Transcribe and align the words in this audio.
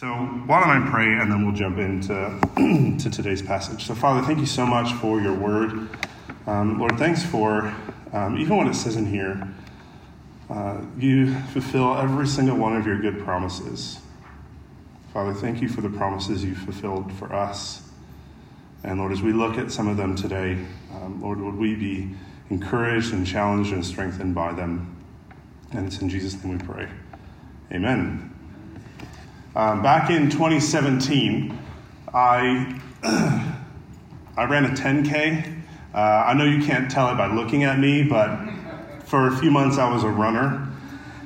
So, 0.00 0.14
why 0.46 0.60
don't 0.60 0.70
I 0.70 0.90
pray 0.90 1.12
and 1.12 1.30
then 1.30 1.44
we'll 1.44 1.54
jump 1.54 1.76
into 1.76 2.14
to 3.02 3.10
today's 3.10 3.42
passage. 3.42 3.84
So, 3.86 3.94
Father, 3.94 4.26
thank 4.26 4.38
you 4.38 4.46
so 4.46 4.64
much 4.64 4.94
for 4.94 5.20
your 5.20 5.34
word. 5.34 5.90
Um, 6.46 6.78
Lord, 6.78 6.96
thanks 6.96 7.22
for 7.22 7.74
um, 8.14 8.38
even 8.38 8.56
what 8.56 8.66
it 8.66 8.72
says 8.72 8.96
in 8.96 9.04
here. 9.04 9.46
Uh, 10.48 10.80
you 10.96 11.34
fulfill 11.52 11.98
every 11.98 12.26
single 12.26 12.56
one 12.56 12.78
of 12.78 12.86
your 12.86 12.98
good 12.98 13.22
promises. 13.24 13.98
Father, 15.12 15.34
thank 15.34 15.60
you 15.60 15.68
for 15.68 15.82
the 15.82 15.90
promises 15.90 16.42
you 16.42 16.54
fulfilled 16.54 17.12
for 17.12 17.34
us. 17.34 17.90
And 18.82 19.00
Lord, 19.00 19.12
as 19.12 19.20
we 19.20 19.34
look 19.34 19.58
at 19.58 19.70
some 19.70 19.86
of 19.86 19.98
them 19.98 20.16
today, 20.16 20.64
um, 20.94 21.20
Lord, 21.20 21.42
would 21.42 21.56
we 21.56 21.74
be 21.74 22.08
encouraged 22.48 23.12
and 23.12 23.26
challenged 23.26 23.74
and 23.74 23.84
strengthened 23.84 24.34
by 24.34 24.54
them? 24.54 24.96
And 25.72 25.86
it's 25.86 26.00
in 26.00 26.08
Jesus' 26.08 26.42
name 26.42 26.56
we 26.56 26.64
pray. 26.64 26.88
Amen. 27.70 28.29
Um, 29.56 29.82
back 29.82 30.10
in 30.10 30.30
2017, 30.30 31.58
I, 32.14 32.80
I 34.36 34.44
ran 34.44 34.64
a 34.64 34.68
10K. 34.68 35.62
Uh, 35.92 35.98
I 35.98 36.34
know 36.34 36.44
you 36.44 36.64
can't 36.64 36.88
tell 36.88 37.12
it 37.12 37.16
by 37.16 37.26
looking 37.26 37.64
at 37.64 37.80
me, 37.80 38.04
but 38.04 38.38
for 39.06 39.26
a 39.26 39.36
few 39.36 39.50
months 39.50 39.76
I 39.76 39.92
was 39.92 40.04
a 40.04 40.08
runner. 40.08 40.68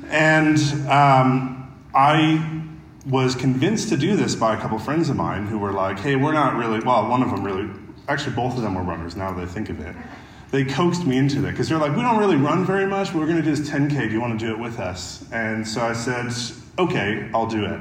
And 0.09 0.59
um, 0.89 1.71
I 1.95 2.63
was 3.05 3.35
convinced 3.35 3.91
to 3.91 3.99
do 3.99 4.17
this 4.17 4.35
by 4.35 4.57
a 4.57 4.61
couple 4.61 4.79
friends 4.79 5.11
of 5.11 5.17
mine 5.17 5.47
who 5.47 5.59
were 5.59 5.73
like, 5.73 5.99
hey, 5.99 6.17
we're 6.17 6.33
not 6.33 6.57
really, 6.57 6.81
well, 6.81 7.07
one 7.07 7.23
of 7.23 7.31
them 7.31 7.45
really, 7.45 7.69
actually, 8.09 8.35
both 8.35 8.57
of 8.57 8.63
them 8.63 8.75
were 8.75 8.83
runners 8.83 9.17
now 9.17 9.35
that 9.35 9.43
I 9.43 9.47
think 9.47 9.69
of 9.69 9.81
it. 9.81 9.95
They 10.51 10.65
coaxed 10.65 11.05
me 11.05 11.19
into 11.19 11.47
it 11.47 11.51
because 11.51 11.69
they're 11.69 11.79
like, 11.79 11.95
we 11.95 12.01
don't 12.01 12.17
really 12.17 12.37
run 12.37 12.65
very 12.65 12.87
much, 12.87 13.09
but 13.13 13.19
we're 13.19 13.27
going 13.27 13.37
to 13.37 13.43
do 13.43 13.55
this 13.55 13.69
10K. 13.69 14.09
Do 14.09 14.13
you 14.13 14.21
want 14.23 14.39
to 14.41 14.47
do 14.47 14.51
it 14.51 14.59
with 14.59 14.79
us? 14.79 15.27
And 15.31 15.67
so 15.69 15.83
I 15.83 15.93
said, 15.93 16.33
okay, 16.79 17.29
I'll 17.35 17.49
do 17.49 17.67
it. 17.67 17.81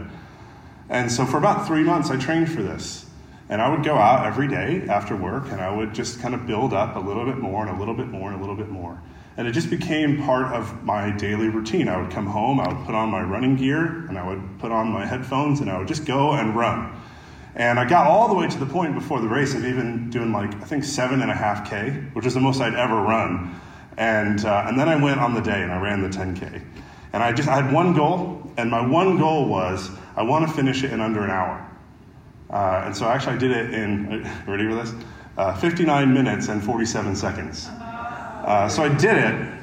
And 0.94 1.12
so 1.12 1.26
for 1.26 1.40
about 1.40 1.66
three 1.66 1.84
months, 1.84 2.12
I 2.12 2.18
trained 2.18 2.52
for 2.52 2.62
this. 2.62 3.08
And 3.50 3.62
I 3.64 3.68
would 3.68 3.84
go 3.84 3.96
out 3.96 4.28
every 4.28 4.48
day 4.48 4.86
after 4.88 5.16
work 5.16 5.46
and 5.52 5.60
I 5.60 5.76
would 5.76 5.94
just 5.94 6.22
kind 6.22 6.36
of 6.36 6.46
build 6.46 6.72
up 6.72 6.96
a 6.96 7.00
little 7.00 7.26
bit 7.26 7.40
more 7.40 7.66
and 7.66 7.76
a 7.76 7.80
little 7.80 7.96
bit 7.96 8.08
more 8.08 8.32
and 8.32 8.38
a 8.38 8.40
little 8.40 8.56
bit 8.56 8.70
more. 8.70 9.02
And 9.36 9.48
it 9.48 9.54
just 9.54 9.72
became 9.72 10.22
part 10.22 10.54
of 10.54 10.84
my 10.84 11.10
daily 11.10 11.50
routine. 11.50 11.88
I 11.88 12.00
would 12.00 12.12
come 12.12 12.28
home, 12.28 12.60
I 12.60 12.72
would 12.72 12.86
put 12.86 12.94
on 12.94 13.10
my 13.10 13.24
running 13.24 13.56
gear, 13.56 14.06
and 14.08 14.20
I 14.20 14.28
would 14.28 14.60
put 14.60 14.72
on 14.72 14.90
my 14.90 15.08
headphones, 15.08 15.60
and 15.60 15.72
I 15.72 15.80
would 15.80 15.88
just 15.88 16.06
go 16.06 16.34
and 16.34 16.56
run. 16.56 16.96
And 17.56 17.80
I 17.80 17.86
got 17.86 18.06
all 18.06 18.28
the 18.28 18.36
way 18.36 18.48
to 18.48 18.60
the 18.60 18.68
point 18.68 18.94
before 18.94 19.20
the 19.20 19.28
race 19.28 19.56
of 19.56 19.66
even 19.66 20.12
doing 20.12 20.32
like, 20.32 20.54
I 20.54 20.66
think 20.66 20.84
seven 20.84 21.24
and 21.24 21.32
a 21.32 21.36
half 21.36 21.68
K, 21.68 21.90
which 22.14 22.28
is 22.28 22.36
the 22.36 22.40
most 22.40 22.62
I'd 22.62 22.76
ever 22.76 22.96
run. 22.96 23.60
And, 23.98 24.46
uh, 24.46 24.66
and 24.68 24.80
then 24.80 24.88
I 24.88 25.02
went 25.02 25.20
on 25.20 25.34
the 25.34 25.42
day 25.42 25.64
and 25.64 25.72
I 25.72 25.82
ran 25.82 26.04
the 26.04 26.10
10K. 26.10 26.64
And 27.14 27.24
I 27.24 27.32
just, 27.32 27.50
I 27.50 27.60
had 27.60 27.74
one 27.74 27.94
goal, 27.94 28.52
and 28.58 28.70
my 28.70 28.86
one 28.86 29.18
goal 29.18 29.48
was 29.48 29.90
I 30.16 30.24
want 30.24 30.48
to 30.48 30.54
finish 30.54 30.84
it 30.84 30.92
in 30.92 31.02
under 31.02 31.24
an 31.24 31.32
hour. 31.32 31.70
Uh, 32.50 32.84
and 32.86 32.96
so 32.96 33.08
actually 33.08 33.36
I 33.36 33.38
did 33.40 33.52
it 33.52 33.74
in, 33.74 34.24
ready 34.48 34.68
for 34.68 34.76
this? 34.76 34.94
Uh, 35.38 35.56
59 35.56 36.14
minutes 36.14 36.48
and 36.50 36.64
47 36.64 37.16
seconds. 37.16 37.68
Uh, 37.68 38.70
so 38.70 38.84
I 38.84 38.90
did 38.90 39.18
it. 39.18 39.60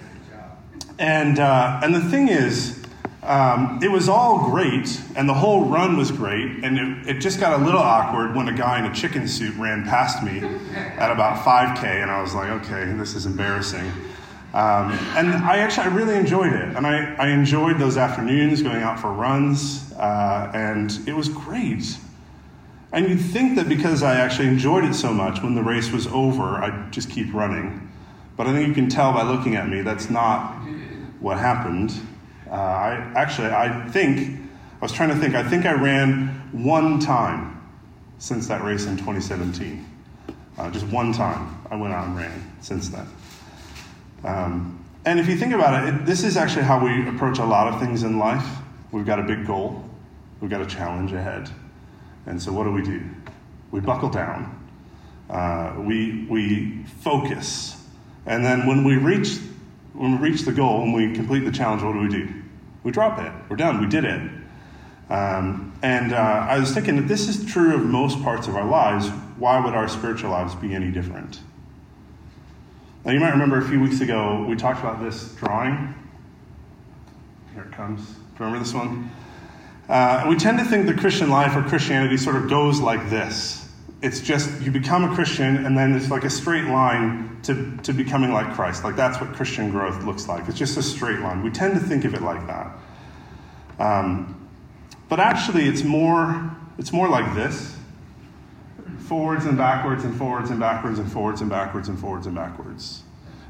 And, 0.99 1.39
uh, 1.39 1.81
and 1.83 1.95
the 1.95 2.01
thing 2.01 2.29
is, 2.29 2.81
um, 3.23 3.79
it 3.83 3.91
was 3.91 4.09
all 4.09 4.51
great, 4.51 5.01
and 5.15 5.29
the 5.29 5.35
whole 5.35 5.67
run 5.67 5.97
was 5.97 6.11
great, 6.11 6.65
and 6.65 6.79
it, 7.07 7.17
it, 7.17 7.21
just 7.21 7.39
got 7.39 7.61
a 7.61 7.63
little 7.63 7.81
awkward 7.81 8.35
when 8.35 8.49
a 8.49 8.53
guy 8.53 8.79
in 8.79 8.91
a 8.91 8.95
chicken 8.95 9.29
suit 9.29 9.55
ran 9.57 9.85
past 9.85 10.23
me 10.23 10.39
at 10.39 11.11
about 11.11 11.45
5K, 11.45 11.85
and 11.85 12.11
I 12.11 12.23
was 12.23 12.35
like, 12.35 12.49
okay, 12.63 12.91
this 12.95 13.15
is 13.15 13.27
embarrassing. 13.27 13.93
Um, 14.53 14.91
and 15.17 15.33
I 15.33 15.59
actually, 15.59 15.85
I 15.85 15.95
really 15.95 16.17
enjoyed 16.17 16.53
it, 16.53 16.77
and 16.77 16.85
I, 16.85 17.15
I 17.15 17.29
enjoyed 17.29 17.79
those 17.79 17.97
afternoons 17.97 18.63
going 18.63 18.83
out 18.83 18.99
for 18.99 19.13
runs, 19.13 19.93
uh, 19.93 20.51
and 20.53 20.91
it 21.07 21.15
was 21.15 21.29
great. 21.29 21.97
And 22.93 23.09
you'd 23.09 23.21
think 23.21 23.55
that 23.57 23.69
because 23.69 24.03
I 24.03 24.17
actually 24.17 24.49
enjoyed 24.49 24.85
it 24.85 24.95
so 24.95 25.13
much, 25.13 25.41
when 25.41 25.55
the 25.55 25.63
race 25.63 25.93
was 25.93 26.09
over, 26.09 26.57
I'd 26.57 26.93
just 26.93 27.11
keep 27.11 27.33
running. 27.33 27.89
But 28.37 28.49
I 28.49 28.53
think 28.53 28.67
you 28.67 28.75
can 28.75 28.89
tell 28.89 29.13
by 29.13 29.23
looking 29.23 29.55
at 29.55 29.69
me 29.69 29.83
that's 29.83 30.11
not 30.11 30.57
what 31.21 31.39
happened. 31.39 31.93
Uh, 32.51 32.55
I 32.55 33.13
actually, 33.15 33.49
I 33.49 33.89
think, 33.91 34.41
I 34.81 34.85
was 34.85 34.91
trying 34.91 35.11
to 35.11 35.17
think, 35.17 35.37
I 35.37 35.49
think 35.49 35.65
I 35.65 35.73
ran 35.73 36.29
one 36.51 36.99
time 36.99 37.63
since 38.19 38.49
that 38.49 38.65
race 38.65 38.87
in 38.87 38.97
2017. 38.97 39.87
Uh, 40.59 40.71
just 40.71 40.87
one 40.87 41.13
time 41.13 41.57
I 41.71 41.77
went 41.77 41.95
out 41.95 42.09
and 42.09 42.17
ran 42.17 42.53
since 42.61 42.89
then. 42.89 43.07
Um, 44.25 44.85
and 45.05 45.19
if 45.19 45.29
you 45.29 45.37
think 45.37 45.55
about 45.55 45.83
it, 45.83 45.95
it, 45.95 46.07
this 46.07 46.25
is 46.25 46.37
actually 46.37 46.65
how 46.65 46.85
we 46.85 47.09
approach 47.09 47.39
a 47.39 47.45
lot 47.45 47.73
of 47.73 47.81
things 47.81 48.03
in 48.03 48.19
life. 48.19 48.47
We've 48.93 49.07
got 49.07 49.19
a 49.19 49.23
big 49.23 49.47
goal, 49.47 49.85
we've 50.41 50.51
got 50.51 50.61
a 50.61 50.67
challenge 50.67 51.13
ahead. 51.13 51.49
And 52.27 52.41
so 52.41 52.53
what 52.53 52.65
do 52.65 52.73
we 52.73 52.83
do? 52.83 53.03
We 53.71 53.81
buckle 53.81 54.11
down, 54.11 54.69
uh, 55.31 55.75
we, 55.79 56.27
we 56.29 56.85
focus, 57.01 57.87
and 58.27 58.45
then 58.45 58.67
when 58.67 58.85
we 58.85 58.97
reach 58.97 59.39
when 59.93 60.21
we 60.21 60.31
reach 60.31 60.43
the 60.43 60.53
goal, 60.53 60.81
when 60.81 60.93
we 60.93 61.13
complete 61.13 61.41
the 61.41 61.53
challenge, 61.53 61.83
what 61.83 61.93
do 61.93 61.99
we 61.99 62.09
do? 62.09 62.33
We 62.85 62.91
drop 62.91 63.19
it. 63.19 63.33
We're 63.49 63.57
done. 63.57 63.81
We 63.81 63.87
did 63.87 64.05
it. 64.05 64.31
Um, 65.11 65.77
and 65.83 66.13
uh, 66.13 66.17
I 66.17 66.59
was 66.59 66.73
thinking 66.73 66.97
if 66.97 67.09
this 67.09 67.29
is 67.29 67.45
true 67.45 67.75
of 67.75 67.85
most 67.85 68.23
parts 68.23 68.47
of 68.47 68.57
our 68.57 68.65
lives, 68.65 69.09
why 69.39 69.59
would 69.59 69.75
our 69.75 69.89
spiritual 69.89 70.31
lives 70.31 70.55
be 70.55 70.75
any 70.75 70.91
different? 70.91 71.41
Now, 73.05 73.13
you 73.13 73.21
might 73.21 73.31
remember 73.31 73.59
a 73.59 73.69
few 73.69 73.81
weeks 73.81 74.01
ago 74.01 74.45
we 74.49 74.57
talked 74.57 74.81
about 74.81 75.03
this 75.03 75.33
drawing. 75.35 75.95
Here 77.55 77.65
it 77.65 77.73
comes. 77.73 78.15
Remember 78.39 78.59
this 78.59 78.75
one? 78.75 79.11
Uh, 79.89 80.27
we 80.29 80.37
tend 80.37 80.59
to 80.59 80.65
think 80.65 80.87
the 80.87 80.95
Christian 80.95 81.31
life 81.31 81.57
or 81.57 81.63
Christianity 81.63 82.17
sort 82.17 82.37
of 82.37 82.49
goes 82.49 82.81
like 82.81 83.11
this 83.11 83.61
it's 84.03 84.21
just 84.21 84.63
you 84.63 84.71
become 84.71 85.11
a 85.11 85.15
Christian 85.15 85.67
and 85.67 85.77
then 85.77 85.95
it's 85.95 86.11
like 86.11 86.25
a 86.25 86.31
straight 86.31 86.65
line 86.65 87.39
to, 87.43 87.77
to 87.83 87.93
becoming 87.93 88.33
like 88.33 88.55
Christ. 88.55 88.83
Like 88.83 88.97
that's 88.97 89.21
what 89.21 89.35
Christian 89.35 89.71
growth 89.71 90.03
looks 90.05 90.27
like. 90.27 90.49
It's 90.49 90.59
just 90.59 90.77
a 90.79 90.83
straight 90.83 91.21
line. 91.21 91.43
We 91.43 91.51
tend 91.51 91.75
to 91.75 91.81
think 91.81 92.05
of 92.05 92.15
it 92.15 92.23
like 92.23 92.47
that. 92.47 92.79
Um, 93.79 94.49
but 95.09 95.21
actually, 95.21 95.65
it's 95.65 95.83
more, 95.83 96.51
it's 96.79 96.93
more 96.93 97.09
like 97.09 97.35
this 97.35 97.77
forwards 99.11 99.45
and 99.45 99.59
backwards 99.59 100.05
and 100.05 100.17
forwards 100.17 100.51
and 100.51 100.61
backwards 100.61 101.01
and 101.01 101.11
forwards 101.11 101.41
and 101.41 101.51
backwards 101.51 101.89
and 101.89 101.99
forwards 101.99 102.27
and 102.29 102.37
backwards. 102.37 103.03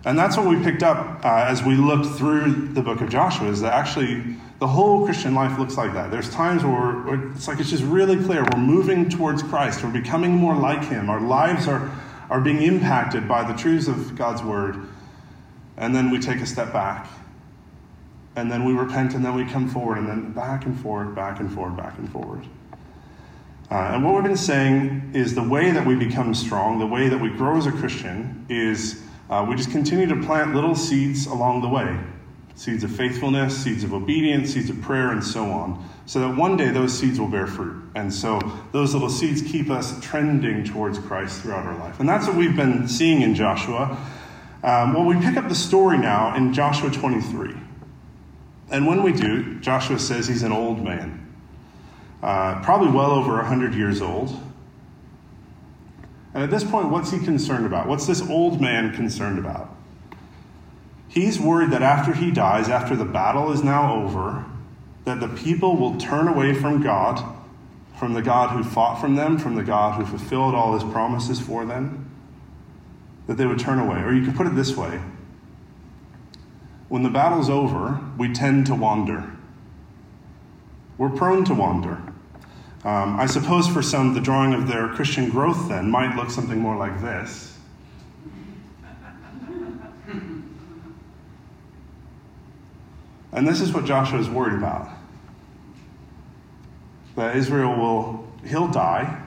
And 0.07 0.19
that's 0.19 0.39
what 0.39 0.47
we 0.47 0.57
picked 0.65 0.83
up 0.83 1.23
uh, 1.23 1.45
as 1.47 1.63
we 1.63 1.75
looked 1.75 2.17
through 2.17 2.69
the 2.69 2.81
book 2.81 3.03
of 3.03 3.11
Joshua 3.11 3.49
is 3.49 3.61
that 3.61 3.75
actually 3.75 4.37
the 4.59 4.67
whole 4.67 5.05
Christian 5.05 5.35
life 5.35 5.59
looks 5.59 5.77
like 5.77 5.93
that. 5.93 6.11
There's 6.11 6.31
times 6.31 6.65
where, 6.65 7.03
where 7.03 7.31
it's 7.33 7.47
like 7.47 7.61
it's 7.61 7.69
just 7.69 7.83
really 7.83 8.17
clear. 8.17 8.43
We're 8.43 8.59
moving 8.59 9.11
towards 9.11 9.43
Christ. 9.43 9.85
We're 9.85 9.93
becoming 9.93 10.33
more 10.33 10.57
like 10.57 10.83
Him. 10.83 11.11
Our 11.11 11.21
lives 11.21 11.69
are, 11.69 11.91
are 12.31 12.41
being 12.41 12.63
impacted 12.63 13.29
by 13.29 13.45
the 13.45 13.53
truths 13.53 13.87
of 13.87 14.17
God's 14.17 14.43
Word. 14.43 14.89
And 15.77 15.95
then 15.95 16.11
we 16.11 16.21
take 16.21 16.41
a 16.41 16.47
step 16.47 16.73
back. 16.73 17.07
And 18.35 18.51
then 18.51 18.65
we 18.65 18.73
repent 18.73 19.13
and 19.13 19.23
then 19.23 19.35
we 19.35 19.45
come 19.45 19.69
forward 19.69 19.99
and 19.99 20.09
then 20.09 20.33
back 20.33 20.65
and 20.65 20.81
forward, 20.81 21.15
back 21.15 21.39
and 21.39 21.53
forward, 21.53 21.77
back 21.77 21.99
and 21.99 22.11
forward. 22.11 22.47
Uh, 23.71 23.93
and 23.95 24.05
what 24.05 24.15
we've 24.15 24.25
been 24.25 24.37
saying 24.37 25.13
is 25.15 25.35
the 25.35 25.43
way 25.43 25.71
that 25.71 25.87
we 25.87 25.95
become 25.95 26.35
strong, 26.35 26.79
the 26.79 26.87
way 26.87 27.09
that 27.09 27.19
we 27.19 27.29
grow 27.29 27.57
as 27.57 27.67
a 27.67 27.73
Christian, 27.73 28.45
is 28.49 29.03
uh, 29.29 29.47
we 29.49 29.55
just 29.55 29.71
continue 29.71 30.07
to 30.07 30.21
plant 30.27 30.55
little 30.55 30.75
seeds 30.75 31.27
along 31.27 31.63
the 31.63 31.69
way 31.69 31.99
seeds 32.61 32.85
of 32.85 32.95
faithfulness, 32.95 33.57
seeds 33.57 33.85
of 33.85 33.95
obedience, 33.95 34.53
seeds 34.53 34.69
of 34.69 34.79
prayer, 34.83 35.13
and 35.13 35.25
so 35.25 35.45
on, 35.45 35.83
so 36.05 36.21
that 36.21 36.37
one 36.37 36.59
day 36.59 36.69
those 36.69 36.93
seeds 36.93 37.19
will 37.19 37.27
bear 37.27 37.47
fruit. 37.47 37.83
And 37.95 38.13
so 38.13 38.39
those 38.73 38.93
little 38.93 39.09
seeds 39.09 39.41
keep 39.41 39.71
us 39.71 39.99
trending 40.03 40.63
towards 40.65 40.99
Christ 40.99 41.41
throughout 41.41 41.65
our 41.65 41.79
life. 41.79 42.01
And 42.01 42.09
that's 42.09 42.27
what 42.27 42.37
we've 42.37 42.55
been 42.55 42.87
seeing 42.87 43.23
in 43.23 43.35
Joshua. 43.35 43.97
Um, 44.63 44.93
well, 44.93 45.07
we 45.07 45.15
pick 45.21 45.39
up 45.39 45.49
the 45.49 45.55
story 45.55 45.97
now 45.97 46.37
in 46.37 46.53
Joshua 46.53 46.91
23. 46.91 47.55
And 48.71 48.87
when 48.87 49.03
we 49.03 49.13
do, 49.13 49.59
Joshua 49.61 49.99
says 49.99 50.29
he's 50.29 50.43
an 50.43 50.53
old 50.53 50.85
man, 50.85 51.30
uh, 52.23 52.61
probably 52.63 52.91
well 52.91 53.11
over 53.13 53.35
100 53.37 53.75
years 53.75 54.03
old. 54.03 54.31
And 56.33 56.43
at 56.43 56.51
this 56.51 56.65
point, 56.65 56.91
what's 56.91 57.11
he 57.11 57.19
concerned 57.19 57.67
about? 57.67 57.89
What's 57.89 58.07
this 58.07 58.23
old 58.23 58.61
man 58.61 58.95
concerned 58.95 59.39
about? 59.39 59.75
He's 61.09 61.41
worried 61.41 61.73
that 61.73 61.83
after 61.83 62.13
he 62.13 62.31
dies, 62.31 62.69
after 62.69 62.95
the 62.95 63.05
battle 63.05 63.53
is 63.53 63.65
now 63.65 63.95
over, 64.05 64.45
that 65.05 65.19
the 65.19 65.29
people 65.29 65.77
will 65.77 65.97
turn 65.97 66.29
away 66.29 66.55
from 66.55 66.83
God, 66.83 67.25
from 67.99 68.13
the 68.13 68.23
God 68.23 68.51
who 68.51 68.63
fought 68.63 69.01
from 69.01 69.17
them, 69.17 69.39
from 69.39 69.57
the 69.57 69.65
God 69.65 69.97
who 69.97 70.07
fulfilled 70.07 70.55
all 70.55 70.75
his 70.75 70.85
promises 70.93 71.41
for 71.41 71.65
them, 71.65 72.09
that 73.27 73.37
they 73.37 73.47
would 73.47 73.59
turn 73.59 73.81
away. 73.81 74.01
Or 74.03 74.13
you 74.13 74.25
could 74.25 74.37
put 74.37 74.47
it 74.47 74.55
this 74.55 74.77
way 74.77 75.01
when 76.91 77.05
the 77.05 77.09
battle's 77.09 77.49
over, 77.49 78.01
we 78.19 78.33
tend 78.33 78.67
to 78.67 78.75
wander. 78.75 79.31
We're 80.99 81.09
prone 81.09 81.45
to 81.45 81.55
wander. 81.55 82.03
Um, 82.83 83.21
I 83.21 83.27
suppose 83.27 83.69
for 83.69 83.83
some, 83.83 84.15
the 84.15 84.21
drawing 84.21 84.55
of 84.55 84.67
their 84.67 84.89
Christian 84.89 85.29
growth 85.29 85.69
then 85.69 85.91
might 85.91 86.17
look 86.17 86.31
something 86.31 86.59
more 86.59 86.77
like 86.77 87.01
this. 87.03 87.59
And 93.33 93.47
this 93.47 93.61
is 93.61 93.73
what 93.73 93.85
Joshua 93.85 94.19
is 94.19 94.29
worried 94.29 94.55
about. 94.55 94.89
that 97.17 97.37
Israel 97.37 97.77
will, 97.77 98.27
he'll 98.47 98.69
die, 98.69 99.23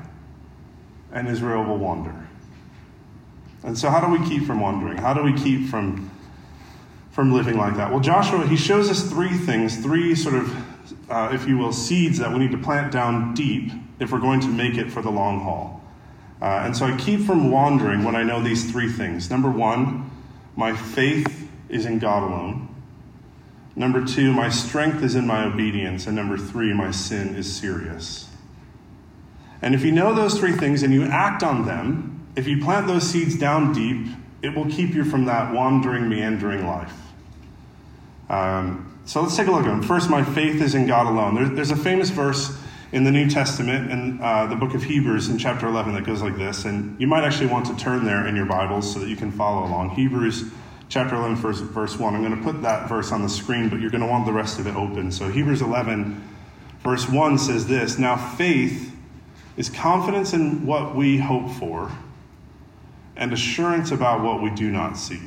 and 1.11 1.27
Israel 1.27 1.63
will 1.63 1.77
wander. 1.77 2.13
And 3.63 3.77
so, 3.77 3.89
how 3.89 4.05
do 4.05 4.11
we 4.11 4.27
keep 4.27 4.45
from 4.45 4.59
wandering? 4.59 4.97
How 4.97 5.13
do 5.13 5.23
we 5.23 5.33
keep 5.33 5.69
from, 5.69 6.09
from 7.11 7.31
living 7.31 7.57
like 7.57 7.77
that? 7.77 7.91
Well, 7.91 8.01
Joshua, 8.01 8.45
he 8.45 8.57
shows 8.57 8.89
us 8.89 9.09
three 9.09 9.37
things, 9.37 9.77
three 9.77 10.15
sort 10.15 10.35
of, 10.35 10.62
uh, 11.09 11.29
if 11.31 11.47
you 11.47 11.57
will, 11.57 11.73
seeds 11.73 12.17
that 12.19 12.31
we 12.31 12.39
need 12.39 12.51
to 12.51 12.57
plant 12.57 12.91
down 12.91 13.33
deep 13.33 13.71
if 13.99 14.11
we're 14.11 14.19
going 14.19 14.39
to 14.41 14.47
make 14.47 14.75
it 14.75 14.91
for 14.91 15.01
the 15.01 15.11
long 15.11 15.39
haul. 15.39 15.81
Uh, 16.41 16.63
and 16.65 16.75
so 16.75 16.85
I 16.85 16.97
keep 16.97 17.21
from 17.21 17.51
wandering 17.51 18.03
when 18.03 18.15
I 18.15 18.23
know 18.23 18.41
these 18.41 18.69
three 18.69 18.91
things. 18.91 19.29
Number 19.29 19.49
one, 19.49 20.09
my 20.55 20.75
faith 20.75 21.49
is 21.69 21.85
in 21.85 21.99
God 21.99 22.23
alone. 22.23 22.67
Number 23.75 24.05
two, 24.05 24.33
my 24.33 24.49
strength 24.49 25.01
is 25.03 25.15
in 25.15 25.25
my 25.25 25.45
obedience. 25.45 26.05
And 26.05 26.15
number 26.15 26.37
three, 26.37 26.73
my 26.73 26.91
sin 26.91 27.35
is 27.35 27.51
serious. 27.51 28.29
And 29.61 29.73
if 29.73 29.83
you 29.83 29.91
know 29.91 30.13
those 30.13 30.37
three 30.37 30.51
things 30.51 30.83
and 30.83 30.93
you 30.93 31.05
act 31.05 31.41
on 31.41 31.65
them, 31.65 32.27
if 32.35 32.47
you 32.47 32.61
plant 32.61 32.87
those 32.87 33.09
seeds 33.09 33.37
down 33.37 33.73
deep, 33.73 34.07
it 34.41 34.53
will 34.53 34.69
keep 34.69 34.93
you 34.93 35.05
from 35.05 35.25
that 35.25 35.53
wandering, 35.53 36.09
meandering 36.09 36.67
life. 36.67 37.02
Um, 38.29 38.97
so 39.05 39.21
let's 39.21 39.35
take 39.35 39.47
a 39.47 39.51
look 39.51 39.65
at 39.65 39.69
them. 39.69 39.83
First, 39.83 40.09
my 40.09 40.23
faith 40.23 40.61
is 40.61 40.75
in 40.75 40.87
God 40.87 41.07
alone. 41.07 41.35
There, 41.35 41.49
there's 41.49 41.71
a 41.71 41.75
famous 41.75 42.09
verse 42.09 42.57
in 42.93 43.03
the 43.03 43.11
New 43.11 43.29
Testament 43.29 43.91
in 43.91 44.21
uh, 44.21 44.45
the 44.45 44.55
book 44.55 44.75
of 44.75 44.83
Hebrews 44.83 45.27
in 45.27 45.37
chapter 45.37 45.67
11 45.67 45.93
that 45.95 46.05
goes 46.05 46.21
like 46.21 46.37
this. 46.37 46.65
And 46.65 46.99
you 47.01 47.07
might 47.07 47.23
actually 47.23 47.47
want 47.47 47.65
to 47.65 47.75
turn 47.75 48.05
there 48.05 48.27
in 48.27 48.35
your 48.35 48.45
Bibles 48.45 48.91
so 48.91 48.99
that 48.99 49.09
you 49.09 49.15
can 49.15 49.31
follow 49.31 49.67
along. 49.67 49.89
Hebrews 49.91 50.51
chapter 50.89 51.15
11, 51.15 51.37
verse, 51.37 51.59
verse 51.59 51.97
1. 51.97 52.15
I'm 52.15 52.23
going 52.23 52.37
to 52.37 52.43
put 52.43 52.61
that 52.61 52.87
verse 52.87 53.11
on 53.11 53.23
the 53.23 53.29
screen, 53.29 53.67
but 53.67 53.81
you're 53.81 53.89
going 53.89 54.01
to 54.01 54.07
want 54.07 54.27
the 54.27 54.31
rest 54.31 54.59
of 54.59 54.67
it 54.67 54.75
open. 54.75 55.11
So 55.11 55.27
Hebrews 55.27 55.63
11, 55.63 56.23
verse 56.83 57.09
1 57.09 57.39
says 57.39 57.65
this 57.67 57.97
Now 57.97 58.15
faith 58.15 58.95
is 59.57 59.69
confidence 59.69 60.33
in 60.33 60.65
what 60.65 60.95
we 60.95 61.17
hope 61.17 61.49
for 61.49 61.91
and 63.15 63.33
assurance 63.33 63.91
about 63.91 64.21
what 64.21 64.41
we 64.41 64.49
do 64.51 64.71
not 64.71 64.97
see. 64.97 65.21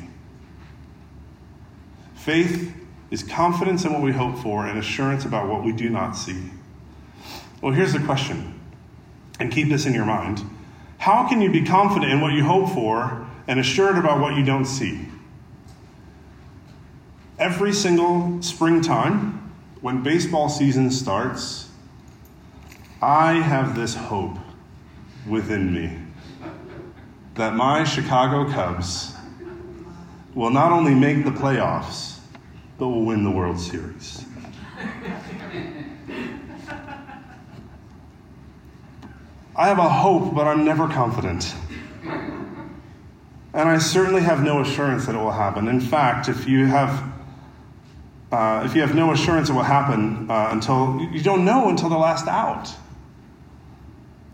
Faith 2.14 2.75
is 3.11 3.23
confidence 3.23 3.85
in 3.85 3.93
what 3.93 4.03
we 4.03 4.12
hope 4.12 4.38
for 4.38 4.67
and 4.67 4.79
assurance 4.79 5.25
about 5.25 5.49
what 5.49 5.64
we 5.64 5.73
do 5.73 5.88
not 5.88 6.12
see. 6.12 6.50
Well, 7.61 7.73
here's 7.73 7.93
the 7.93 8.00
question, 8.00 8.61
and 9.38 9.50
keep 9.50 9.69
this 9.69 9.87
in 9.87 9.94
your 9.94 10.05
mind. 10.05 10.43
How 10.99 11.29
can 11.29 11.41
you 11.41 11.50
be 11.50 11.62
confident 11.62 12.12
in 12.12 12.20
what 12.20 12.32
you 12.32 12.44
hope 12.44 12.70
for 12.70 13.26
and 13.47 13.61
assured 13.61 13.97
about 13.97 14.20
what 14.20 14.37
you 14.37 14.44
don't 14.44 14.64
see? 14.64 15.06
Every 17.38 17.73
single 17.73 18.43
springtime, 18.43 19.53
when 19.81 20.03
baseball 20.03 20.49
season 20.49 20.91
starts, 20.91 21.69
I 23.00 23.35
have 23.35 23.76
this 23.76 23.94
hope 23.94 24.37
within 25.29 25.73
me 25.73 25.99
that 27.35 27.55
my 27.55 27.85
Chicago 27.85 28.50
Cubs 28.50 29.14
will 30.35 30.50
not 30.50 30.73
only 30.73 30.94
make 30.94 31.25
the 31.25 31.31
playoffs, 31.31 32.15
but 32.78 32.88
will 32.88 33.05
win 33.05 33.25
the 33.25 33.31
World 33.31 33.58
Series. 33.58 34.25
I 39.56 39.69
have 39.69 39.78
a 39.78 39.88
hope, 39.88 40.34
but 40.34 40.46
I'm 40.46 40.64
never 40.64 40.87
confident. 40.87 41.55
And 43.55 43.69
I 43.70 43.78
certainly 43.78 44.20
have 44.20 44.43
no 44.43 44.61
assurance 44.61 45.06
that 45.06 45.14
it 45.14 45.19
will 45.19 45.31
happen. 45.31 45.67
In 45.69 45.81
fact, 45.81 46.28
if 46.28 46.46
you 46.46 46.67
have, 46.67 47.11
uh, 48.31 48.62
if 48.67 48.75
you 48.75 48.82
have 48.82 48.94
no 48.94 49.12
assurance 49.12 49.49
it 49.49 49.55
will 49.55 49.62
happen 49.62 50.31
uh, 50.31 50.49
until, 50.50 51.00
you 51.11 51.22
don't 51.22 51.46
know 51.46 51.70
until 51.70 51.88
the 51.88 51.96
last 51.96 52.29
out. 52.29 52.69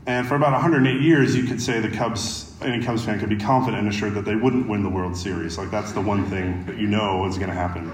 And 0.06 0.27
for 0.27 0.35
about 0.35 0.50
108 0.50 1.00
years, 1.00 1.37
you 1.37 1.45
could 1.45 1.62
say 1.62 1.79
the 1.79 1.88
Cubs, 1.88 2.53
any 2.61 2.85
Cubs 2.85 3.05
fan 3.05 3.21
could 3.21 3.29
be 3.29 3.37
confident 3.37 3.79
and 3.79 3.88
assured 3.88 4.15
that 4.15 4.25
they 4.25 4.35
wouldn't 4.35 4.69
win 4.69 4.83
the 4.83 4.88
World 4.88 5.17
Series. 5.17 5.56
Like 5.56 5.71
that's 5.71 5.93
the 5.93 6.00
one 6.00 6.27
thing 6.27 6.67
that 6.67 6.79
you 6.79 6.88
know 6.88 7.25
is 7.27 7.37
going 7.37 7.50
to 7.50 7.55
happen. 7.55 7.93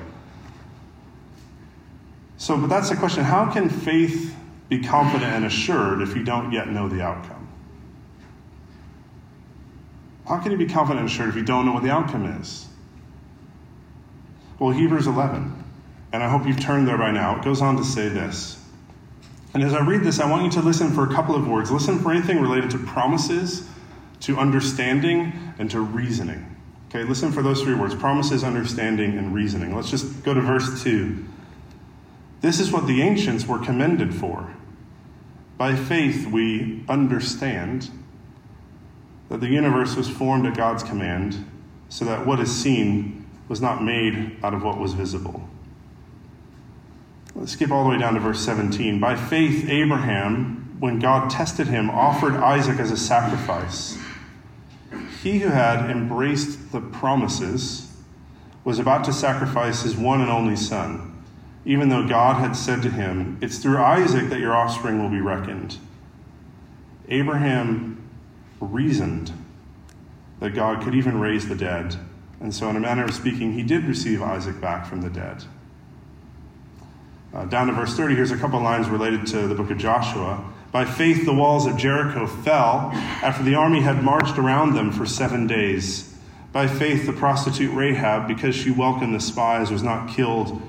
So, 2.38 2.56
but 2.56 2.69
that's 2.69 2.88
the 2.88 2.96
question 2.96 3.25
how 3.25 3.50
can 3.52 3.69
faith 3.69 4.35
be 4.69 4.82
confident 4.82 5.32
and 5.32 5.44
assured 5.44 6.00
if 6.00 6.17
you 6.17 6.23
don't 6.25 6.52
yet 6.52 6.69
know 6.69 6.88
the 6.88 7.02
outcome? 7.02 7.49
How 10.26 10.38
can 10.38 10.52
you 10.52 10.58
be 10.58 10.67
confident 10.67 11.00
and 11.00 11.08
assured 11.08 11.31
if 11.31 11.37
you 11.37 11.43
don't 11.43 11.67
know 11.67 11.73
what 11.73 11.82
the 11.82 11.90
outcome 11.90 12.26
is? 12.40 12.67
Well, 14.58 14.70
Hebrews 14.70 15.06
11, 15.06 15.64
and 16.12 16.23
I 16.23 16.29
hope 16.29 16.46
you've 16.46 16.61
turned 16.61 16.87
there 16.87 16.99
by 16.99 17.11
now, 17.11 17.38
it 17.38 17.44
goes 17.44 17.61
on 17.61 17.76
to 17.76 17.85
say 17.85 18.08
this. 18.08 18.62
And 19.55 19.62
as 19.62 19.73
I 19.73 19.84
read 19.84 20.02
this, 20.02 20.20
I 20.20 20.31
want 20.31 20.44
you 20.44 20.50
to 20.52 20.61
listen 20.61 20.91
for 20.91 21.05
a 21.05 21.14
couple 21.14 21.34
of 21.34 21.49
words. 21.49 21.70
Listen 21.70 21.99
for 21.99 22.12
anything 22.12 22.41
related 22.41 22.70
to 22.73 22.79
promises, 22.79 23.69
to 24.20 24.37
understanding, 24.37 25.32
and 25.58 25.70
to 25.70 25.81
reasoning. 25.81 26.56
Okay, 26.88 27.05
listen 27.05 27.32
for 27.32 27.43
those 27.43 27.62
three 27.62 27.75
words 27.75 27.94
promises, 27.94 28.44
understanding, 28.44 29.17
and 29.17 29.34
reasoning. 29.34 29.75
Let's 29.75 29.91
just 29.91 30.23
go 30.23 30.34
to 30.34 30.41
verse 30.41 30.82
2. 30.82 31.25
This 32.40 32.61
is 32.61 32.70
what 32.70 32.87
the 32.87 33.02
ancients 33.02 33.46
were 33.46 33.58
commended 33.58 34.14
for. 34.14 34.55
By 35.56 35.75
faith, 35.75 36.26
we 36.26 36.85
understand 36.88 37.90
that 39.29 39.40
the 39.40 39.49
universe 39.49 39.96
was 39.96 40.08
formed 40.08 40.46
at 40.46 40.56
God's 40.56 40.85
command, 40.85 41.44
so 41.88 42.05
that 42.05 42.26
what 42.26 42.38
is 42.38 42.55
seen 42.55 43.26
was 43.49 43.61
not 43.61 43.82
made 43.82 44.37
out 44.43 44.55
of 44.55 44.62
what 44.62 44.79
was 44.79 44.93
visible. 44.93 45.49
Let's 47.35 47.52
skip 47.52 47.70
all 47.70 47.85
the 47.85 47.90
way 47.90 47.99
down 47.99 48.14
to 48.14 48.20
verse 48.20 48.41
17. 48.41 49.00
By 49.00 49.17
faith, 49.17 49.69
Abraham, 49.69 50.76
when 50.79 50.99
God 50.99 51.31
tested 51.31 51.67
him, 51.67 51.91
offered 51.91 52.34
Isaac 52.34 52.79
as 52.79 52.91
a 52.91 52.96
sacrifice. 52.96 53.99
He 55.23 55.41
who 55.41 55.49
had 55.49 55.91
embraced 55.91 56.70
the 56.70 56.81
promises 56.81 57.93
was 58.64 58.79
about 58.79 59.05
to 59.05 59.12
sacrifice 59.12 59.82
his 59.82 59.96
one 59.96 60.20
and 60.20 60.31
only 60.31 60.56
son 60.56 61.18
even 61.64 61.88
though 61.88 62.06
God 62.06 62.37
had 62.37 62.56
said 62.56 62.82
to 62.82 62.90
him, 62.90 63.38
It's 63.40 63.58
through 63.58 63.78
Isaac 63.78 64.31
that 64.31 64.40
your 64.40 64.55
offspring 64.55 65.00
will 65.02 65.10
be 65.10 65.20
reckoned. 65.20 65.78
Abraham 67.08 68.02
reasoned 68.60 69.32
that 70.40 70.50
God 70.50 70.82
could 70.82 70.94
even 70.94 71.20
raise 71.20 71.49
the 71.49 71.55
dead. 71.55 71.96
And 72.40 72.55
so, 72.55 72.69
in 72.69 72.76
a 72.76 72.81
manner 72.81 73.05
of 73.05 73.14
speaking, 73.14 73.52
he 73.52 73.62
did 73.62 73.84
receive 73.84 74.22
Isaac 74.22 74.60
back 74.60 74.87
from 74.87 75.00
the 75.00 75.10
dead. 75.10 75.44
Uh, 77.34 77.44
down 77.44 77.66
to 77.66 77.72
verse 77.72 77.94
30, 77.96 78.14
here's 78.14 78.31
a 78.31 78.37
couple 78.37 78.60
lines 78.60 78.88
related 78.88 79.26
to 79.26 79.49
the 79.49 79.55
book 79.55 79.70
of 79.70 79.78
Joshua. 79.78 80.43
By 80.70 80.84
faith, 80.84 81.25
the 81.25 81.34
walls 81.34 81.66
of 81.66 81.76
Jericho 81.76 82.26
fell 82.26 82.91
after 83.22 83.43
the 83.43 83.55
army 83.55 83.81
had 83.81 84.03
marched 84.03 84.38
around 84.38 84.74
them 84.74 84.93
for 84.93 85.06
seven 85.06 85.46
days. 85.46 86.15
By 86.53 86.67
faith, 86.67 87.06
the 87.06 87.12
prostitute 87.12 87.74
Rahab, 87.74 88.29
because 88.29 88.55
she 88.55 88.70
welcomed 88.70 89.15
the 89.15 89.20
spies, 89.20 89.70
was 89.70 89.82
not 89.82 90.08
killed 90.08 90.62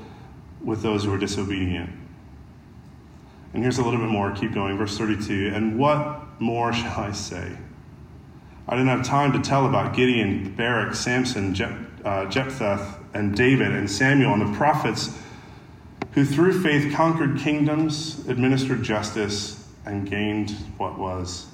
with 0.64 0.82
those 0.82 1.04
who 1.04 1.14
are 1.14 1.18
disobedient. 1.18 1.90
And 3.54 3.64
here's 3.64 3.78
a 3.78 3.84
little 3.84 4.00
bit 4.00 4.10
more. 4.10 4.32
Keep 4.32 4.54
going. 4.54 4.78
Verse 4.78 4.98
32. 4.98 5.52
And 5.54 5.80
what 5.80 6.40
more 6.40 6.72
shall 6.74 7.00
I 7.00 7.12
say? 7.12 7.58
I 8.68 8.76
didn't 8.76 8.90
have 8.90 9.04
time 9.04 9.34
to 9.34 9.40
tell 9.40 9.66
about 9.66 9.96
Gideon, 9.96 10.54
Barak, 10.56 10.94
Samson, 10.94 11.56
uh, 12.06 12.26
Jephthah, 12.26 12.96
and 13.16 13.36
David, 13.36 13.72
and 13.72 13.90
Samuel, 13.90 14.34
and 14.34 14.54
the 14.54 14.58
prophets 14.58 15.18
who 16.12 16.24
through 16.24 16.62
faith 16.62 16.94
conquered 16.94 17.40
kingdoms, 17.40 18.28
administered 18.28 18.84
justice, 18.84 19.68
and 19.86 20.08
gained 20.10 20.52
what 20.78 21.00
was 21.00 21.48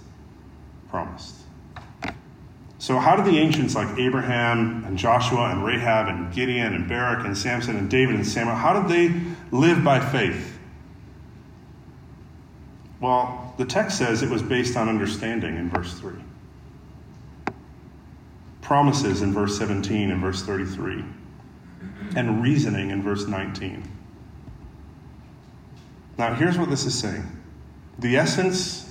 promised. 0.90 1.45
So, 2.86 3.00
how 3.00 3.16
did 3.16 3.26
the 3.26 3.40
ancients 3.40 3.74
like 3.74 3.98
Abraham 3.98 4.86
and 4.86 4.96
Joshua 4.96 5.50
and 5.50 5.66
Rahab 5.66 6.08
and 6.08 6.32
Gideon 6.32 6.76
and 6.76 6.88
Barak 6.88 7.26
and 7.26 7.36
Samson 7.36 7.78
and 7.78 7.90
David 7.90 8.14
and 8.14 8.28
Samuel, 8.28 8.56
how 8.56 8.80
did 8.80 8.88
they 8.88 9.22
live 9.50 9.84
by 9.84 10.00
faith? 10.00 10.60
Well, 13.00 13.56
the 13.58 13.66
text 13.66 13.98
says 13.98 14.22
it 14.22 14.30
was 14.30 14.44
based 14.44 14.78
on 14.78 14.88
understanding 14.88 15.58
in 15.58 15.68
verse 15.68 15.96
3, 15.96 16.14
promises 18.62 19.24
in 19.24 19.34
verse 19.34 19.58
17 19.58 20.12
and 20.12 20.22
verse 20.22 20.44
33, 20.44 21.04
and 22.16 22.44
reasoning 22.44 22.92
in 22.92 23.02
verse 23.02 23.26
19. 23.26 23.84
Now, 26.20 26.36
here's 26.36 26.60
what 26.60 26.70
this 26.70 26.86
is 26.86 26.94
saying 26.94 27.26
the 27.98 28.16
essence 28.16 28.85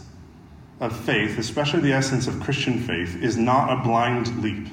of 0.81 0.97
faith, 1.05 1.39
especially 1.39 1.81
the 1.81 1.93
essence 1.93 2.27
of 2.27 2.41
Christian 2.41 2.81
faith, 2.81 3.23
is 3.23 3.37
not 3.37 3.73
a 3.73 3.83
blind 3.83 4.43
leap, 4.43 4.69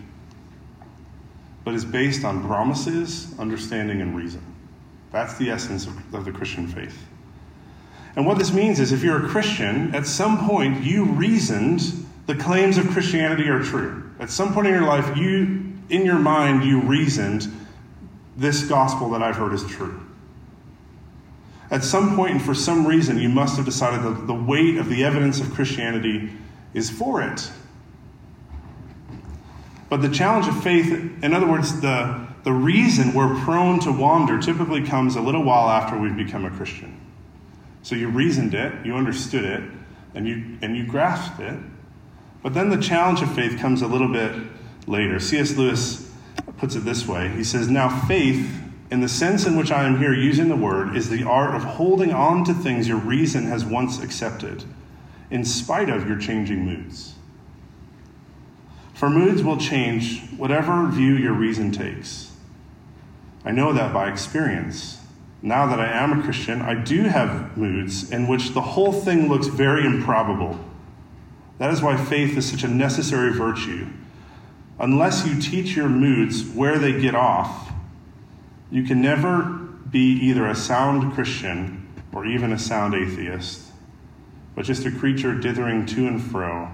but 1.64 1.74
is 1.74 1.86
based 1.86 2.26
on 2.26 2.46
promises, 2.46 3.34
understanding, 3.38 4.02
and 4.02 4.16
reason. 4.16 4.44
That's 5.12 5.38
the 5.38 5.50
essence 5.50 5.86
of, 5.86 6.14
of 6.14 6.26
the 6.26 6.32
Christian 6.32 6.68
faith. 6.68 6.98
And 8.16 8.26
what 8.26 8.38
this 8.38 8.54
means 8.54 8.80
is 8.80 8.92
if 8.92 9.04
you're 9.04 9.26
a 9.26 9.30
Christian, 9.30 9.94
at 9.96 10.06
some 10.06 10.48
point 10.48 10.84
you 10.84 11.06
reasoned 11.06 11.82
the 12.26 12.36
claims 12.36 12.78
of 12.78 12.88
Christianity 12.90 13.48
are 13.50 13.64
true. 13.64 14.10
At 14.20 14.30
some 14.30 14.54
point 14.54 14.68
in 14.68 14.74
your 14.74 14.86
life, 14.86 15.18
you, 15.18 15.74
in 15.90 16.06
your 16.06 16.20
mind, 16.20 16.64
you 16.64 16.82
reasoned 16.82 17.48
this 18.38 18.64
gospel 18.64 19.10
that 19.12 19.24
I've 19.24 19.36
heard 19.36 19.54
is 19.54 19.66
true. 19.66 20.00
At 21.72 21.86
some 21.86 22.18
point 22.18 22.34
and 22.34 22.42
for 22.42 22.54
some 22.54 22.86
reason, 22.86 23.18
you 23.18 23.30
must 23.30 23.56
have 23.56 23.66
decided 23.66 24.04
that 24.04 24.28
the 24.28 24.34
weight 24.34 24.78
of 24.78 24.90
the 24.90 25.06
evidence 25.06 25.40
of 25.40 25.52
Christianity 25.54 26.30
is 26.74 26.90
for 26.90 27.22
it. 27.22 27.50
But 29.90 30.02
the 30.02 30.10
challenge 30.10 30.48
of 30.48 30.62
faith, 30.62 30.92
in 31.24 31.34
other 31.34 31.48
words, 31.48 31.80
the, 31.80 32.28
the 32.44 32.52
reason 32.52 33.14
we're 33.14 33.36
prone 33.44 33.80
to 33.82 33.92
wander 33.92 34.40
typically 34.40 34.86
comes 34.86 35.16
a 35.16 35.22
little 35.22 35.44
while 35.44 35.70
after 35.70 35.98
we've 35.98 36.16
become 36.16 36.46
a 36.46 36.52
Christian. 36.52 37.00
So 37.84 37.96
you 37.96 38.10
reasoned 38.10 38.54
it, 38.54 38.86
you 38.86 38.96
understood 38.96 39.46
it, 39.46 39.64
and 40.14 40.28
you, 40.28 40.58
and 40.62 40.76
you 40.76 40.86
grasped 40.86 41.40
it. 41.40 41.58
But 42.44 42.54
then 42.54 42.70
the 42.70 42.82
challenge 42.82 43.22
of 43.22 43.34
faith 43.34 43.60
comes 43.60 43.82
a 43.82 43.88
little 43.88 44.12
bit 44.12 44.36
later. 44.88 45.20
C.S. 45.20 45.56
Lewis 45.56 46.12
puts 46.58 46.76
it 46.76 46.82
this 46.82 47.08
way 47.08 47.30
He 47.30 47.44
says, 47.44 47.70
Now 47.70 47.90
faith, 48.08 48.62
in 48.92 49.00
the 49.00 49.10
sense 49.10 49.46
in 49.46 49.56
which 49.56 49.72
I 49.72 49.86
am 49.86 50.00
here 50.00 50.14
using 50.14 50.50
the 50.50 50.56
word, 50.56 50.98
is 50.98 51.10
the 51.10 51.24
art 51.24 51.56
of 51.56 51.64
holding 51.64 52.12
on 52.12 52.44
to 52.44 52.54
things 52.54 52.90
your 52.90 52.98
reason 52.98 53.46
has 53.46 53.64
once 53.64 54.04
accepted, 54.04 54.66
in 55.30 55.46
spite 55.46 55.90
of 55.90 56.10
your 56.10 56.20
changing 56.20 56.66
moods. 56.66 57.14
For 58.94 59.10
moods 59.10 59.44
will 59.44 59.58
change 59.58 60.22
whatever 60.32 60.88
view 60.88 61.14
your 61.14 61.32
reason 61.32 61.72
takes. 61.72 62.34
I 63.46 63.52
know 63.52 63.72
that 63.72 63.94
by 63.94 64.12
experience. 64.12 65.00
Now 65.42 65.66
that 65.68 65.80
I 65.80 65.88
am 65.88 66.20
a 66.20 66.24
Christian, 66.24 66.62
I 66.62 66.76
do 66.76 67.04
have 67.04 67.58
moods 67.58 68.12
in 68.12 68.28
which 68.28 68.50
the 68.50 68.62
whole 68.62 68.92
thing 68.92 69.30
looks 69.30 69.48
very 69.48 69.86
improbable. 69.86 70.60
That 71.58 71.74
is 71.74 71.82
why 71.82 71.96
faith 71.96 72.38
is 72.38 72.48
such 72.52 72.64
a 72.64 72.68
necessary 72.68 73.32
virtue. 73.32 73.88
Unless 74.80 75.26
you 75.26 75.42
teach 75.42 75.76
your 75.76 75.90
moods 75.90 76.44
where 76.44 76.78
they 76.78 77.00
get 77.00 77.16
off, 77.16 77.71
you 78.72 78.84
can 78.84 79.02
never 79.02 79.44
be 79.92 80.14
either 80.14 80.48
a 80.48 80.56
sound 80.56 81.14
Christian 81.14 81.88
or 82.14 82.26
even 82.26 82.54
a 82.54 82.60
sound 82.60 82.96
atheist, 82.96 83.68
but 84.56 84.66
just 84.66 84.86
a 84.86 84.92
creature 84.92 85.36
dithering 85.36 85.86
to 85.88 86.08
and 86.08 86.22
fro 86.22 86.72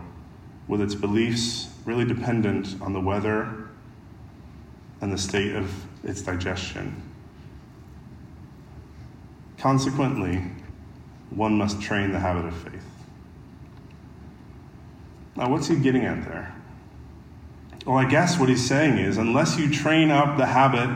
with 0.67 0.81
its 0.81 0.93
beliefs 0.93 1.69
really 1.85 2.05
dependent 2.05 2.75
on 2.81 2.93
the 2.93 2.99
weather 2.99 3.67
and 5.01 5.11
the 5.11 5.17
state 5.17 5.55
of 5.55 5.85
its 6.03 6.21
digestion. 6.21 7.01
Consequently, 9.57 10.43
one 11.31 11.57
must 11.57 11.81
train 11.81 12.11
the 12.11 12.19
habit 12.19 12.45
of 12.45 12.55
faith. 12.55 12.83
Now, 15.35 15.49
what's 15.49 15.67
he 15.67 15.75
getting 15.77 16.05
at 16.05 16.25
there? 16.25 16.53
Well, 17.85 17.97
I 17.97 18.05
guess 18.05 18.39
what 18.39 18.49
he's 18.49 18.65
saying 18.65 18.97
is 18.97 19.17
unless 19.17 19.57
you 19.57 19.71
train 19.71 20.11
up 20.11 20.37
the 20.37 20.45
habit 20.45 20.89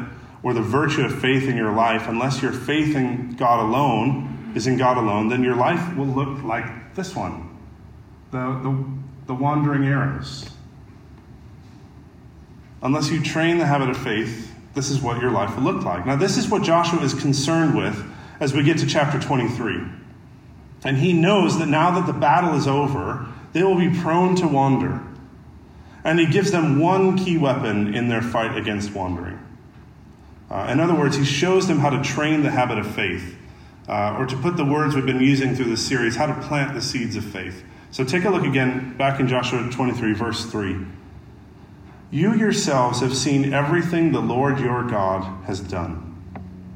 or 0.43 0.53
the 0.53 0.62
virtue 0.62 1.03
of 1.03 1.19
faith 1.21 1.48
in 1.48 1.55
your 1.55 1.74
life, 1.74 2.07
unless 2.07 2.41
your 2.41 2.51
faith 2.51 2.95
in 2.95 3.36
God 3.36 3.60
alone 3.60 4.53
is 4.55 4.67
in 4.67 4.77
God 4.77 4.98
alone, 4.98 5.29
then 5.29 5.43
your 5.43 5.55
life 5.55 5.95
will 5.95 6.07
look 6.07 6.43
like 6.43 6.95
this 6.95 7.15
one 7.15 7.48
the, 8.31 8.38
the, 8.38 8.86
the 9.27 9.33
wandering 9.33 9.86
arrows. 9.86 10.50
Unless 12.81 13.12
you 13.12 13.21
train 13.21 13.57
the 13.57 13.65
habit 13.65 13.89
of 13.89 13.98
faith, 13.98 14.51
this 14.74 14.89
is 14.89 15.01
what 15.01 15.21
your 15.21 15.31
life 15.31 15.55
will 15.55 15.63
look 15.63 15.83
like. 15.83 16.05
Now, 16.05 16.15
this 16.15 16.38
is 16.38 16.50
what 16.50 16.63
Joshua 16.63 17.01
is 17.01 17.13
concerned 17.13 17.75
with 17.75 18.03
as 18.39 18.53
we 18.53 18.63
get 18.63 18.77
to 18.79 18.88
chapter 18.88 19.19
23. 19.19 19.83
And 20.83 20.98
he 20.98 21.13
knows 21.13 21.60
that 21.60 21.67
now 21.67 21.91
that 21.91 22.07
the 22.07 22.17
battle 22.17 22.55
is 22.55 22.67
over, 22.67 23.27
they 23.53 23.63
will 23.63 23.77
be 23.77 23.93
prone 24.00 24.36
to 24.38 24.48
wander. 24.48 25.01
And 26.03 26.19
he 26.19 26.25
gives 26.25 26.51
them 26.51 26.79
one 26.79 27.17
key 27.17 27.38
weapon 27.38 27.93
in 27.93 28.07
their 28.07 28.21
fight 28.21 28.57
against 28.57 28.93
wandering. 28.93 29.40
Uh, 30.51 30.67
in 30.70 30.81
other 30.81 30.93
words, 30.93 31.15
he 31.15 31.24
shows 31.24 31.70
them 31.70 31.79
how 31.79 31.89
to 31.89 32.03
train 32.03 32.43
the 32.43 32.51
habit 32.51 32.77
of 32.77 32.93
faith, 32.93 33.38
uh, 33.88 34.17
or 34.20 34.25
to 34.25 34.36
put 34.36 34.58
the 34.58 34.65
words 34.65 34.93
we've 34.93 35.05
been 35.05 35.22
using 35.22 35.55
through 35.55 35.65
this 35.65 35.86
series, 35.86 36.17
how 36.17 36.25
to 36.25 36.34
plant 36.46 36.74
the 36.74 36.81
seeds 36.81 37.15
of 37.15 37.24
faith. 37.24 37.63
So 37.89 38.03
take 38.03 38.25
a 38.25 38.29
look 38.29 38.43
again 38.43 38.98
back 38.98 39.22
in 39.22 39.29
Joshua 39.29 39.70
23, 39.72 40.12
verse 40.13 40.46
3. 40.46 40.86
You 42.12 42.34
yourselves 42.34 43.00
have 43.00 43.15
seen 43.15 43.53
everything 43.53 44.12
the 44.12 44.20
Lord 44.20 44.60
your 44.60 44.84
God 44.84 45.24
has 45.46 45.62
done 45.62 46.10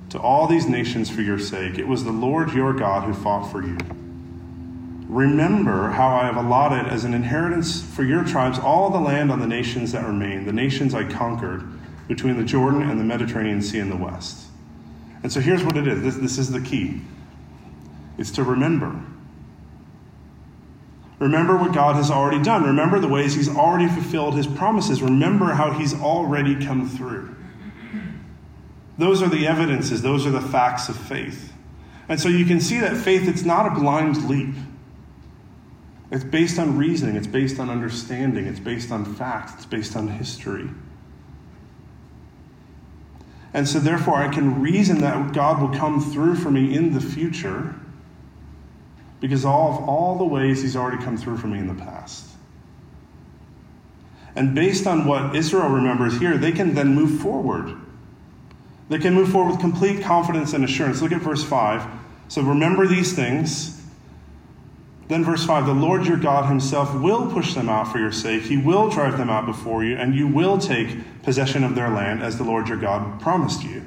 to 0.09 0.19
all 0.19 0.47
these 0.47 0.67
nations 0.67 1.09
for 1.09 1.21
your 1.21 1.39
sake. 1.39 1.77
It 1.77 1.87
was 1.89 2.05
the 2.05 2.11
Lord 2.11 2.53
your 2.53 2.71
God 2.71 3.03
who 3.03 3.13
fought 3.13 3.51
for 3.51 3.61
you. 3.61 3.77
Remember 5.09 5.89
how 5.89 6.15
I 6.15 6.23
have 6.23 6.37
allotted 6.37 6.87
as 6.87 7.03
an 7.03 7.13
inheritance 7.13 7.81
for 7.81 8.03
your 8.03 8.23
tribes 8.23 8.57
all 8.57 8.89
the 8.89 8.99
land 8.99 9.29
on 9.29 9.41
the 9.41 9.47
nations 9.47 9.91
that 9.91 10.05
remain, 10.05 10.45
the 10.45 10.53
nations 10.53 10.93
I 10.93 11.03
conquered 11.03 11.74
between 12.07 12.37
the 12.37 12.43
Jordan 12.43 12.83
and 12.83 12.99
the 12.99 13.03
Mediterranean 13.03 13.61
Sea 13.61 13.79
in 13.79 13.89
the 13.89 13.95
west. 13.95 14.47
And 15.23 15.31
so 15.31 15.39
here's 15.39 15.63
what 15.63 15.75
it 15.75 15.87
is 15.87 16.01
this, 16.03 16.15
this 16.15 16.37
is 16.37 16.51
the 16.51 16.61
key 16.61 17.01
it's 18.17 18.31
to 18.31 18.43
remember. 18.43 19.01
Remember 21.19 21.57
what 21.57 21.73
God 21.73 21.95
has 21.95 22.11
already 22.11 22.43
done. 22.43 22.63
Remember 22.63 22.99
the 22.99 23.07
ways 23.07 23.35
He's 23.35 23.49
already 23.49 23.87
fulfilled 23.87 24.35
His 24.35 24.47
promises. 24.47 25.01
Remember 25.01 25.53
how 25.53 25.71
He's 25.71 25.93
already 25.93 26.63
come 26.63 26.89
through. 26.89 27.35
Those 28.97 29.21
are 29.21 29.27
the 29.29 29.47
evidences, 29.47 30.01
those 30.01 30.25
are 30.25 30.31
the 30.31 30.41
facts 30.41 30.87
of 30.87 30.95
faith. 30.95 31.51
And 32.07 32.19
so 32.19 32.29
you 32.29 32.45
can 32.45 32.61
see 32.61 32.79
that 32.79 32.95
faith, 32.95 33.27
it's 33.27 33.43
not 33.43 33.65
a 33.65 33.79
blind 33.79 34.29
leap. 34.29 34.55
It's 36.11 36.23
based 36.23 36.59
on 36.59 36.77
reasoning, 36.77 37.15
it's 37.15 37.27
based 37.27 37.59
on 37.59 37.69
understanding, 37.69 38.45
it's 38.45 38.59
based 38.59 38.91
on 38.91 39.15
facts, 39.15 39.53
it's 39.55 39.65
based 39.65 39.95
on 39.95 40.07
history. 40.07 40.69
And 43.55 43.69
so, 43.69 43.79
therefore, 43.79 44.15
I 44.15 44.27
can 44.27 44.61
reason 44.61 44.99
that 44.99 45.31
God 45.31 45.61
will 45.61 45.79
come 45.79 46.01
through 46.01 46.35
for 46.35 46.51
me 46.51 46.75
in 46.75 46.93
the 46.93 46.99
future 46.99 47.73
because 49.21 49.45
all 49.45 49.71
of 49.71 49.87
all 49.87 50.17
the 50.17 50.25
ways 50.25 50.61
He's 50.61 50.75
already 50.75 51.01
come 51.01 51.15
through 51.15 51.37
for 51.37 51.47
me 51.47 51.59
in 51.59 51.67
the 51.67 51.73
past. 51.73 52.25
And 54.35 54.53
based 54.53 54.85
on 54.85 55.05
what 55.07 55.37
Israel 55.37 55.69
remembers 55.69 56.19
here, 56.19 56.37
they 56.37 56.51
can 56.51 56.75
then 56.75 56.93
move 56.93 57.21
forward. 57.21 57.73
They 58.89 58.99
can 58.99 59.13
move 59.13 59.31
forward 59.31 59.51
with 59.51 59.61
complete 59.61 60.03
confidence 60.03 60.51
and 60.51 60.65
assurance. 60.65 61.01
Look 61.01 61.13
at 61.13 61.21
verse 61.21 61.41
5. 61.41 61.87
So 62.27 62.41
remember 62.41 62.85
these 62.85 63.13
things. 63.13 63.74
Then, 65.07 65.23
verse 65.23 65.45
5 65.45 65.65
the 65.65 65.73
Lord 65.73 66.05
your 66.05 66.17
God 66.17 66.47
himself 66.49 66.93
will 66.95 67.31
push 67.31 67.53
them 67.53 67.69
out 67.69 67.91
for 67.91 67.99
your 67.99 68.11
sake. 68.11 68.43
He 68.43 68.57
will 68.57 68.89
drive 68.89 69.17
them 69.17 69.29
out 69.29 69.45
before 69.45 69.83
you, 69.83 69.95
and 69.95 70.15
you 70.15 70.27
will 70.27 70.57
take 70.57 71.21
possession 71.23 71.63
of 71.63 71.75
their 71.75 71.89
land 71.89 72.23
as 72.23 72.37
the 72.37 72.43
Lord 72.43 72.67
your 72.67 72.77
God 72.77 73.21
promised 73.21 73.63
you. 73.63 73.85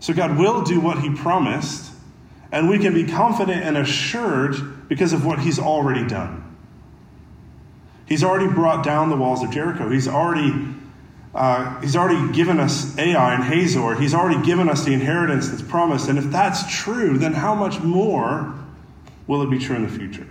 So, 0.00 0.14
God 0.14 0.38
will 0.38 0.62
do 0.62 0.80
what 0.80 1.00
he 1.00 1.10
promised, 1.10 1.92
and 2.50 2.68
we 2.68 2.78
can 2.78 2.94
be 2.94 3.04
confident 3.04 3.62
and 3.64 3.76
assured 3.76 4.88
because 4.88 5.12
of 5.12 5.26
what 5.26 5.40
he's 5.40 5.58
already 5.58 6.06
done. 6.06 6.42
He's 8.06 8.22
already 8.22 8.46
brought 8.46 8.84
down 8.84 9.10
the 9.10 9.16
walls 9.16 9.42
of 9.42 9.50
Jericho. 9.50 9.90
He's 9.90 10.08
already 10.08 10.74
uh, 11.36 11.78
he's 11.82 11.94
already 11.94 12.32
given 12.32 12.58
us 12.58 12.96
Ai 12.96 13.34
and 13.34 13.44
Hazor. 13.44 13.94
He's 13.96 14.14
already 14.14 14.42
given 14.46 14.70
us 14.70 14.86
the 14.86 14.94
inheritance 14.94 15.50
that's 15.50 15.60
promised. 15.60 16.08
And 16.08 16.18
if 16.18 16.24
that's 16.30 16.74
true, 16.74 17.18
then 17.18 17.34
how 17.34 17.54
much 17.54 17.80
more 17.80 18.54
will 19.26 19.42
it 19.42 19.50
be 19.50 19.58
true 19.58 19.76
in 19.76 19.82
the 19.82 19.88
future? 19.88 20.26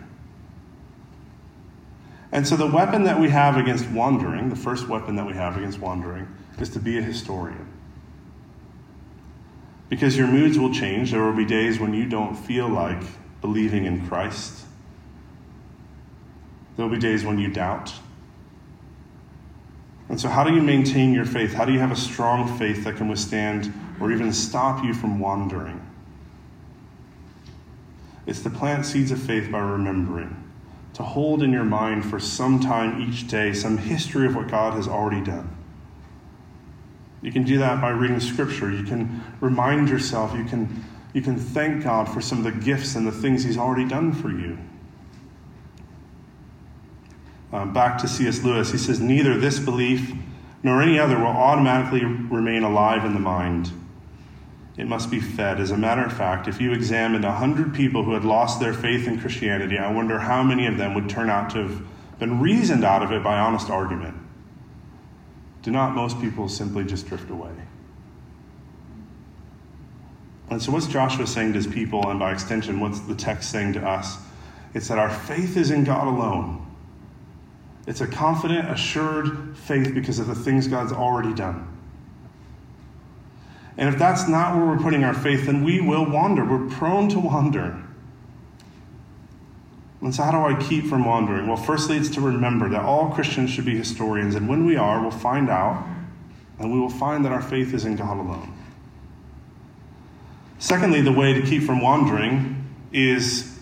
And 2.36 2.46
so, 2.46 2.58
the 2.58 2.68
weapon 2.68 3.06
that 3.06 3.18
we 3.18 3.30
have 3.30 3.56
against 3.56 3.90
wandering, 3.92 4.50
the 4.50 4.58
first 4.58 4.90
weapon 4.90 5.16
that 5.16 5.26
we 5.26 5.32
have 5.36 5.56
against 5.56 5.80
wandering, 5.80 6.28
is 6.60 6.68
to 6.72 6.80
be 6.80 6.98
a 6.98 7.02
historian. 7.02 7.66
Because 9.88 10.18
your 10.18 10.28
moods 10.28 10.60
will 10.60 10.74
change. 10.74 11.12
There 11.12 11.24
will 11.24 11.32
be 11.32 11.46
days 11.46 11.80
when 11.80 11.94
you 11.94 12.10
don't 12.10 12.36
feel 12.36 12.68
like 12.68 13.02
believing 13.40 13.86
in 13.86 14.06
Christ. 14.10 14.66
There 16.76 16.86
will 16.86 16.94
be 16.94 17.00
days 17.00 17.24
when 17.24 17.40
you 17.40 17.48
doubt. 17.48 17.94
And 20.10 20.20
so, 20.20 20.28
how 20.28 20.44
do 20.44 20.54
you 20.54 20.62
maintain 20.62 21.14
your 21.14 21.24
faith? 21.24 21.54
How 21.54 21.64
do 21.64 21.72
you 21.72 21.80
have 21.80 21.94
a 21.94 21.96
strong 21.96 22.58
faith 22.58 22.84
that 22.84 22.98
can 22.98 23.08
withstand 23.08 23.74
or 24.02 24.12
even 24.12 24.34
stop 24.34 24.84
you 24.84 24.94
from 24.94 25.22
wandering? 25.22 25.80
It's 28.26 28.44
to 28.44 28.50
plant 28.50 28.86
seeds 28.86 29.12
of 29.12 29.22
faith 29.22 29.50
by 29.50 29.60
remembering, 29.60 30.45
to 30.96 31.04
hold 31.04 31.44
in 31.44 31.52
your 31.52 31.66
mind 31.66 32.06
for 32.10 32.20
some 32.20 32.60
time 32.60 33.02
each 33.02 33.28
day 33.28 33.54
some 33.54 33.78
history 33.78 34.26
of 34.26 34.36
what 34.36 34.48
God 34.48 34.74
has 34.74 34.88
already 34.88 35.22
done. 35.22 35.56
You 37.22 37.32
can 37.32 37.44
do 37.44 37.58
that 37.58 37.82
by 37.82 37.90
reading 37.90 38.20
Scripture. 38.20 38.72
You 38.72 38.84
can 38.84 39.24
remind 39.42 39.90
yourself, 39.90 40.34
you 40.38 40.46
can, 40.46 40.86
you 41.14 41.22
can 41.22 41.38
thank 41.38 41.84
God 41.84 42.08
for 42.08 42.22
some 42.22 42.38
of 42.38 42.44
the 42.46 42.66
gifts 42.66 42.96
and 42.96 43.06
the 43.06 43.12
things 43.12 43.44
He's 43.44 43.58
already 43.58 43.88
done 43.88 44.14
for 44.14 44.30
you. 44.30 44.58
Um, 47.52 47.74
back 47.74 47.98
to 48.00 48.08
C.S. 48.08 48.44
Lewis, 48.44 48.72
he 48.72 48.78
says, 48.78 49.00
Neither 49.00 49.38
this 49.38 49.60
belief 49.60 50.14
nor 50.64 50.82
any 50.82 50.98
other 50.98 51.18
will 51.18 51.28
automatically 51.28 52.06
remain 52.06 52.64
alive 52.64 53.06
in 53.06 53.14
the 53.14 53.20
mind. 53.20 53.72
It 54.78 54.88
must 54.88 55.10
be 55.10 55.20
fed. 55.20 55.60
As 55.60 55.72
a 55.72 55.78
matter 55.78 56.04
of 56.04 56.12
fact, 56.12 56.48
if 56.48 56.60
you 56.60 56.74
examined 56.74 57.24
100 57.24 57.74
people 57.74 58.04
who 58.04 58.14
had 58.14 58.26
lost 58.26 58.60
their 58.60 58.74
faith 58.74 59.08
in 59.08 59.20
Christianity, 59.20 59.78
I 59.78 59.92
wonder 59.92 60.20
how 60.20 60.44
many 60.44 60.68
of 60.68 60.78
them 60.78 60.94
would 60.96 61.10
turn 61.10 61.30
out 61.30 61.50
to 61.52 61.60
have 61.60 61.82
been 62.20 62.42
reasoned 62.42 62.84
out 62.84 63.02
of 63.02 63.12
it 63.12 63.24
by 63.24 63.40
honest 63.40 63.70
argument. 63.70 64.18
Do 65.62 65.72
not 65.72 65.96
most 65.96 66.20
people 66.20 66.50
simply 66.50 66.84
just 66.84 67.08
drift 67.08 67.30
away? 67.30 67.52
And 70.50 70.62
so, 70.62 70.72
what's 70.72 70.88
Joshua 70.88 71.26
saying 71.26 71.54
to 71.54 71.58
his 71.58 71.68
people, 71.68 72.08
and 72.10 72.20
by 72.20 72.32
extension, 72.32 72.80
what's 72.80 73.00
the 73.00 73.16
text 73.16 73.50
saying 73.50 73.74
to 73.74 73.88
us? 73.88 74.18
It's 74.74 74.90
that 74.90 75.00
our 75.00 75.10
faith 75.10 75.58
is 75.58 75.72
in 75.72 75.86
God 75.86 76.08
alone. 76.08 76.66
It's 77.88 78.02
a 78.02 78.08
confident, 78.08 78.70
assured 78.70 79.58
faith 79.58 79.94
because 79.94 80.20
of 80.20 80.28
the 80.28 80.36
things 80.36 80.68
God's 80.68 80.92
already 80.92 81.34
done. 81.34 81.75
And 83.78 83.90
if 83.90 84.00
that's 84.00 84.28
not 84.28 84.56
where 84.56 84.66
we're 84.66 84.82
putting 84.82 85.04
our 85.04 85.14
faith, 85.14 85.48
then 85.48 85.64
we 85.64 85.82
will 85.82 86.06
wander. 86.06 86.46
We're 86.46 86.70
prone 86.70 87.10
to 87.10 87.20
wander. 87.20 87.82
And 90.02 90.14
so, 90.14 90.24
how 90.24 90.32
do 90.32 90.38
I 90.38 90.62
keep 90.62 90.86
from 90.86 91.04
wandering? 91.04 91.48
Well, 91.48 91.58
firstly, 91.58 91.98
it's 91.98 92.10
to 92.12 92.22
remember 92.22 92.70
that 92.70 92.84
all 92.84 93.10
Christians 93.10 93.50
should 93.50 93.66
be 93.66 93.76
historians. 93.76 94.36
And 94.36 94.48
when 94.48 94.66
we 94.66 94.76
are, 94.76 95.02
we'll 95.02 95.12
find 95.12 95.50
out, 95.50 95.86
and 96.60 96.72
we 96.72 96.80
will 96.80 96.90
find 96.90 97.26
that 97.26 97.32
our 97.32 97.42
faith 97.42 97.74
is 97.74 97.86
in 97.86 97.96
God 97.96 98.18
alone. 98.18 98.54
Secondly, 100.60 101.02
the 101.02 101.12
way 101.12 101.34
to 101.34 101.42
keep 101.42 101.64
from 101.64 101.82
wandering 101.82 102.66
is 102.94 103.60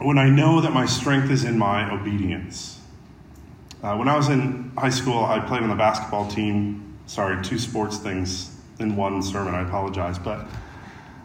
when 0.00 0.18
I 0.18 0.28
know 0.28 0.60
that 0.60 0.72
my 0.72 0.86
strength 0.86 1.30
is 1.30 1.44
in 1.44 1.56
my 1.56 1.90
obedience. 1.90 2.80
Uh, 3.82 3.96
when 3.96 4.08
I 4.08 4.16
was 4.16 4.28
in 4.28 4.72
high 4.76 4.90
school, 4.90 5.24
I 5.24 5.40
played 5.40 5.62
on 5.62 5.70
the 5.70 5.76
basketball 5.76 6.28
team. 6.28 6.98
Sorry, 7.06 7.42
two 7.42 7.58
sports 7.58 7.98
things 7.98 8.53
in 8.78 8.96
one 8.96 9.22
sermon. 9.22 9.54
I 9.54 9.62
apologize. 9.62 10.18
But 10.18 10.46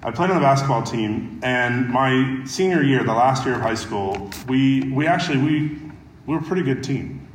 I 0.04 0.12
played 0.12 0.30
on 0.30 0.38
the 0.38 0.42
basketball 0.42 0.84
team, 0.84 1.40
and 1.44 1.90
my 1.90 2.42
senior 2.46 2.82
year, 2.84 3.04
the 3.04 3.14
last 3.14 3.46
year 3.46 3.56
of 3.56 3.62
high 3.62 3.76
school, 3.76 4.30
we, 4.48 4.92
we 4.92 5.08
actually 5.08 5.38
we, 5.38 5.82
we 6.26 6.36
were 6.36 6.40
a 6.40 6.44
pretty 6.44 6.64
good 6.64 6.84
team. 6.84 7.28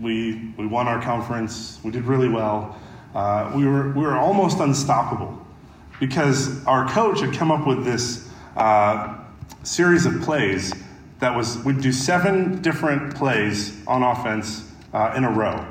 We, 0.00 0.52
we 0.56 0.66
won 0.66 0.88
our 0.88 1.00
conference. 1.00 1.78
We 1.84 1.90
did 1.90 2.04
really 2.04 2.28
well. 2.28 2.78
Uh, 3.14 3.52
we, 3.54 3.66
were, 3.66 3.90
we 3.90 4.02
were 4.02 4.16
almost 4.16 4.60
unstoppable 4.60 5.36
because 5.98 6.64
our 6.64 6.88
coach 6.88 7.20
had 7.20 7.34
come 7.34 7.50
up 7.50 7.66
with 7.66 7.84
this 7.84 8.30
uh, 8.56 9.18
series 9.62 10.06
of 10.06 10.20
plays 10.22 10.72
that 11.18 11.36
was 11.36 11.58
we'd 11.64 11.80
do 11.82 11.92
seven 11.92 12.62
different 12.62 13.14
plays 13.14 13.76
on 13.86 14.02
offense 14.02 14.70
uh, 14.94 15.12
in 15.14 15.24
a 15.24 15.30
row 15.30 15.66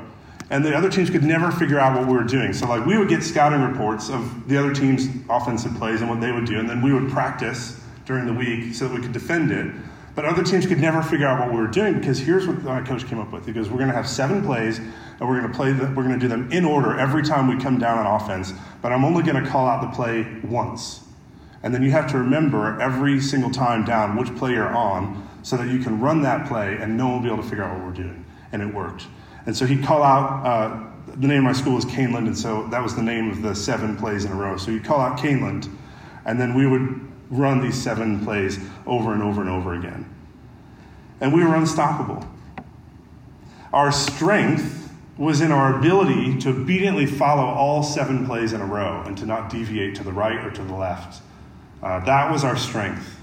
and 0.50 0.64
the 0.64 0.76
other 0.76 0.90
teams 0.90 1.08
could 1.08 1.22
never 1.22 1.50
figure 1.50 1.78
out 1.78 1.96
what 1.96 2.06
we 2.06 2.14
were 2.14 2.24
doing 2.24 2.52
so 2.52 2.66
like 2.66 2.84
we 2.84 2.98
would 2.98 3.08
get 3.08 3.22
scouting 3.22 3.62
reports 3.62 4.10
of 4.10 4.48
the 4.48 4.56
other 4.56 4.74
team's 4.74 5.08
offensive 5.28 5.74
plays 5.76 6.00
and 6.00 6.10
what 6.10 6.20
they 6.20 6.32
would 6.32 6.44
do 6.44 6.58
and 6.58 6.68
then 6.68 6.82
we 6.82 6.92
would 6.92 7.10
practice 7.10 7.80
during 8.04 8.26
the 8.26 8.32
week 8.32 8.74
so 8.74 8.88
that 8.88 8.94
we 8.94 9.00
could 9.00 9.12
defend 9.12 9.50
it 9.50 9.72
but 10.14 10.24
other 10.24 10.42
teams 10.42 10.66
could 10.66 10.80
never 10.80 11.00
figure 11.02 11.26
out 11.26 11.38
what 11.40 11.54
we 11.54 11.60
were 11.60 11.68
doing 11.68 11.94
because 11.98 12.18
here's 12.18 12.46
what 12.46 12.62
my 12.62 12.82
coach 12.82 13.06
came 13.06 13.18
up 13.18 13.32
with 13.32 13.46
he 13.46 13.52
goes 13.52 13.68
we're 13.68 13.78
going 13.78 13.88
to 13.88 13.94
have 13.94 14.08
seven 14.08 14.44
plays 14.44 14.78
and 14.78 15.28
we're 15.28 15.38
going 15.38 15.50
to 15.50 15.56
play 15.56 15.72
the, 15.72 15.86
we're 15.88 16.04
going 16.04 16.18
to 16.18 16.18
do 16.18 16.28
them 16.28 16.50
in 16.52 16.64
order 16.64 16.98
every 16.98 17.22
time 17.22 17.46
we 17.46 17.62
come 17.62 17.78
down 17.78 17.98
on 17.98 18.20
offense 18.20 18.52
but 18.82 18.92
i'm 18.92 19.04
only 19.04 19.22
going 19.22 19.42
to 19.42 19.48
call 19.48 19.66
out 19.66 19.80
the 19.82 19.94
play 19.94 20.26
once 20.44 21.04
and 21.62 21.74
then 21.74 21.82
you 21.82 21.90
have 21.90 22.10
to 22.10 22.18
remember 22.18 22.80
every 22.80 23.20
single 23.20 23.50
time 23.50 23.84
down 23.84 24.16
which 24.16 24.34
play 24.36 24.52
you're 24.52 24.74
on 24.74 25.28
so 25.42 25.56
that 25.56 25.68
you 25.68 25.78
can 25.78 26.00
run 26.00 26.22
that 26.22 26.46
play 26.46 26.76
and 26.78 26.96
no 26.96 27.06
one 27.06 27.14
will 27.16 27.22
be 27.22 27.28
able 27.28 27.42
to 27.42 27.48
figure 27.48 27.64
out 27.64 27.76
what 27.76 27.86
we're 27.86 27.92
doing. 27.92 28.24
And 28.52 28.62
it 28.62 28.74
worked. 28.74 29.06
And 29.46 29.56
so 29.56 29.66
he'd 29.66 29.84
call 29.84 30.02
out, 30.02 30.46
uh, 30.46 30.86
the 31.16 31.26
name 31.26 31.38
of 31.38 31.44
my 31.44 31.52
school 31.52 31.76
is 31.76 31.84
Kaneland, 31.84 32.26
and 32.26 32.36
so 32.36 32.66
that 32.68 32.82
was 32.82 32.94
the 32.94 33.02
name 33.02 33.30
of 33.30 33.42
the 33.42 33.54
seven 33.54 33.96
plays 33.96 34.24
in 34.24 34.32
a 34.32 34.34
row. 34.34 34.56
So 34.56 34.70
he'd 34.70 34.84
call 34.84 35.00
out 35.00 35.18
Kaneland, 35.18 35.68
and 36.24 36.40
then 36.40 36.54
we 36.54 36.66
would 36.66 37.00
run 37.30 37.60
these 37.62 37.80
seven 37.80 38.24
plays 38.24 38.58
over 38.86 39.12
and 39.12 39.22
over 39.22 39.40
and 39.40 39.50
over 39.50 39.74
again. 39.74 40.08
And 41.20 41.32
we 41.32 41.44
were 41.44 41.54
unstoppable. 41.54 42.26
Our 43.72 43.92
strength 43.92 44.92
was 45.16 45.40
in 45.42 45.52
our 45.52 45.78
ability 45.78 46.38
to 46.40 46.48
obediently 46.48 47.06
follow 47.06 47.44
all 47.44 47.82
seven 47.82 48.26
plays 48.26 48.52
in 48.52 48.60
a 48.60 48.66
row 48.66 49.02
and 49.06 49.16
to 49.18 49.26
not 49.26 49.50
deviate 49.50 49.94
to 49.96 50.02
the 50.02 50.12
right 50.12 50.44
or 50.44 50.50
to 50.50 50.62
the 50.62 50.74
left. 50.74 51.22
Uh, 51.82 52.00
that 52.00 52.32
was 52.32 52.42
our 52.42 52.56
strength. 52.56 53.19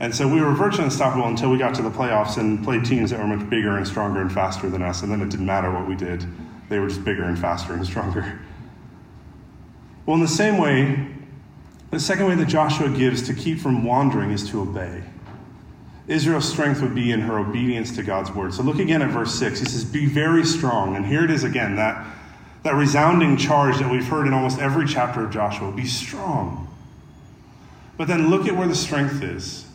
And 0.00 0.14
so 0.14 0.28
we 0.28 0.40
were 0.40 0.52
virtually 0.52 0.84
unstoppable 0.84 1.26
until 1.26 1.50
we 1.50 1.58
got 1.58 1.74
to 1.74 1.82
the 1.82 1.90
playoffs 1.90 2.38
and 2.38 2.62
played 2.62 2.84
teams 2.84 3.10
that 3.10 3.18
were 3.18 3.26
much 3.26 3.48
bigger 3.50 3.76
and 3.76 3.86
stronger 3.86 4.20
and 4.20 4.32
faster 4.32 4.70
than 4.70 4.82
us. 4.82 5.02
And 5.02 5.10
then 5.10 5.20
it 5.20 5.28
didn't 5.30 5.46
matter 5.46 5.70
what 5.72 5.88
we 5.88 5.96
did, 5.96 6.24
they 6.68 6.78
were 6.78 6.88
just 6.88 7.04
bigger 7.04 7.24
and 7.24 7.38
faster 7.38 7.72
and 7.72 7.84
stronger. 7.84 8.38
Well, 10.06 10.14
in 10.14 10.22
the 10.22 10.28
same 10.28 10.58
way, 10.58 11.06
the 11.90 12.00
second 12.00 12.26
way 12.26 12.34
that 12.34 12.48
Joshua 12.48 12.88
gives 12.90 13.26
to 13.26 13.34
keep 13.34 13.58
from 13.58 13.84
wandering 13.84 14.30
is 14.30 14.48
to 14.50 14.60
obey. 14.60 15.02
Israel's 16.06 16.48
strength 16.48 16.80
would 16.80 16.94
be 16.94 17.12
in 17.12 17.20
her 17.20 17.38
obedience 17.38 17.94
to 17.96 18.02
God's 18.02 18.30
word. 18.30 18.54
So 18.54 18.62
look 18.62 18.78
again 18.78 19.02
at 19.02 19.10
verse 19.10 19.34
6. 19.38 19.60
He 19.60 19.66
says, 19.66 19.84
Be 19.84 20.06
very 20.06 20.44
strong. 20.44 20.96
And 20.96 21.04
here 21.04 21.24
it 21.24 21.30
is 21.30 21.44
again, 21.44 21.76
that, 21.76 22.06
that 22.62 22.74
resounding 22.74 23.36
charge 23.36 23.78
that 23.78 23.90
we've 23.90 24.06
heard 24.06 24.26
in 24.26 24.32
almost 24.32 24.58
every 24.58 24.86
chapter 24.86 25.24
of 25.24 25.30
Joshua. 25.30 25.70
Be 25.70 25.86
strong. 25.86 26.74
But 27.98 28.08
then 28.08 28.30
look 28.30 28.46
at 28.46 28.56
where 28.56 28.68
the 28.68 28.74
strength 28.74 29.22
is. 29.22 29.67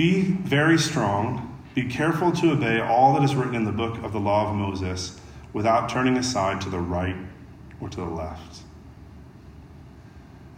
Be 0.00 0.22
very 0.22 0.78
strong, 0.78 1.60
be 1.74 1.84
careful 1.84 2.32
to 2.32 2.52
obey 2.52 2.80
all 2.80 3.12
that 3.12 3.22
is 3.22 3.34
written 3.34 3.54
in 3.54 3.66
the 3.66 3.70
book 3.70 4.02
of 4.02 4.14
the 4.14 4.18
law 4.18 4.48
of 4.48 4.56
Moses 4.56 5.20
without 5.52 5.90
turning 5.90 6.16
aside 6.16 6.62
to 6.62 6.70
the 6.70 6.80
right 6.80 7.16
or 7.82 7.90
to 7.90 7.96
the 7.98 8.06
left. 8.06 8.62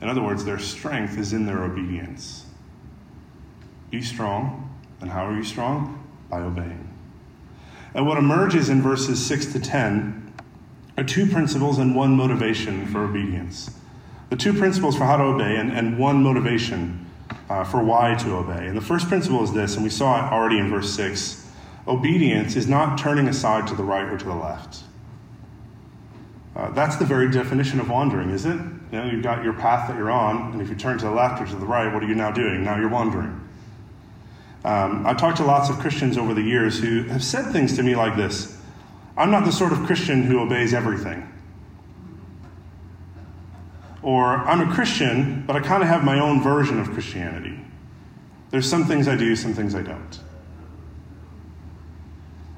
In 0.01 0.09
other 0.09 0.23
words, 0.23 0.45
their 0.45 0.61
strength 0.61 1.19
is 1.19 1.33
in 1.33 1.45
their 1.45 1.65
obedience. 1.65 2.47
Be 3.91 4.01
strong. 4.01 4.79
And 5.01 5.11
how 5.11 5.27
are 5.27 5.35
you 5.35 5.43
strong? 5.43 6.09
By 6.31 6.43
obeying. 6.43 6.97
And 7.95 8.07
what 8.07 8.19
emerges 8.19 8.69
in 8.69 8.81
verses 8.81 9.27
6 9.27 9.55
to 9.55 9.59
10 9.59 10.35
are 10.99 11.03
two 11.03 11.27
principles 11.27 11.79
and 11.79 11.97
one 11.97 12.17
motivation 12.17 12.87
for 12.87 13.03
obedience. 13.03 13.73
The 14.31 14.37
two 14.37 14.53
principles 14.53 14.97
for 14.97 15.05
how 15.05 15.17
to 15.17 15.25
obey 15.25 15.57
and, 15.57 15.73
and 15.73 15.99
one 15.99 16.23
motivation 16.23 17.09
uh, 17.49 17.65
for 17.65 17.83
why 17.83 18.15
to 18.15 18.37
obey. 18.37 18.67
And 18.67 18.77
the 18.77 18.83
first 18.83 19.09
principle 19.09 19.43
is 19.43 19.53
this, 19.53 19.75
and 19.75 19.85
we 19.85 19.91
saw 19.91 20.27
it 20.27 20.33
already 20.33 20.59
in 20.59 20.71
verse 20.71 20.93
6 20.95 21.41
obedience 21.87 22.55
is 22.55 22.69
not 22.69 22.97
turning 22.97 23.27
aside 23.29 23.67
to 23.67 23.75
the 23.75 23.83
right 23.83 24.05
or 24.05 24.17
to 24.17 24.25
the 24.25 24.35
left. 24.35 24.85
Uh, 26.55 26.71
that's 26.71 26.97
the 26.97 27.05
very 27.05 27.31
definition 27.31 27.81
of 27.81 27.89
wandering, 27.89 28.31
is 28.31 28.45
it? 28.45 28.57
You 28.57 28.99
know, 28.99 29.07
you've 29.07 29.23
got 29.23 29.43
your 29.43 29.55
path 29.55 29.89
that 29.89 29.97
you're 29.97 30.11
on, 30.11 30.53
and 30.53 30.61
if 30.61 30.69
you 30.69 30.75
turn 30.75 30.99
to 30.99 31.07
the 31.07 31.11
left 31.11 31.43
or 31.43 31.47
to 31.47 31.57
the 31.57 31.67
right, 31.67 31.93
what 31.93 32.03
are 32.03 32.07
you 32.07 32.15
now 32.15 32.31
doing? 32.31 32.63
Now 32.63 32.79
you're 32.79 32.91
wandering. 32.91 33.41
Um, 34.65 35.07
I've 35.07 35.17
talked 35.17 35.39
to 35.39 35.45
lots 35.45 35.71
of 35.71 35.79
Christians 35.79 36.17
over 36.17 36.35
the 36.35 36.43
years 36.43 36.79
who 36.79 37.05
have 37.05 37.25
said 37.25 37.53
things 37.53 37.75
to 37.77 37.83
me 37.83 37.97
like 37.97 38.17
this 38.17 38.59
I'm 39.17 39.31
not 39.31 39.45
the 39.45 39.53
sort 39.53 39.73
of 39.73 39.85
Christian 39.85 40.23
who 40.23 40.41
obeys 40.41 40.73
everything. 40.73 41.29
Or 44.03 44.37
I'm 44.39 44.69
a 44.69 44.75
Christian, 44.75 45.45
but 45.47 45.55
I 45.55 45.61
kind 45.61 45.83
of 45.83 45.89
have 45.89 46.05
my 46.05 46.19
own 46.19 46.43
version 46.43 46.81
of 46.81 46.91
Christianity. 46.91 47.61
There's 48.51 48.69
some 48.69 48.85
things 48.85 49.09
I 49.09 49.17
do, 49.17 49.35
some 49.37 49.55
things 49.55 49.75
I 49.75 49.83
don't. 49.83 50.21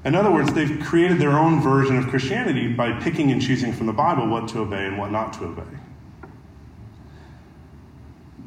In 0.04 0.14
other 0.14 0.30
words, 0.30 0.52
they've 0.52 0.82
created 0.82 1.18
their 1.18 1.38
own 1.38 1.60
version 1.60 1.96
of 1.96 2.08
Christianity 2.08 2.68
by 2.68 2.92
picking 3.00 3.30
and 3.30 3.40
choosing 3.40 3.72
from 3.72 3.86
the 3.86 3.92
Bible 3.92 4.26
what 4.28 4.48
to 4.48 4.60
obey 4.60 4.86
and 4.86 4.98
what 4.98 5.10
not 5.10 5.32
to 5.34 5.44
obey. 5.44 5.62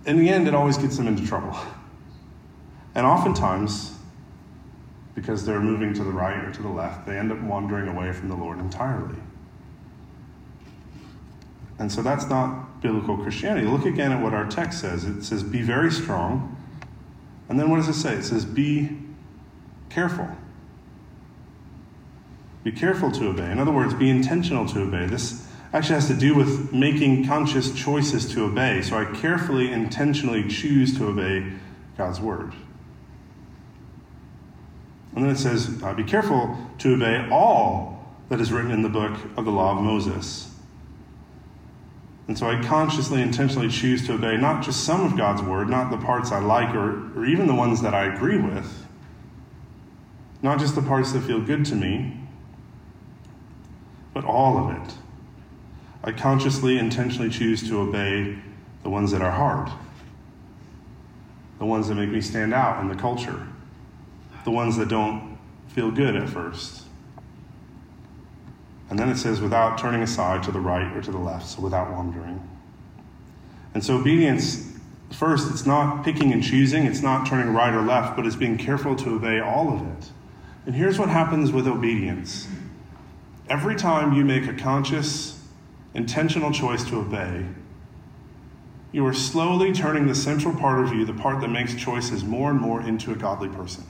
In 0.06 0.18
the 0.20 0.30
end, 0.30 0.48
it 0.48 0.54
always 0.54 0.78
gets 0.78 0.98
them 0.98 1.08
into 1.08 1.26
trouble. 1.26 1.58
And 2.96 3.06
oftentimes, 3.06 3.98
because 5.16 5.46
they're 5.46 5.60
moving 5.60 5.94
to 5.96 6.04
the 6.04 6.12
right 6.12 6.44
or 6.44 6.52
to 6.52 6.62
the 6.62 6.70
left, 6.70 7.06
they 7.06 7.18
end 7.18 7.32
up 7.32 7.42
wandering 7.42 7.88
away 7.88 8.12
from 8.14 8.30
the 8.30 8.36
Lord 8.36 8.60
entirely. 8.60 9.18
And 11.80 11.92
so 11.92 12.02
that's 12.02 12.28
not 12.28 12.67
biblical 12.82 13.18
Christianity. 13.18 13.68
Look 13.68 13.86
again 13.86 14.12
at 14.12 14.22
what 14.22 14.34
our 14.34 14.48
text 14.48 14.82
says. 14.82 15.04
It 15.06 15.24
says, 15.24 15.44
Be 15.44 15.62
very 15.62 15.92
strong. 15.92 16.56
And 17.50 17.60
then 17.60 17.70
what 17.70 17.78
does 17.78 17.88
it 17.88 17.94
say? 17.94 18.14
It 18.16 18.24
says, 18.24 18.46
Be 18.46 18.98
careful. 19.90 20.28
Be 22.64 22.72
careful 22.72 23.12
to 23.14 23.30
obey. 23.30 23.50
In 23.50 23.60
other 23.60 23.72
words, 23.72 23.94
be 23.94 24.10
intentional 24.10 24.66
to 24.68 24.82
obey. 24.82 25.06
This 25.06 25.48
actually 25.74 25.96
has 25.96 26.08
to 26.08 26.14
do 26.14 26.36
with 26.36 26.74
making 26.74 27.26
conscious 27.26 27.74
choices 27.74 28.30
to 28.34 28.44
obey. 28.44 28.82
So 28.82 28.98
I 28.98 29.06
carefully, 29.06 29.72
intentionally 29.72 30.48
choose 30.48 30.98
to 30.98 31.08
obey 31.08 31.54
God's 31.98 32.20
word. 32.20 32.54
And 35.16 35.24
then 35.24 35.32
it 35.32 35.38
says, 35.38 35.82
uh, 35.82 35.94
Be 35.94 36.04
careful 36.04 36.58
to 36.80 36.96
obey 36.96 37.28
all 37.32 38.06
that 38.30 38.42
is 38.42 38.52
written 38.52 38.72
in 38.72 38.82
the 38.82 38.90
book 38.90 39.18
of 39.38 39.46
the 39.46 39.52
law 39.52 39.78
of 39.78 39.82
Moses. 39.82 40.47
And 42.28 42.38
so 42.38 42.50
I 42.50 42.62
consciously, 42.62 43.22
intentionally 43.22 43.70
choose 43.70 44.06
to 44.08 44.14
obey 44.14 44.36
not 44.36 44.62
just 44.62 44.84
some 44.84 45.06
of 45.06 45.16
God's 45.16 45.42
word, 45.42 45.70
not 45.70 45.92
the 45.92 45.98
parts 45.98 46.32
I 46.32 46.40
like 46.40 46.76
or, 46.76 47.18
or 47.18 47.26
even 47.26 47.48
the 47.48 47.56
ones 47.56 47.82
that 47.82 47.94
I 47.94 48.14
agree 48.14 48.38
with, 48.38 48.86
not 50.42 50.60
just 50.60 50.76
the 50.76 50.82
parts 50.82 51.14
that 51.14 51.22
feel 51.22 51.40
good 51.40 51.64
to 51.66 51.76
me, 51.76 52.20
but 54.14 54.26
all 54.26 54.58
of 54.58 54.76
it. 54.76 54.94
I 56.04 56.12
consciously, 56.12 56.78
intentionally 56.78 57.30
choose 57.30 57.68
to 57.70 57.80
obey 57.80 58.38
the 58.84 58.90
ones 58.90 59.12
that 59.12 59.22
are 59.22 59.32
hard, 59.32 59.72
the 61.60 61.66
ones 61.66 61.88
that 61.88 61.96
make 61.96 62.10
me 62.10 62.22
stand 62.22 62.54
out 62.54 62.82
in 62.82 62.90
the 62.90 62.96
culture, 62.96 63.48
the 64.44 64.52
ones 64.52 64.76
that 64.78 64.90
don't 64.90 65.38
feel 65.70 65.92
good 65.92 66.16
at 66.16 66.30
first. 66.30 66.87
And 68.90 68.98
then 68.98 69.10
it 69.10 69.18
says, 69.18 69.42
without 69.42 69.78
turning 69.78 70.02
aside 70.02 70.44
to 70.44 70.52
the 70.52 70.60
right 70.60 70.96
or 70.96 71.02
to 71.02 71.12
the 71.12 71.18
left, 71.18 71.48
so 71.48 71.62
without 71.62 71.92
wandering. 71.92 72.42
And 73.74 73.84
so, 73.84 73.98
obedience, 73.98 74.74
first, 75.12 75.52
it's 75.52 75.66
not 75.66 76.06
picking 76.06 76.32
and 76.32 76.42
choosing, 76.42 76.86
it's 76.86 77.02
not 77.02 77.28
turning 77.28 77.54
right 77.54 77.74
or 77.74 77.82
left, 77.82 78.16
but 78.16 78.26
it's 78.26 78.36
being 78.36 78.58
careful 78.58 78.96
to 78.96 79.16
obey 79.16 79.40
all 79.40 79.74
of 79.74 79.82
it. 79.82 80.12
And 80.66 80.76
here's 80.76 80.98
what 80.98 81.10
happens 81.10 81.52
with 81.52 81.68
obedience 81.68 82.48
every 83.50 83.76
time 83.76 84.14
you 84.14 84.26
make 84.26 84.48
a 84.48 84.54
conscious, 84.54 85.42
intentional 85.94 86.52
choice 86.52 86.84
to 86.86 86.98
obey, 86.98 87.46
you 88.92 89.06
are 89.06 89.14
slowly 89.14 89.72
turning 89.74 90.08
the 90.08 90.16
central 90.16 90.54
part 90.56 90.84
of 90.84 90.94
you, 90.94 91.06
the 91.06 91.14
part 91.14 91.42
that 91.42 91.50
makes 91.50 91.76
choices, 91.76 92.24
more 92.24 92.52
and 92.52 92.60
more 92.60 92.82
into 92.82 93.12
a 93.12 93.16
godly 93.16 93.50
person. 93.50 93.86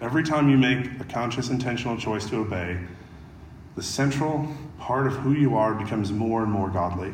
Every 0.00 0.22
time 0.22 0.48
you 0.48 0.58
make 0.58 1.00
a 1.00 1.04
conscious, 1.04 1.48
intentional 1.48 1.96
choice 1.96 2.28
to 2.30 2.38
obey, 2.38 2.78
the 3.74 3.82
central 3.82 4.48
part 4.78 5.06
of 5.06 5.14
who 5.14 5.32
you 5.32 5.56
are 5.56 5.74
becomes 5.74 6.12
more 6.12 6.42
and 6.42 6.52
more 6.52 6.68
godly. 6.68 7.12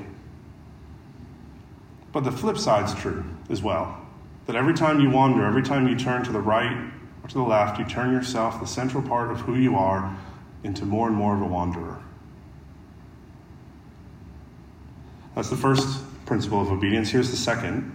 But 2.13 2.25
the 2.25 2.33
flip 2.33 2.59
side's 2.59 2.95
true 2.95 3.25
as 3.51 3.63
well. 3.63 4.01
That 4.47 4.57
every 4.57 4.75
time 4.75 5.01
you 5.01 5.11
wander, 5.11 5.45
every 5.45 5.63
time 5.63 5.87
you 5.89 5.97
turn 5.97 6.25
to 6.25 6.33
the 6.33 6.41
right 6.41 6.91
or 7.23 7.29
to 7.29 7.35
the 7.35 7.43
left, 7.43 7.79
you 7.79 7.85
turn 7.85 8.13
yourself, 8.13 8.61
the 8.61 8.67
central 8.67 9.03
part 9.03 9.31
of 9.31 9.41
who 9.41 9.55
you 9.55 9.77
are, 9.77 10.17
into 10.65 10.85
more 10.85 11.07
and 11.07 11.17
more 11.17 11.35
of 11.35 11.43
a 11.43 11.47
wanderer. 11.47 11.99
That's 15.35 15.51
the 15.51 15.57
first 15.57 16.03
principle 16.27 16.61
of 16.61 16.73
obedience. 16.73 17.11
Here's 17.11 17.31
the 17.31 17.37
second 17.37 17.95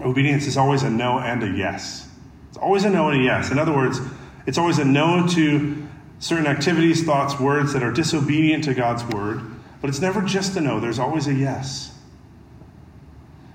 obedience 0.00 0.46
is 0.46 0.56
always 0.56 0.82
a 0.82 0.90
no 0.90 1.18
and 1.18 1.42
a 1.42 1.48
yes. 1.48 2.08
It's 2.48 2.58
always 2.58 2.84
a 2.84 2.90
no 2.90 3.08
and 3.08 3.20
a 3.20 3.24
yes. 3.24 3.50
In 3.50 3.58
other 3.58 3.74
words, 3.74 4.00
it's 4.46 4.56
always 4.56 4.78
a 4.78 4.84
no 4.84 5.26
to 5.28 5.88
certain 6.20 6.46
activities, 6.46 7.02
thoughts, 7.02 7.40
words 7.40 7.72
that 7.72 7.82
are 7.82 7.90
disobedient 7.90 8.62
to 8.64 8.74
God's 8.74 9.04
word, 9.04 9.40
but 9.80 9.88
it's 9.88 10.00
never 10.00 10.22
just 10.22 10.56
a 10.56 10.60
no, 10.60 10.78
there's 10.78 10.98
always 10.98 11.26
a 11.26 11.34
yes. 11.34 11.98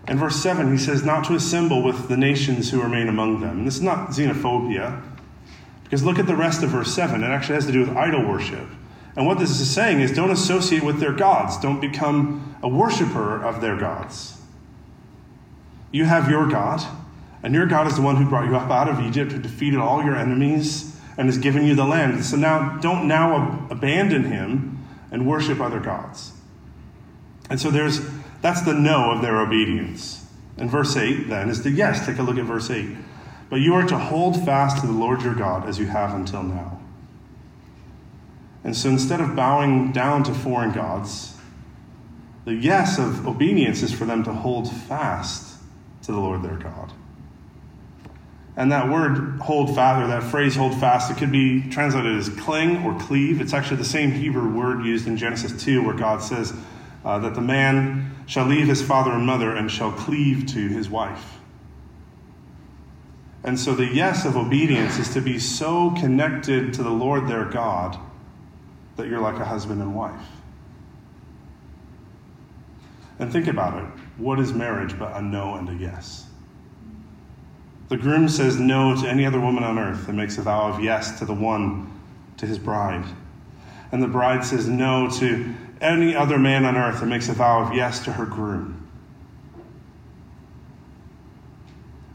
In 0.07 0.17
verse 0.17 0.35
7, 0.41 0.71
he 0.71 0.77
says, 0.77 1.03
Not 1.03 1.25
to 1.25 1.35
assemble 1.35 1.81
with 1.81 2.09
the 2.09 2.17
nations 2.17 2.69
who 2.69 2.81
remain 2.81 3.07
among 3.07 3.41
them. 3.41 3.59
And 3.59 3.67
this 3.67 3.75
is 3.75 3.81
not 3.81 4.09
xenophobia, 4.09 5.01
because 5.83 6.03
look 6.03 6.19
at 6.19 6.27
the 6.27 6.35
rest 6.35 6.63
of 6.63 6.71
verse 6.71 6.93
7. 6.93 7.23
It 7.23 7.27
actually 7.27 7.55
has 7.55 7.65
to 7.67 7.71
do 7.71 7.79
with 7.79 7.95
idol 7.95 8.27
worship. 8.27 8.67
And 9.15 9.25
what 9.25 9.39
this 9.39 9.59
is 9.59 9.69
saying 9.69 10.01
is 10.01 10.11
don't 10.11 10.31
associate 10.31 10.83
with 10.83 10.99
their 10.99 11.13
gods, 11.13 11.57
don't 11.57 11.79
become 11.79 12.55
a 12.61 12.67
worshiper 12.67 13.41
of 13.43 13.61
their 13.61 13.77
gods. 13.77 14.41
You 15.91 16.05
have 16.05 16.29
your 16.29 16.47
God, 16.47 16.85
and 17.41 17.53
your 17.53 17.67
God 17.67 17.87
is 17.87 17.95
the 17.95 18.01
one 18.01 18.17
who 18.17 18.27
brought 18.27 18.49
you 18.49 18.57
up 18.57 18.69
out 18.69 18.89
of 18.89 18.99
Egypt, 18.99 19.31
who 19.31 19.39
defeated 19.39 19.79
all 19.79 20.03
your 20.03 20.15
enemies, 20.15 20.94
and 21.17 21.27
has 21.27 21.37
given 21.37 21.65
you 21.65 21.75
the 21.75 21.85
land. 21.85 22.23
So 22.25 22.37
now, 22.37 22.77
don't 22.77 23.07
now 23.07 23.67
abandon 23.69 24.25
him 24.25 24.85
and 25.11 25.27
worship 25.27 25.59
other 25.59 25.79
gods. 25.79 26.33
And 27.49 27.59
so 27.59 27.71
there's 27.71 28.01
that's 28.41 28.61
the 28.61 28.73
no 28.73 29.11
of 29.11 29.21
their 29.21 29.41
obedience. 29.41 30.25
And 30.57 30.69
verse 30.69 30.95
8 30.95 31.29
then 31.29 31.49
is 31.49 31.63
the 31.63 31.71
yes. 31.71 32.05
Take 32.05 32.19
a 32.19 32.23
look 32.23 32.37
at 32.37 32.45
verse 32.45 32.69
8. 32.69 32.95
But 33.49 33.57
you 33.57 33.73
are 33.73 33.87
to 33.87 33.97
hold 33.97 34.43
fast 34.45 34.81
to 34.81 34.87
the 34.87 34.93
Lord 34.93 35.21
your 35.21 35.35
God 35.35 35.67
as 35.67 35.79
you 35.79 35.87
have 35.87 36.13
until 36.13 36.43
now. 36.43 36.79
And 38.63 38.75
so 38.75 38.89
instead 38.89 39.21
of 39.21 39.35
bowing 39.35 39.91
down 39.91 40.23
to 40.23 40.33
foreign 40.33 40.71
gods, 40.71 41.37
the 42.45 42.53
yes 42.55 42.97
of 42.97 43.27
obedience 43.27 43.83
is 43.83 43.91
for 43.91 44.05
them 44.05 44.23
to 44.23 44.33
hold 44.33 44.71
fast 44.71 45.57
to 46.03 46.11
the 46.11 46.19
Lord 46.19 46.43
their 46.43 46.57
God. 46.57 46.91
And 48.57 48.71
that 48.71 48.89
word 48.89 49.39
hold 49.41 49.75
fast, 49.75 50.03
or 50.03 50.07
that 50.07 50.23
phrase 50.23 50.55
hold 50.55 50.79
fast, 50.79 51.11
it 51.11 51.17
could 51.17 51.31
be 51.31 51.69
translated 51.69 52.15
as 52.15 52.29
cling 52.29 52.85
or 52.85 52.97
cleave. 52.97 53.41
It's 53.41 53.53
actually 53.53 53.77
the 53.77 53.85
same 53.85 54.11
Hebrew 54.11 54.49
word 54.49 54.85
used 54.85 55.07
in 55.07 55.17
Genesis 55.17 55.61
2, 55.63 55.83
where 55.83 55.93
God 55.93 56.23
says 56.23 56.53
uh, 57.03 57.19
that 57.19 57.35
the 57.35 57.41
man 57.41 58.15
shall 58.27 58.45
leave 58.45 58.67
his 58.67 58.81
father 58.81 59.11
and 59.11 59.25
mother 59.25 59.53
and 59.55 59.69
shall 59.69 59.91
cleave 59.91 60.47
to 60.47 60.67
his 60.69 60.89
wife. 60.89 61.37
And 63.43 63.59
so 63.59 63.75
the 63.75 63.85
yes 63.85 64.25
of 64.25 64.37
obedience 64.37 64.97
is 64.97 65.13
to 65.13 65.21
be 65.21 65.37
so 65.37 65.91
connected 65.91 66.73
to 66.75 66.83
the 66.83 66.89
Lord 66.89 67.27
their 67.27 67.45
God 67.45 67.99
that 68.95 69.07
you're 69.07 69.19
like 69.19 69.39
a 69.39 69.45
husband 69.45 69.81
and 69.81 69.93
wife. 69.93 70.25
And 73.19 73.31
think 73.31 73.47
about 73.47 73.83
it. 73.83 73.87
What 74.17 74.39
is 74.39 74.51
marriage 74.51 74.97
but 74.97 75.15
a 75.15 75.21
no 75.21 75.55
and 75.55 75.69
a 75.69 75.75
yes? 75.75 76.25
The 77.87 77.97
groom 77.97 78.27
says 78.27 78.59
no 78.59 78.99
to 78.99 79.07
any 79.07 79.25
other 79.25 79.39
woman 79.39 79.63
on 79.63 79.77
earth 79.77 80.07
and 80.07 80.17
makes 80.17 80.37
a 80.37 80.41
vow 80.41 80.71
of 80.71 80.83
yes 80.83 81.19
to 81.19 81.25
the 81.25 81.33
one, 81.33 81.91
to 82.37 82.45
his 82.47 82.57
bride. 82.57 83.05
And 83.91 84.01
the 84.01 84.07
bride 84.07 84.43
says 84.43 84.67
no 84.67 85.09
to 85.19 85.53
any 85.81 86.15
other 86.15 86.39
man 86.39 86.65
on 86.65 86.75
earth 86.75 87.01
and 87.01 87.09
makes 87.09 87.29
a 87.29 87.33
vow 87.33 87.61
of 87.61 87.73
yes 87.75 88.03
to 88.05 88.13
her 88.13 88.25
groom. 88.25 88.87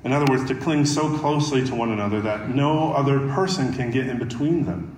In 0.02 0.12
other 0.12 0.26
words, 0.30 0.48
to 0.48 0.54
cling 0.54 0.86
so 0.86 1.16
closely 1.18 1.64
to 1.66 1.74
one 1.74 1.92
another 1.92 2.20
that 2.22 2.48
no 2.48 2.92
other 2.92 3.20
person 3.28 3.72
can 3.72 3.90
get 3.90 4.08
in 4.08 4.18
between 4.18 4.64
them. 4.64 4.96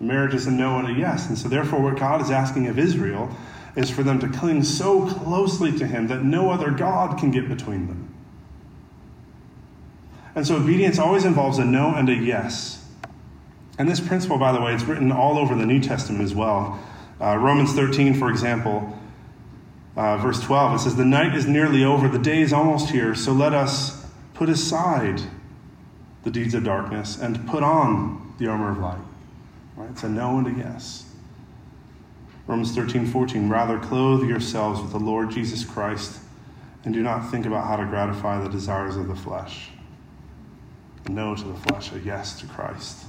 Marriage 0.00 0.34
is 0.34 0.46
a 0.46 0.50
no 0.50 0.78
and 0.78 0.88
a 0.88 0.98
yes. 0.98 1.28
And 1.28 1.36
so, 1.36 1.48
therefore, 1.48 1.82
what 1.82 1.96
God 1.96 2.22
is 2.22 2.30
asking 2.30 2.68
of 2.68 2.78
Israel 2.78 3.28
is 3.76 3.90
for 3.90 4.02
them 4.02 4.18
to 4.20 4.28
cling 4.28 4.62
so 4.62 5.06
closely 5.06 5.76
to 5.78 5.86
Him 5.86 6.06
that 6.08 6.22
no 6.22 6.50
other 6.50 6.70
God 6.70 7.18
can 7.18 7.30
get 7.30 7.48
between 7.48 7.88
them. 7.88 8.07
And 10.38 10.46
so 10.46 10.54
obedience 10.54 11.00
always 11.00 11.24
involves 11.24 11.58
a 11.58 11.64
no 11.64 11.92
and 11.96 12.08
a 12.08 12.14
yes. 12.14 12.86
And 13.76 13.88
this 13.88 13.98
principle, 13.98 14.38
by 14.38 14.52
the 14.52 14.60
way, 14.60 14.72
it's 14.72 14.84
written 14.84 15.10
all 15.10 15.36
over 15.36 15.56
the 15.56 15.66
New 15.66 15.80
Testament 15.80 16.22
as 16.22 16.32
well. 16.32 16.78
Uh, 17.20 17.36
Romans 17.36 17.72
13, 17.72 18.14
for 18.14 18.30
example, 18.30 18.96
uh, 19.96 20.16
verse 20.18 20.40
12, 20.40 20.76
it 20.76 20.78
says, 20.84 20.94
The 20.94 21.04
night 21.04 21.34
is 21.34 21.48
nearly 21.48 21.82
over, 21.82 22.08
the 22.08 22.20
day 22.20 22.40
is 22.40 22.52
almost 22.52 22.90
here, 22.90 23.16
so 23.16 23.32
let 23.32 23.52
us 23.52 24.06
put 24.34 24.48
aside 24.48 25.20
the 26.22 26.30
deeds 26.30 26.54
of 26.54 26.62
darkness 26.62 27.20
and 27.20 27.44
put 27.48 27.64
on 27.64 28.32
the 28.38 28.46
armor 28.46 28.70
of 28.70 28.78
light. 28.78 29.00
Right? 29.74 29.90
It's 29.90 30.04
a 30.04 30.08
no 30.08 30.38
and 30.38 30.46
a 30.46 30.56
yes. 30.56 31.12
Romans 32.46 32.72
13, 32.76 33.06
14, 33.06 33.48
rather 33.48 33.80
clothe 33.80 34.22
yourselves 34.22 34.80
with 34.80 34.92
the 34.92 35.00
Lord 35.00 35.32
Jesus 35.32 35.64
Christ 35.64 36.20
and 36.84 36.94
do 36.94 37.02
not 37.02 37.28
think 37.28 37.44
about 37.44 37.66
how 37.66 37.74
to 37.74 37.86
gratify 37.86 38.40
the 38.40 38.48
desires 38.48 38.94
of 38.94 39.08
the 39.08 39.16
flesh 39.16 39.70
no 41.08 41.34
to 41.34 41.44
the 41.44 41.54
flesh, 41.54 41.92
a 41.92 41.98
yes 42.00 42.38
to 42.40 42.46
Christ. 42.46 43.06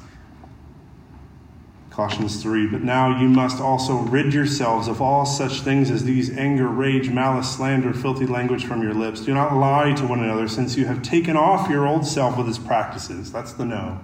Colossians 1.89 2.41
3 2.41 2.67
But 2.67 2.81
now 2.81 3.19
you 3.19 3.27
must 3.27 3.59
also 3.59 3.97
rid 3.97 4.33
yourselves 4.33 4.87
of 4.87 5.01
all 5.01 5.25
such 5.25 5.61
things 5.61 5.91
as 5.91 6.05
these 6.05 6.29
anger, 6.37 6.67
rage, 6.67 7.09
malice, 7.09 7.53
slander, 7.55 7.93
filthy 7.93 8.25
language 8.25 8.65
from 8.65 8.81
your 8.81 8.93
lips. 8.93 9.21
Do 9.21 9.33
not 9.33 9.53
lie 9.53 9.93
to 9.95 10.07
one 10.07 10.23
another, 10.23 10.47
since 10.47 10.77
you 10.77 10.85
have 10.85 11.01
taken 11.01 11.35
off 11.35 11.69
your 11.69 11.85
old 11.85 12.05
self 12.05 12.37
with 12.37 12.47
its 12.47 12.57
practices. 12.57 13.31
That's 13.31 13.53
the 13.53 13.65
no. 13.65 13.99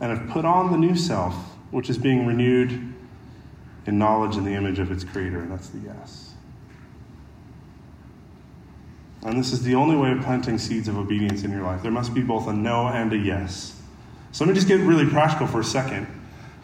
And 0.00 0.16
have 0.16 0.28
put 0.30 0.44
on 0.44 0.72
the 0.72 0.78
new 0.78 0.96
self, 0.96 1.34
which 1.70 1.88
is 1.88 1.98
being 1.98 2.26
renewed 2.26 2.94
in 3.86 3.98
knowledge 3.98 4.36
in 4.36 4.44
the 4.44 4.54
image 4.54 4.80
of 4.80 4.90
its 4.90 5.04
creator. 5.04 5.40
And 5.40 5.52
that's 5.52 5.68
the 5.68 5.78
yes. 5.78 6.27
And 9.24 9.38
this 9.38 9.52
is 9.52 9.62
the 9.62 9.74
only 9.74 9.96
way 9.96 10.12
of 10.12 10.22
planting 10.22 10.58
seeds 10.58 10.88
of 10.88 10.96
obedience 10.96 11.42
in 11.42 11.50
your 11.50 11.62
life. 11.62 11.82
There 11.82 11.90
must 11.90 12.14
be 12.14 12.22
both 12.22 12.46
a 12.46 12.52
no 12.52 12.86
and 12.86 13.12
a 13.12 13.16
yes. 13.16 13.80
So 14.32 14.44
let 14.44 14.50
me 14.50 14.54
just 14.54 14.68
get 14.68 14.80
really 14.80 15.06
practical 15.06 15.46
for 15.46 15.60
a 15.60 15.64
second. 15.64 16.06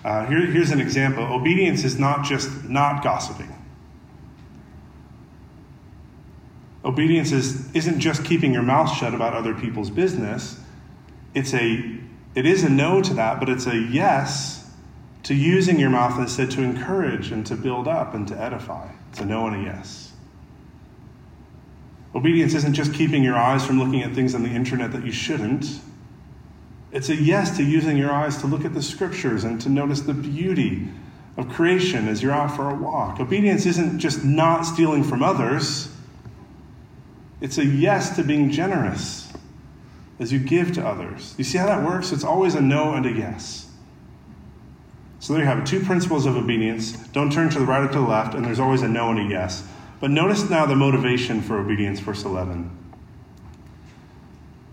Uh, 0.05 0.27
here, 0.27 0.47
here's 0.47 0.71
an 0.71 0.81
example 0.81 1.25
obedience 1.25 1.83
is 1.83 1.99
not 1.99 2.25
just 2.25 2.65
not 2.69 3.03
gossiping. 3.03 3.51
Obedience 6.85 7.33
is, 7.33 7.75
isn't 7.75 7.99
just 7.99 8.25
keeping 8.25 8.53
your 8.53 8.63
mouth 8.63 8.95
shut 8.95 9.15
about 9.15 9.33
other 9.33 9.55
people's 9.55 9.89
business. 9.89 10.61
It's 11.33 11.55
a, 11.55 11.99
it 12.35 12.45
is 12.45 12.63
a 12.63 12.69
no 12.69 13.01
to 13.01 13.15
that, 13.15 13.41
but 13.41 13.49
it's 13.49 13.67
a 13.67 13.77
yes 13.77 14.71
to 15.23 15.35
using 15.35 15.81
your 15.81 15.89
mouth 15.89 16.19
instead 16.19 16.51
to 16.53 16.63
encourage 16.63 17.33
and 17.33 17.47
to 17.47 17.57
build 17.57 17.89
up 17.89 18.13
and 18.13 18.29
to 18.29 18.39
edify. 18.39 18.87
It's 19.11 19.21
a 19.21 19.25
no 19.25 19.47
and 19.47 19.57
a 19.57 19.63
yes. 19.63 20.13
Obedience 22.15 22.55
isn't 22.55 22.75
just 22.75 22.95
keeping 22.95 23.25
your 23.25 23.37
eyes 23.37 23.67
from 23.67 23.79
looking 23.79 24.03
at 24.03 24.15
things 24.15 24.35
on 24.35 24.43
the 24.43 24.51
internet 24.51 24.93
that 24.93 25.05
you 25.05 25.13
shouldn't. 25.13 25.81
It's 26.93 27.09
a 27.09 27.17
yes 27.17 27.57
to 27.57 27.65
using 27.65 27.97
your 27.97 28.13
eyes 28.13 28.37
to 28.39 28.47
look 28.47 28.65
at 28.65 28.73
the 28.73 28.83
scriptures 28.83 29.43
and 29.43 29.61
to 29.63 29.69
notice 29.69 30.01
the 30.03 30.15
beauty 30.15 30.89
of 31.37 31.49
creation 31.49 32.07
as 32.07 32.23
you're 32.23 32.33
out 32.33 32.55
for 32.55 32.71
a 32.71 32.75
walk. 32.75 33.19
Obedience 33.19 33.67
isn't 33.67 33.99
just 33.99 34.25
not 34.25 34.63
stealing 34.63 35.03
from 35.03 35.23
others, 35.23 35.89
it's 37.41 37.59
a 37.59 37.65
yes 37.65 38.15
to 38.17 38.23
being 38.23 38.51
generous 38.51 39.33
as 40.21 40.33
you 40.33 40.39
give 40.39 40.73
to 40.75 40.87
others. 40.87 41.35
You 41.37 41.43
see 41.43 41.59
how 41.59 41.67
that 41.67 41.85
works? 41.85 42.13
It's 42.13 42.23
always 42.23 42.55
a 42.55 42.61
no 42.61 42.95
and 42.95 43.05
a 43.05 43.11
yes. 43.11 43.69
So 45.19 45.33
there 45.33 45.43
you 45.43 45.49
have 45.49 45.59
it 45.59 45.67
two 45.67 45.81
principles 45.81 46.27
of 46.27 46.37
obedience. 46.37 46.93
Don't 47.09 47.33
turn 47.33 47.51
to 47.51 47.59
the 47.59 47.65
right 47.65 47.83
or 47.83 47.89
to 47.89 47.95
the 47.95 48.01
left, 48.01 48.35
and 48.35 48.45
there's 48.45 48.61
always 48.61 48.83
a 48.83 48.89
no 48.89 49.11
and 49.11 49.19
a 49.19 49.25
yes. 49.25 49.67
But 50.05 50.11
notice 50.11 50.51
now 50.51 50.67
the 50.67 50.77
motivation 50.77 51.41
for 51.41 51.59
obedience, 51.59 51.99
verse 51.99 52.25
11. 52.27 52.71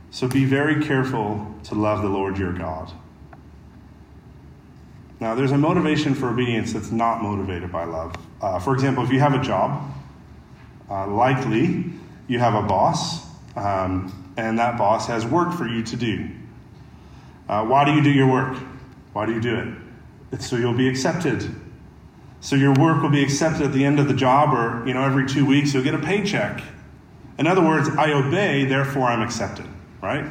So 0.10 0.28
be 0.28 0.44
very 0.44 0.84
careful 0.84 1.56
to 1.64 1.76
love 1.76 2.02
the 2.02 2.10
Lord 2.10 2.38
your 2.38 2.52
God. 2.52 2.92
Now, 5.22 5.34
there's 5.34 5.54
a 5.54 5.58
motivation 5.58 6.16
for 6.16 6.28
obedience 6.28 6.74
that's 6.74 6.92
not 6.92 7.24
motivated 7.24 7.72
by 7.72 7.86
love. 7.86 8.14
Uh, 8.42 8.60
for 8.60 8.74
example, 8.74 9.06
if 9.06 9.10
you 9.14 9.22
have 9.22 9.34
a 9.34 9.42
job, 9.42 9.90
Uh, 10.90 11.08
likely, 11.08 11.94
you 12.28 12.38
have 12.38 12.54
a 12.54 12.68
boss, 12.68 13.26
um, 13.56 14.12
and 14.36 14.60
that 14.60 14.78
boss 14.78 15.08
has 15.08 15.26
work 15.26 15.54
for 15.54 15.66
you 15.66 15.82
to 15.82 15.96
do. 15.96 16.28
Uh, 17.48 17.64
why 17.64 17.86
do 17.86 17.94
you 17.94 18.04
do 18.04 18.12
your 18.12 18.28
work? 18.28 18.58
Why 19.14 19.26
do 19.26 19.32
you 19.32 19.40
do 19.40 19.56
it? 19.56 19.68
It's 20.34 20.46
so 20.46 20.58
you'll 20.58 20.74
be 20.74 20.90
accepted. 20.90 21.50
So 22.42 22.56
your 22.56 22.74
work 22.74 23.02
will 23.02 23.10
be 23.10 23.24
accepted 23.24 23.62
at 23.62 23.72
the 23.72 23.86
end 23.86 24.00
of 24.00 24.08
the 24.08 24.14
job, 24.14 24.54
or 24.54 24.86
you 24.88 24.94
know, 24.94 25.04
every 25.04 25.28
two 25.28 25.46
weeks 25.46 25.74
you'll 25.74 25.84
get 25.84 25.94
a 25.94 26.00
paycheck. 26.00 26.62
In 27.38 27.48
other 27.48 27.62
words, 27.62 27.88
I 27.90 28.12
obey, 28.12 28.66
therefore 28.66 29.08
I'm 29.08 29.22
accepted. 29.22 29.68
Right? 30.02 30.26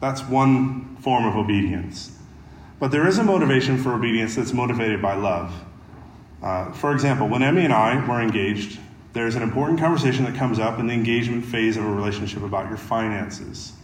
That's 0.00 0.22
one 0.22 0.96
form 0.96 1.26
of 1.26 1.36
obedience. 1.36 2.16
But 2.78 2.90
there 2.90 3.06
is 3.06 3.18
a 3.18 3.22
motivation 3.22 3.76
for 3.76 3.92
obedience 3.92 4.34
that's 4.34 4.54
motivated 4.54 5.02
by 5.02 5.14
love. 5.14 5.52
Uh, 6.42 6.72
for 6.72 6.92
example, 6.92 7.28
when 7.28 7.42
Emmy 7.42 7.64
and 7.64 7.74
I 7.74 8.04
were 8.06 8.22
engaged, 8.22 8.78
there's 9.12 9.34
an 9.34 9.42
important 9.42 9.78
conversation 9.78 10.24
that 10.24 10.34
comes 10.34 10.58
up 10.58 10.78
in 10.78 10.86
the 10.86 10.94
engagement 10.94 11.44
phase 11.44 11.76
of 11.76 11.84
a 11.84 11.90
relationship 11.90 12.42
about 12.42 12.68
your 12.68 12.78
finances. 12.78 13.74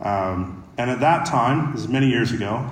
Um, 0.00 0.64
and 0.76 0.90
at 0.90 0.98
that 1.00 1.26
time, 1.26 1.72
this 1.72 1.82
is 1.82 1.88
many 1.88 2.08
years 2.08 2.32
ago, 2.32 2.68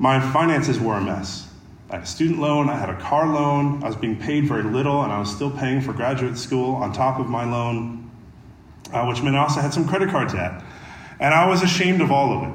my 0.00 0.18
finances 0.32 0.80
were 0.80 0.96
a 0.96 1.00
mess. 1.00 1.49
I 1.90 1.96
had 1.96 2.04
a 2.04 2.06
student 2.06 2.40
loan, 2.40 2.68
I 2.68 2.76
had 2.76 2.88
a 2.88 2.98
car 2.98 3.26
loan, 3.26 3.82
I 3.82 3.88
was 3.88 3.96
being 3.96 4.16
paid 4.16 4.46
very 4.46 4.62
little, 4.62 5.02
and 5.02 5.12
I 5.12 5.18
was 5.18 5.30
still 5.34 5.50
paying 5.50 5.80
for 5.80 5.92
graduate 5.92 6.38
school 6.38 6.76
on 6.76 6.92
top 6.92 7.18
of 7.18 7.28
my 7.28 7.44
loan, 7.44 8.10
uh, 8.92 9.04
which 9.06 9.22
meant 9.22 9.36
I 9.36 9.40
also 9.40 9.60
had 9.60 9.74
some 9.74 9.86
credit 9.86 10.10
card 10.10 10.28
debt. 10.28 10.62
And 11.18 11.34
I 11.34 11.48
was 11.48 11.62
ashamed 11.62 12.00
of 12.00 12.10
all 12.10 12.38
of 12.38 12.48
it. 12.48 12.54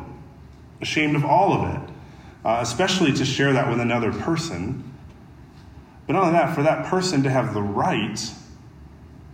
Ashamed 0.81 1.15
of 1.15 1.25
all 1.25 1.53
of 1.53 1.75
it 1.75 1.95
uh, 2.45 2.59
especially 2.61 3.11
to 3.11 3.25
share 3.25 3.53
that 3.53 3.67
with 3.67 3.79
another 3.79 4.13
person. 4.13 4.83
But 6.05 6.13
not 6.13 6.21
only 6.21 6.33
that, 6.33 6.53
for 6.53 6.61
that 6.61 6.85
person 6.85 7.23
to 7.23 7.29
have 7.31 7.55
the 7.55 7.61
right 7.61 8.19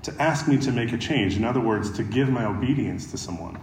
to 0.04 0.22
ask 0.22 0.48
me 0.48 0.58
to 0.60 0.72
make 0.72 0.94
a 0.94 0.98
change. 0.98 1.36
In 1.36 1.44
other 1.44 1.60
words, 1.60 1.92
to 1.92 2.04
give 2.04 2.30
my 2.30 2.46
obedience 2.46 3.12
to 3.12 3.18
someone. 3.18 3.60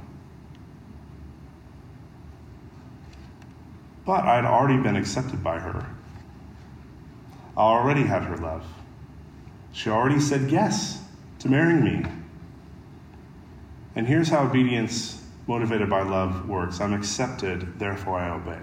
But 4.04 4.24
I 4.24 4.36
had 4.36 4.44
already 4.44 4.80
been 4.80 4.96
accepted 4.96 5.42
by 5.42 5.58
her. 5.58 5.86
I 7.58 7.62
already 7.62 8.04
had 8.04 8.22
her 8.22 8.36
love. 8.36 8.64
She 9.72 9.90
already 9.90 10.20
said 10.20 10.48
yes 10.48 11.02
to 11.40 11.48
marrying 11.48 11.82
me. 11.82 12.04
And 13.96 14.06
here's 14.06 14.28
how 14.28 14.46
obedience 14.46 15.24
motivated 15.48 15.90
by 15.90 16.02
love 16.02 16.48
works 16.48 16.80
I'm 16.80 16.94
accepted, 16.94 17.78
therefore 17.80 18.20
I 18.20 18.30
obey. 18.30 18.60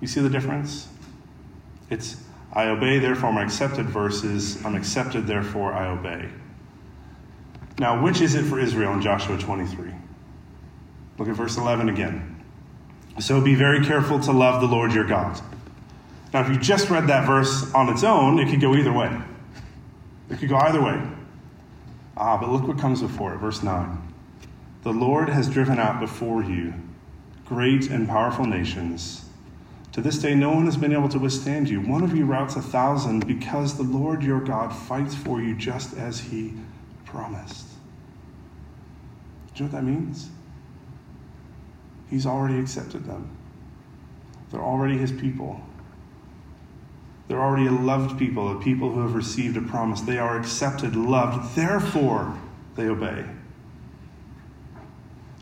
You 0.00 0.08
see 0.08 0.20
the 0.20 0.28
difference? 0.28 0.88
It's 1.88 2.16
I 2.52 2.66
obey, 2.66 2.98
therefore 2.98 3.30
I'm 3.30 3.38
accepted, 3.38 3.86
versus 3.86 4.64
I'm 4.64 4.74
accepted, 4.74 5.28
therefore 5.28 5.72
I 5.72 5.86
obey. 5.86 6.28
Now, 7.78 8.02
which 8.02 8.20
is 8.20 8.34
it 8.34 8.42
for 8.42 8.58
Israel 8.58 8.92
in 8.92 9.02
Joshua 9.02 9.38
23? 9.38 9.92
Look 11.18 11.28
at 11.28 11.34
verse 11.36 11.56
11 11.56 11.88
again. 11.88 12.44
So 13.20 13.40
be 13.40 13.54
very 13.54 13.84
careful 13.84 14.18
to 14.20 14.32
love 14.32 14.60
the 14.60 14.66
Lord 14.66 14.92
your 14.92 15.04
God. 15.04 15.40
Now, 16.34 16.42
if 16.42 16.48
you 16.50 16.58
just 16.58 16.90
read 16.90 17.06
that 17.06 17.26
verse 17.26 17.72
on 17.72 17.88
its 17.88 18.04
own, 18.04 18.38
it 18.38 18.50
could 18.50 18.60
go 18.60 18.74
either 18.74 18.92
way. 18.92 19.16
It 20.28 20.38
could 20.38 20.50
go 20.50 20.56
either 20.56 20.82
way. 20.82 21.00
Ah, 22.16 22.36
but 22.36 22.50
look 22.50 22.68
what 22.68 22.78
comes 22.78 23.00
before 23.00 23.32
it. 23.32 23.38
Verse 23.38 23.62
9. 23.62 24.12
The 24.82 24.92
Lord 24.92 25.30
has 25.30 25.48
driven 25.48 25.78
out 25.78 26.00
before 26.00 26.44
you 26.44 26.74
great 27.46 27.88
and 27.88 28.06
powerful 28.06 28.44
nations 28.44 29.24
to 29.94 30.00
this 30.00 30.18
day, 30.18 30.34
no 30.34 30.50
one 30.50 30.64
has 30.64 30.76
been 30.76 30.92
able 30.92 31.08
to 31.10 31.20
withstand 31.20 31.68
you. 31.68 31.80
One 31.80 32.02
of 32.02 32.16
you 32.16 32.24
routs 32.24 32.56
a 32.56 32.60
thousand 32.60 33.28
because 33.28 33.76
the 33.76 33.84
Lord 33.84 34.24
your 34.24 34.40
God 34.40 34.74
fights 34.74 35.14
for 35.14 35.40
you 35.40 35.54
just 35.54 35.96
as 35.96 36.18
he 36.18 36.52
promised. 37.04 37.68
Do 39.54 39.62
you 39.62 39.70
know 39.70 39.76
what 39.76 39.84
that 39.84 39.88
means? 39.88 40.30
He's 42.10 42.26
already 42.26 42.58
accepted 42.58 43.04
them. 43.04 43.30
They're 44.50 44.60
already 44.60 44.98
his 44.98 45.12
people. 45.12 45.60
They're 47.26 47.40
already 47.40 47.66
a 47.66 47.72
loved 47.72 48.18
people, 48.18 48.56
a 48.56 48.62
people 48.62 48.90
who 48.90 49.00
have 49.00 49.14
received 49.14 49.56
a 49.56 49.62
promise. 49.62 50.02
They 50.02 50.18
are 50.18 50.38
accepted, 50.38 50.94
loved. 50.94 51.56
Therefore, 51.56 52.36
they 52.76 52.86
obey. 52.86 53.24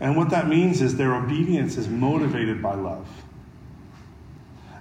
And 0.00 0.16
what 0.16 0.30
that 0.30 0.48
means 0.48 0.82
is 0.82 0.96
their 0.96 1.14
obedience 1.14 1.76
is 1.76 1.88
motivated 1.88 2.62
by 2.62 2.74
love. 2.74 3.06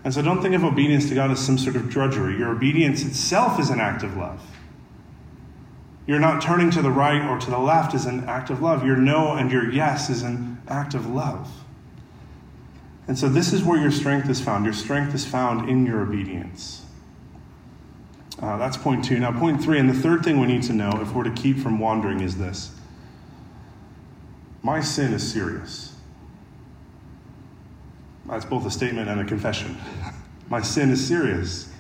And 0.04 0.14
so 0.14 0.22
don't 0.22 0.42
think 0.42 0.56
of 0.56 0.64
obedience 0.64 1.10
to 1.10 1.16
God 1.16 1.30
as 1.32 1.40
some 1.40 1.58
sort 1.58 1.76
of 1.76 1.90
drudgery. 1.90 2.38
Your 2.38 2.52
obedience 2.52 3.04
itself 3.04 3.60
is 3.60 3.70
an 3.70 3.80
act 3.80 4.04
of 4.04 4.18
love. 4.18 4.42
Your 6.08 6.20
not 6.20 6.42
turning 6.42 6.72
to 6.72 6.82
the 6.82 6.90
right 6.90 7.24
or 7.30 7.40
to 7.40 7.50
the 7.50 7.60
left 7.60 7.94
is 7.94 8.06
an 8.06 8.28
act 8.28 8.50
of 8.50 8.62
love. 8.62 8.84
Your 8.86 8.98
no 8.98 9.34
and 9.34 9.52
your 9.52 9.72
yes 9.72 10.10
is 10.10 10.24
an 10.24 10.60
act 10.68 10.96
of 10.96 11.06
love. 11.08 11.50
And 13.08 13.18
so 13.18 13.30
this 13.30 13.54
is 13.54 13.64
where 13.64 13.80
your 13.80 13.92
strength 13.92 14.30
is 14.30 14.42
found. 14.42 14.66
Your 14.66 14.74
strength 14.74 15.14
is 15.14 15.26
found 15.26 15.70
in 15.70 15.86
your 15.86 16.02
obedience. 16.02 16.84
Uh, 18.42 18.58
that's 18.58 18.76
point 18.76 19.06
two. 19.06 19.20
Now, 19.20 19.38
point 19.38 19.64
three, 19.64 19.78
and 19.78 19.90
the 19.90 19.94
third 19.94 20.24
thing 20.24 20.40
we 20.40 20.48
need 20.48 20.64
to 20.64 20.74
know 20.74 21.00
if 21.02 21.14
we're 21.14 21.24
to 21.24 21.32
keep 21.32 21.60
from 21.60 21.78
wandering 21.80 22.22
is 22.22 22.38
this 22.38 22.72
my 24.64 24.80
sin 24.80 25.14
is 25.14 25.32
serious. 25.32 25.96
That's 28.28 28.46
both 28.46 28.66
a 28.66 28.72
statement 28.72 29.10
and 29.10 29.20
a 29.20 29.26
confession. 29.26 29.78
My 30.50 30.62
sin 30.62 30.92
is 30.92 31.06
serious. 31.06 31.72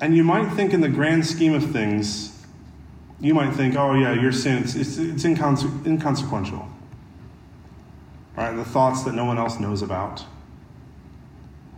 And 0.00 0.16
you 0.16 0.22
might 0.22 0.50
think, 0.50 0.72
in 0.72 0.80
the 0.80 0.88
grand 0.88 1.26
scheme 1.26 1.54
of 1.54 1.70
things, 1.70 2.44
you 3.20 3.34
might 3.34 3.52
think, 3.52 3.74
oh, 3.74 3.94
yeah, 3.94 4.12
your 4.12 4.32
sin, 4.32 4.62
it's, 4.62 4.74
it's, 4.74 4.98
it's 4.98 5.24
inconse- 5.24 5.86
inconsequential. 5.86 6.68
Right? 8.36 8.54
The 8.54 8.64
thoughts 8.64 9.02
that 9.04 9.14
no 9.14 9.24
one 9.24 9.38
else 9.38 9.58
knows 9.58 9.82
about, 9.82 10.24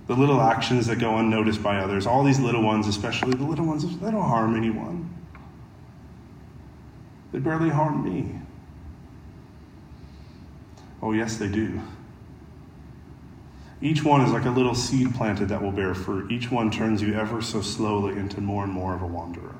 the 0.06 0.14
little 0.14 0.40
actions 0.40 0.86
that 0.86 0.98
go 0.98 1.16
unnoticed 1.16 1.62
by 1.62 1.78
others, 1.78 2.06
all 2.06 2.22
these 2.22 2.38
little 2.38 2.62
ones, 2.62 2.86
especially 2.86 3.32
the 3.32 3.44
little 3.44 3.66
ones, 3.66 3.84
they 3.98 4.10
don't 4.10 4.22
harm 4.22 4.56
anyone. 4.56 5.12
They 7.32 7.40
barely 7.40 7.70
harm 7.70 8.04
me. 8.04 8.40
Oh, 11.02 11.12
yes, 11.12 11.36
they 11.36 11.48
do. 11.48 11.80
Each 13.82 14.02
one 14.02 14.22
is 14.22 14.32
like 14.32 14.46
a 14.46 14.50
little 14.50 14.74
seed 14.74 15.14
planted 15.14 15.48
that 15.50 15.60
will 15.60 15.72
bear 15.72 15.94
fruit. 15.94 16.30
Each 16.30 16.50
one 16.50 16.70
turns 16.70 17.02
you 17.02 17.14
ever 17.14 17.42
so 17.42 17.60
slowly 17.60 18.16
into 18.16 18.40
more 18.40 18.64
and 18.64 18.72
more 18.72 18.94
of 18.94 19.02
a 19.02 19.06
wanderer. 19.06 19.54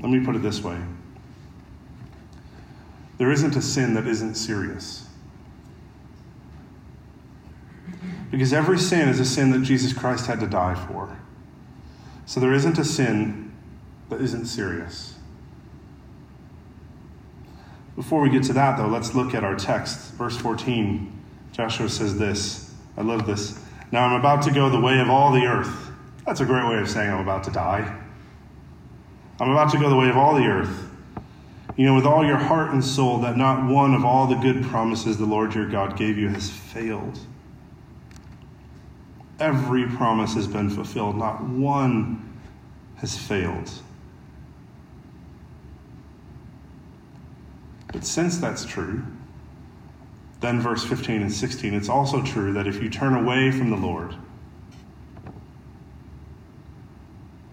Let 0.00 0.10
me 0.10 0.24
put 0.24 0.34
it 0.34 0.42
this 0.42 0.62
way 0.62 0.78
there 3.18 3.30
isn't 3.30 3.54
a 3.54 3.62
sin 3.62 3.94
that 3.94 4.08
isn't 4.08 4.34
serious. 4.34 5.06
Because 8.30 8.52
every 8.52 8.78
sin 8.78 9.08
is 9.08 9.20
a 9.20 9.24
sin 9.24 9.50
that 9.50 9.62
Jesus 9.62 9.92
Christ 9.92 10.26
had 10.26 10.40
to 10.40 10.46
die 10.46 10.74
for. 10.74 11.18
So 12.24 12.40
there 12.40 12.52
isn't 12.54 12.78
a 12.78 12.84
sin 12.84 13.52
that 14.08 14.20
isn't 14.20 14.46
serious. 14.46 15.16
Before 17.94 18.22
we 18.22 18.30
get 18.30 18.42
to 18.44 18.52
that, 18.54 18.78
though, 18.78 18.86
let's 18.86 19.14
look 19.14 19.34
at 19.34 19.44
our 19.44 19.54
text. 19.54 20.12
Verse 20.12 20.36
14 20.36 21.20
Joshua 21.52 21.88
says 21.88 22.18
this. 22.18 22.74
I 22.96 23.02
love 23.02 23.26
this. 23.26 23.58
Now 23.90 24.06
I'm 24.06 24.18
about 24.18 24.42
to 24.44 24.50
go 24.50 24.70
the 24.70 24.80
way 24.80 24.98
of 25.00 25.10
all 25.10 25.32
the 25.32 25.44
earth. 25.44 25.90
That's 26.24 26.40
a 26.40 26.46
great 26.46 26.66
way 26.66 26.78
of 26.78 26.88
saying 26.88 27.10
I'm 27.10 27.20
about 27.20 27.44
to 27.44 27.50
die. 27.50 27.98
I'm 29.38 29.50
about 29.50 29.70
to 29.72 29.78
go 29.78 29.90
the 29.90 29.96
way 29.96 30.08
of 30.08 30.16
all 30.16 30.34
the 30.34 30.46
earth. 30.46 30.88
You 31.76 31.86
know, 31.86 31.94
with 31.94 32.06
all 32.06 32.24
your 32.24 32.36
heart 32.36 32.70
and 32.70 32.84
soul, 32.84 33.18
that 33.18 33.36
not 33.36 33.70
one 33.70 33.94
of 33.94 34.04
all 34.04 34.26
the 34.26 34.36
good 34.36 34.62
promises 34.64 35.18
the 35.18 35.26
Lord 35.26 35.54
your 35.54 35.68
God 35.68 35.96
gave 35.96 36.16
you 36.16 36.28
has 36.28 36.50
failed. 36.50 37.18
Every 39.40 39.86
promise 39.86 40.34
has 40.34 40.46
been 40.46 40.70
fulfilled, 40.70 41.16
not 41.16 41.42
one 41.42 42.38
has 42.96 43.16
failed. 43.16 43.70
But 47.92 48.04
since 48.04 48.38
that's 48.38 48.64
true, 48.64 49.02
then, 50.40 50.60
verse 50.60 50.82
15 50.82 51.22
and 51.22 51.32
16, 51.32 51.72
it's 51.72 51.88
also 51.88 52.20
true 52.20 52.52
that 52.54 52.66
if 52.66 52.82
you 52.82 52.90
turn 52.90 53.14
away 53.14 53.52
from 53.52 53.70
the 53.70 53.76
Lord, 53.76 54.16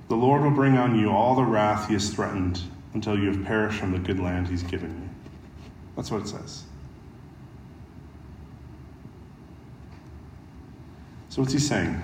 the 0.07 0.15
Lord 0.15 0.41
will 0.41 0.49
bring 0.49 0.75
on 0.75 0.97
you 0.97 1.11
all 1.11 1.35
the 1.35 1.43
wrath 1.43 1.87
he 1.87 1.93
has 1.93 2.09
threatened 2.09 2.61
until 2.95 3.17
you 3.17 3.27
have 3.27 3.45
perished 3.45 3.79
from 3.79 3.91
the 3.91 3.99
good 3.99 4.19
land 4.19 4.47
he's 4.47 4.63
given 4.63 4.89
you. 4.89 5.09
That's 5.95 6.09
what 6.09 6.21
it 6.21 6.27
says. 6.27 6.63
What's 11.39 11.53
he 11.53 11.59
saying? 11.59 12.01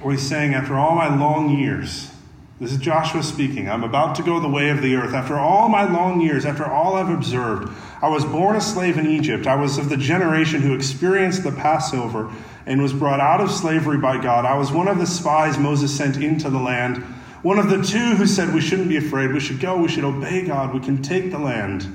Well, 0.00 0.10
he's 0.10 0.28
saying, 0.28 0.52
after 0.52 0.74
all 0.74 0.96
my 0.96 1.14
long 1.14 1.56
years, 1.56 2.10
this 2.58 2.72
is 2.72 2.78
Joshua 2.78 3.22
speaking. 3.22 3.70
I'm 3.70 3.84
about 3.84 4.16
to 4.16 4.24
go 4.24 4.40
the 4.40 4.48
way 4.48 4.70
of 4.70 4.82
the 4.82 4.96
earth. 4.96 5.14
After 5.14 5.38
all 5.38 5.68
my 5.68 5.88
long 5.88 6.20
years, 6.20 6.44
after 6.44 6.66
all 6.66 6.96
I've 6.96 7.10
observed, 7.10 7.72
I 8.02 8.08
was 8.08 8.24
born 8.24 8.56
a 8.56 8.60
slave 8.60 8.98
in 8.98 9.06
Egypt. 9.06 9.46
I 9.46 9.54
was 9.54 9.78
of 9.78 9.88
the 9.88 9.96
generation 9.96 10.62
who 10.62 10.74
experienced 10.74 11.44
the 11.44 11.52
Passover 11.52 12.32
and 12.66 12.82
was 12.82 12.92
brought 12.92 13.20
out 13.20 13.40
of 13.40 13.52
slavery 13.52 13.98
by 13.98 14.20
God. 14.20 14.44
I 14.44 14.58
was 14.58 14.72
one 14.72 14.88
of 14.88 14.98
the 14.98 15.06
spies 15.06 15.56
Moses 15.56 15.96
sent 15.96 16.16
into 16.16 16.50
the 16.50 16.58
land. 16.58 16.96
One 17.42 17.60
of 17.60 17.70
the 17.70 17.84
two 17.84 18.16
who 18.16 18.26
said 18.26 18.52
we 18.52 18.60
shouldn't 18.60 18.88
be 18.88 18.96
afraid, 18.96 19.32
we 19.32 19.38
should 19.38 19.60
go, 19.60 19.76
we 19.76 19.86
should 19.86 20.02
obey 20.02 20.44
God, 20.44 20.74
we 20.74 20.80
can 20.80 21.02
take 21.02 21.30
the 21.30 21.38
land. 21.38 21.86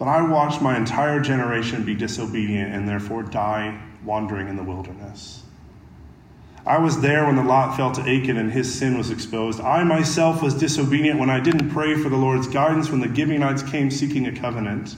But 0.00 0.08
I 0.08 0.28
watched 0.28 0.60
my 0.60 0.76
entire 0.76 1.20
generation 1.20 1.84
be 1.84 1.94
disobedient 1.94 2.74
and 2.74 2.88
therefore 2.88 3.22
die 3.22 3.80
wandering 4.04 4.48
in 4.48 4.56
the 4.56 4.62
wilderness. 4.62 5.42
I 6.66 6.78
was 6.78 7.00
there 7.00 7.26
when 7.26 7.36
the 7.36 7.42
lot 7.42 7.76
fell 7.76 7.90
to 7.92 8.02
Achan 8.02 8.36
and 8.36 8.52
his 8.52 8.72
sin 8.72 8.98
was 8.98 9.10
exposed. 9.10 9.60
I 9.60 9.82
myself 9.82 10.42
was 10.42 10.54
disobedient 10.54 11.18
when 11.18 11.30
I 11.30 11.40
didn't 11.40 11.70
pray 11.70 11.94
for 11.94 12.08
the 12.08 12.16
Lord's 12.16 12.46
guidance 12.46 12.90
when 12.90 13.00
the 13.00 13.12
Gibeonites 13.12 13.62
came 13.62 13.90
seeking 13.90 14.26
a 14.26 14.32
covenant. 14.32 14.96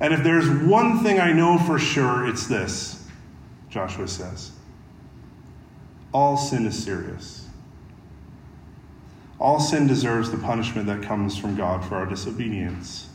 And 0.00 0.12
if 0.12 0.22
there's 0.22 0.48
one 0.48 1.02
thing 1.02 1.18
I 1.18 1.32
know 1.32 1.58
for 1.58 1.78
sure, 1.78 2.28
it's 2.28 2.46
this, 2.46 3.04
Joshua 3.70 4.06
says. 4.06 4.52
All 6.12 6.36
sin 6.36 6.66
is 6.66 6.82
serious. 6.82 7.46
All 9.38 9.60
sin 9.60 9.86
deserves 9.86 10.30
the 10.30 10.38
punishment 10.38 10.86
that 10.86 11.02
comes 11.02 11.36
from 11.36 11.56
God 11.56 11.84
for 11.84 11.96
our 11.96 12.06
disobedience. 12.06 13.08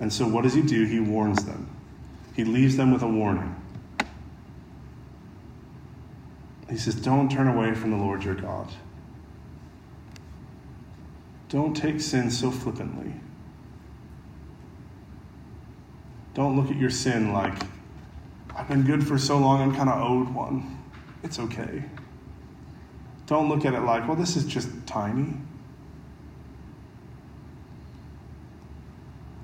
And 0.00 0.12
so, 0.12 0.26
what 0.26 0.42
does 0.42 0.54
he 0.54 0.62
do? 0.62 0.84
He 0.84 1.00
warns 1.00 1.44
them, 1.44 1.68
he 2.34 2.44
leaves 2.44 2.76
them 2.76 2.92
with 2.92 3.02
a 3.02 3.08
warning. 3.08 3.54
He 6.68 6.76
says, 6.76 6.94
Don't 6.94 7.30
turn 7.30 7.48
away 7.48 7.74
from 7.74 7.90
the 7.90 7.96
Lord 7.96 8.24
your 8.24 8.34
God. 8.34 8.68
Don't 11.48 11.74
take 11.74 12.00
sin 12.00 12.30
so 12.30 12.50
flippantly. 12.50 13.12
Don't 16.34 16.56
look 16.56 16.70
at 16.70 16.76
your 16.76 16.90
sin 16.90 17.32
like, 17.32 17.54
I've 18.56 18.68
been 18.68 18.82
good 18.82 19.06
for 19.06 19.18
so 19.18 19.38
long, 19.38 19.60
I'm 19.60 19.74
kind 19.74 19.88
of 19.88 20.02
owed 20.02 20.34
one. 20.34 20.82
It's 21.22 21.38
okay. 21.38 21.84
Don't 23.26 23.48
look 23.48 23.64
at 23.64 23.72
it 23.74 23.80
like, 23.80 24.06
well, 24.06 24.16
this 24.16 24.36
is 24.36 24.44
just 24.44 24.68
tiny. 24.86 25.34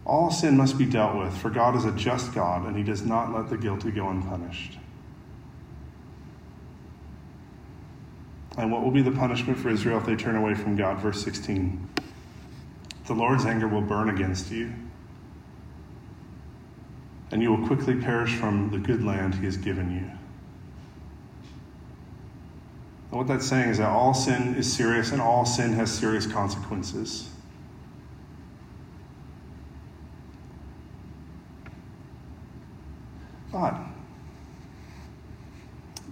All 0.04 0.30
sin 0.30 0.56
must 0.56 0.76
be 0.76 0.84
dealt 0.84 1.16
with, 1.16 1.36
for 1.36 1.50
God 1.50 1.76
is 1.76 1.84
a 1.84 1.92
just 1.92 2.34
God, 2.34 2.66
and 2.66 2.76
He 2.76 2.82
does 2.82 3.02
not 3.02 3.32
let 3.32 3.48
the 3.48 3.56
guilty 3.56 3.92
go 3.92 4.08
unpunished. 4.08 4.78
And 8.58 8.70
what 8.72 8.82
will 8.82 8.90
be 8.90 9.02
the 9.02 9.12
punishment 9.12 9.58
for 9.58 9.68
Israel 9.68 9.98
if 9.98 10.06
they 10.06 10.16
turn 10.16 10.36
away 10.36 10.54
from 10.54 10.76
God? 10.76 10.98
Verse 10.98 11.22
16 11.22 11.88
The 13.06 13.14
Lord's 13.14 13.46
anger 13.46 13.68
will 13.68 13.80
burn 13.80 14.10
against 14.10 14.50
you, 14.50 14.72
and 17.30 17.42
you 17.42 17.54
will 17.54 17.66
quickly 17.66 17.94
perish 17.94 18.34
from 18.34 18.70
the 18.70 18.78
good 18.78 19.04
land 19.04 19.36
He 19.36 19.44
has 19.44 19.56
given 19.56 19.92
you. 19.92 20.10
And 23.10 23.18
what 23.18 23.26
that's 23.26 23.46
saying 23.46 23.70
is 23.70 23.78
that 23.78 23.88
all 23.88 24.14
sin 24.14 24.54
is 24.54 24.72
serious 24.72 25.10
and 25.10 25.20
all 25.20 25.44
sin 25.44 25.72
has 25.72 25.90
serious 25.90 26.26
consequences. 26.26 27.28
But, 33.50 33.74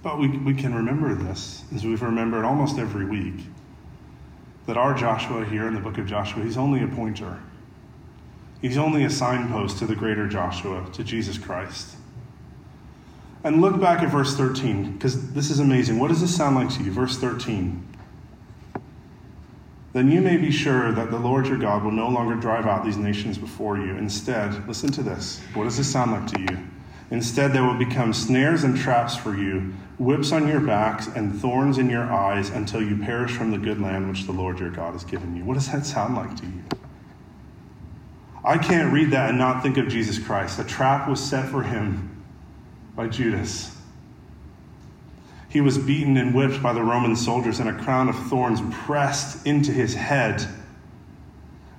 but 0.09 0.19
we, 0.19 0.29
we 0.39 0.55
can 0.55 0.75
remember 0.75 1.15
this, 1.15 1.65
as 1.75 1.85
we've 1.85 2.01
remembered 2.01 2.43
almost 2.43 2.79
every 2.79 3.05
week, 3.05 3.45
that 4.65 4.79
our 4.79 4.95
Joshua 4.95 5.45
here 5.45 5.69
in 5.69 5.75
the 5.75 5.81
book 5.81 5.99
of 5.99 6.07
Joshua, 6.07 6.43
he's 6.43 6.57
only 6.57 6.83
a 6.83 6.87
pointer. 6.89 7.39
He's 8.63 8.79
only 8.79 9.05
a 9.05 9.11
signpost 9.11 9.79
to 9.81 9.87
the 9.87 9.95
greater 9.95 10.27
Joshua, 10.27 10.89
to 10.95 11.05
Jesus 11.05 11.37
Christ. 11.37 11.95
And 13.45 13.61
look 13.61 13.79
back 13.79 14.03
at 14.03 14.09
verse 14.09 14.35
13, 14.35 14.93
because 14.93 15.33
this 15.35 15.51
is 15.51 15.61
amazing. 15.61 15.99
What 15.99 16.09
does 16.09 16.23
this 16.23 16.35
sound 16.35 16.57
like 16.57 16.71
to 16.79 16.83
you? 16.83 16.91
Verse 16.91 17.19
13. 17.19 17.87
Then 19.93 20.11
you 20.11 20.23
may 20.23 20.39
be 20.39 20.51
sure 20.51 20.91
that 20.91 21.11
the 21.11 21.19
Lord 21.19 21.47
your 21.49 21.59
God 21.59 21.85
will 21.85 21.93
no 21.93 22.09
longer 22.09 22.35
drive 22.35 22.65
out 22.65 22.83
these 22.83 22.97
nations 22.97 23.37
before 23.37 23.77
you. 23.77 23.95
Instead, 23.97 24.67
listen 24.67 24.91
to 24.93 25.03
this. 25.03 25.43
What 25.53 25.65
does 25.65 25.77
this 25.77 25.93
sound 25.93 26.13
like 26.13 26.27
to 26.29 26.41
you? 26.41 26.59
Instead, 27.11 27.53
they 27.53 27.61
will 27.61 27.75
become 27.75 28.13
snares 28.13 28.65
and 28.65 28.77
traps 28.77 29.17
for 29.17 29.35
you, 29.35 29.73
whips 29.99 30.31
on 30.31 30.47
your 30.47 30.61
backs, 30.61 31.07
and 31.09 31.41
thorns 31.41 31.79
in 31.79 31.89
your 31.89 32.05
eyes 32.05 32.51
until 32.51 32.83
you 32.83 32.99
perish 32.99 33.33
from 33.33 33.51
the 33.51 33.59
good 33.59 33.81
land 33.81 34.09
which 34.09 34.27
the 34.27 34.33
Lord 34.33 34.59
your 34.61 34.71
God 34.71 34.93
has 34.93 35.05
given 35.05 35.35
you. 35.35 35.45
What 35.45 35.55
does 35.55 35.71
that 35.73 35.87
sound 35.87 36.15
like 36.17 36.37
to 36.37 36.45
you? 36.45 36.63
I 38.45 38.59
can't 38.59 38.93
read 38.93 39.11
that 39.11 39.31
and 39.31 39.39
not 39.39 39.63
think 39.63 39.79
of 39.79 39.89
Jesus 39.89 40.19
Christ. 40.19 40.59
A 40.59 40.65
trap 40.65 41.09
was 41.09 41.23
set 41.23 41.49
for 41.49 41.63
him 41.63 42.25
by 42.95 43.09
Judas. 43.09 43.75
He 45.49 45.63
was 45.63 45.79
beaten 45.79 46.17
and 46.19 46.35
whipped 46.35 46.63
by 46.63 46.75
the 46.75 46.83
Roman 46.83 47.17
soldiers, 47.17 47.59
and 47.59 47.71
a 47.71 47.85
crown 47.85 48.09
of 48.09 48.17
thorns 48.29 48.61
pressed 48.71 49.47
into 49.47 49.73
his 49.73 49.95
head. 49.95 50.47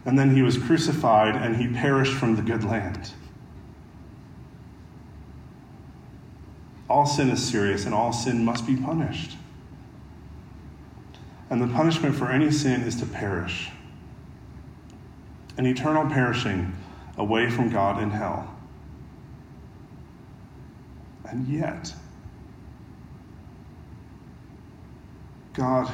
And 0.05 0.17
then 0.17 0.35
he 0.35 0.41
was 0.41 0.57
crucified, 0.57 1.35
and 1.35 1.55
he 1.55 1.67
perished 1.67 2.13
from 2.13 2.35
the 2.35 2.41
good 2.41 2.63
land. 2.63 3.11
All 6.89 7.05
sin 7.05 7.29
is 7.29 7.45
serious, 7.47 7.85
and 7.85 7.93
all 7.93 8.11
sin 8.11 8.43
must 8.43 8.65
be 8.65 8.75
punished. 8.75 9.37
And 11.49 11.61
the 11.61 11.67
punishment 11.67 12.15
for 12.15 12.31
any 12.31 12.51
sin 12.51 12.81
is 12.81 12.95
to 12.97 13.05
perish 13.05 13.69
an 15.57 15.65
eternal 15.65 16.09
perishing 16.09 16.73
away 17.17 17.49
from 17.49 17.69
God 17.69 18.01
in 18.01 18.11
hell. 18.11 18.55
And 21.25 21.47
yet, 21.47 21.93
God, 25.53 25.91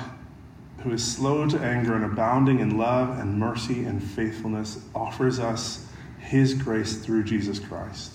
who 0.83 0.91
is 0.91 1.03
slow 1.03 1.47
to 1.49 1.59
anger 1.59 1.95
and 1.95 2.05
abounding 2.05 2.59
in 2.59 2.77
love 2.77 3.17
and 3.17 3.39
mercy 3.39 3.85
and 3.85 4.01
faithfulness, 4.01 4.79
offers 4.93 5.39
us 5.39 5.87
his 6.19 6.53
grace 6.53 6.97
through 6.97 7.23
Jesus 7.23 7.57
Christ. 7.57 8.13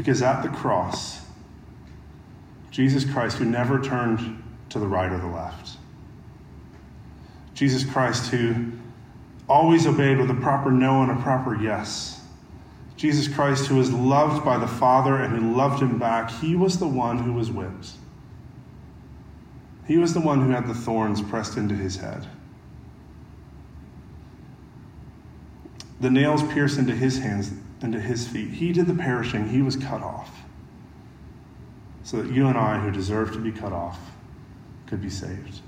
Because 0.00 0.22
at 0.22 0.40
the 0.40 0.48
cross, 0.48 1.20
Jesus 2.70 3.04
Christ, 3.04 3.36
who 3.36 3.44
never 3.44 3.78
turned 3.78 4.42
to 4.70 4.78
the 4.78 4.86
right 4.86 5.12
or 5.12 5.18
the 5.18 5.26
left, 5.26 5.76
Jesus 7.52 7.84
Christ, 7.84 8.30
who 8.30 8.72
always 9.46 9.86
obeyed 9.86 10.16
with 10.16 10.30
a 10.30 10.34
proper 10.34 10.70
no 10.70 11.02
and 11.02 11.10
a 11.10 11.22
proper 11.22 11.54
yes. 11.54 12.22
Jesus 12.96 13.28
Christ, 13.28 13.66
who 13.66 13.76
was 13.76 13.92
loved 13.92 14.42
by 14.42 14.56
the 14.56 14.66
Father 14.66 15.16
and 15.16 15.36
who 15.36 15.54
loved 15.54 15.82
him 15.82 15.98
back, 15.98 16.30
he 16.30 16.56
was 16.56 16.78
the 16.78 16.88
one 16.88 17.18
who 17.18 17.34
was 17.34 17.50
whipped. 17.50 17.90
He 19.86 19.98
was 19.98 20.14
the 20.14 20.20
one 20.20 20.40
who 20.40 20.48
had 20.48 20.66
the 20.66 20.72
thorns 20.72 21.20
pressed 21.20 21.58
into 21.58 21.74
his 21.74 21.96
head. 21.96 22.26
The 26.00 26.10
nails 26.10 26.42
pierced 26.52 26.78
into 26.78 26.94
his 26.94 27.18
hands, 27.18 27.52
into 27.82 28.00
his 28.00 28.26
feet. 28.26 28.48
He 28.48 28.72
did 28.72 28.86
the 28.86 28.94
perishing, 28.94 29.48
he 29.48 29.62
was 29.62 29.76
cut 29.76 30.02
off. 30.02 30.30
So 32.02 32.22
that 32.22 32.32
you 32.32 32.46
and 32.46 32.56
I, 32.56 32.78
who 32.78 32.90
deserve 32.90 33.32
to 33.34 33.38
be 33.38 33.52
cut 33.52 33.72
off, 33.72 33.98
could 34.86 35.02
be 35.02 35.10
saved. 35.10 35.60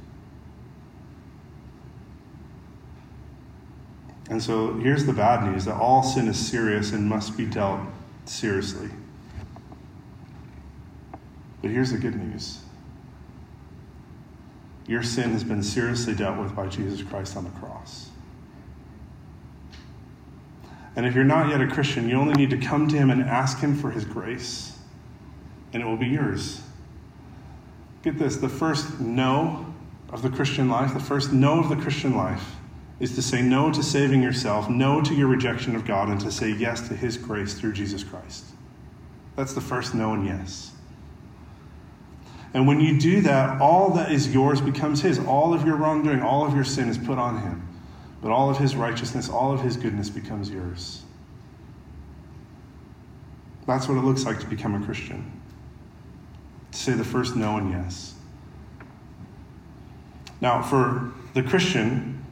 And 4.30 4.42
so 4.42 4.74
here's 4.78 5.04
the 5.04 5.12
bad 5.12 5.44
news 5.44 5.66
that 5.66 5.74
all 5.74 6.02
sin 6.02 6.26
is 6.28 6.38
serious 6.38 6.92
and 6.92 7.06
must 7.06 7.36
be 7.36 7.44
dealt 7.44 7.80
seriously. 8.24 8.88
But 11.60 11.70
here's 11.70 11.92
the 11.92 11.98
good 11.98 12.16
news 12.16 12.60
your 14.86 15.02
sin 15.02 15.30
has 15.30 15.44
been 15.44 15.62
seriously 15.62 16.14
dealt 16.14 16.38
with 16.38 16.56
by 16.56 16.66
Jesus 16.66 17.02
Christ 17.02 17.36
on 17.36 17.44
the 17.44 17.50
cross. 17.50 18.08
And 20.94 21.06
if 21.06 21.14
you're 21.14 21.24
not 21.24 21.48
yet 21.48 21.60
a 21.60 21.66
Christian, 21.66 22.08
you 22.08 22.16
only 22.16 22.34
need 22.34 22.50
to 22.50 22.58
come 22.58 22.88
to 22.88 22.96
Him 22.96 23.10
and 23.10 23.22
ask 23.22 23.58
Him 23.58 23.76
for 23.76 23.90
His 23.90 24.04
grace, 24.04 24.78
and 25.72 25.82
it 25.82 25.86
will 25.86 25.96
be 25.96 26.08
yours. 26.08 26.60
Get 28.02 28.18
this 28.18 28.36
the 28.36 28.48
first 28.48 29.00
no 29.00 29.74
of 30.10 30.22
the 30.22 30.28
Christian 30.28 30.68
life, 30.68 30.92
the 30.92 31.00
first 31.00 31.32
no 31.32 31.60
of 31.60 31.68
the 31.68 31.76
Christian 31.76 32.14
life 32.14 32.56
is 33.00 33.14
to 33.14 33.22
say 33.22 33.42
no 33.42 33.72
to 33.72 33.82
saving 33.82 34.22
yourself, 34.22 34.68
no 34.68 35.00
to 35.00 35.14
your 35.14 35.26
rejection 35.26 35.74
of 35.74 35.84
God, 35.84 36.08
and 36.08 36.20
to 36.20 36.30
say 36.30 36.50
yes 36.50 36.86
to 36.88 36.94
His 36.94 37.16
grace 37.16 37.54
through 37.54 37.72
Jesus 37.72 38.04
Christ. 38.04 38.44
That's 39.34 39.54
the 39.54 39.60
first 39.60 39.94
no 39.94 40.12
and 40.12 40.26
yes. 40.26 40.72
And 42.54 42.66
when 42.66 42.80
you 42.80 42.98
do 42.98 43.22
that, 43.22 43.60
all 43.60 43.90
that 43.94 44.12
is 44.12 44.32
yours 44.32 44.60
becomes 44.60 45.00
His. 45.00 45.18
All 45.18 45.54
of 45.54 45.64
your 45.64 45.76
wrongdoing, 45.76 46.20
all 46.20 46.46
of 46.46 46.54
your 46.54 46.64
sin 46.64 46.88
is 46.88 46.98
put 46.98 47.18
on 47.18 47.40
Him. 47.40 47.66
But 48.22 48.30
all 48.30 48.48
of 48.48 48.56
His 48.56 48.76
righteousness, 48.76 49.28
all 49.28 49.52
of 49.52 49.60
His 49.60 49.76
goodness 49.76 50.08
becomes 50.08 50.48
yours. 50.48 51.02
That's 53.66 53.88
what 53.88 53.98
it 53.98 54.02
looks 54.02 54.24
like 54.24 54.40
to 54.40 54.46
become 54.46 54.80
a 54.80 54.84
Christian. 54.84 55.40
To 56.70 56.78
say 56.78 56.92
the 56.92 57.04
first 57.04 57.36
no 57.36 57.58
and 57.58 57.70
yes. 57.70 58.14
Now, 60.40 60.62
for 60.62 61.12
the 61.34 61.42
Christian, 61.42 62.24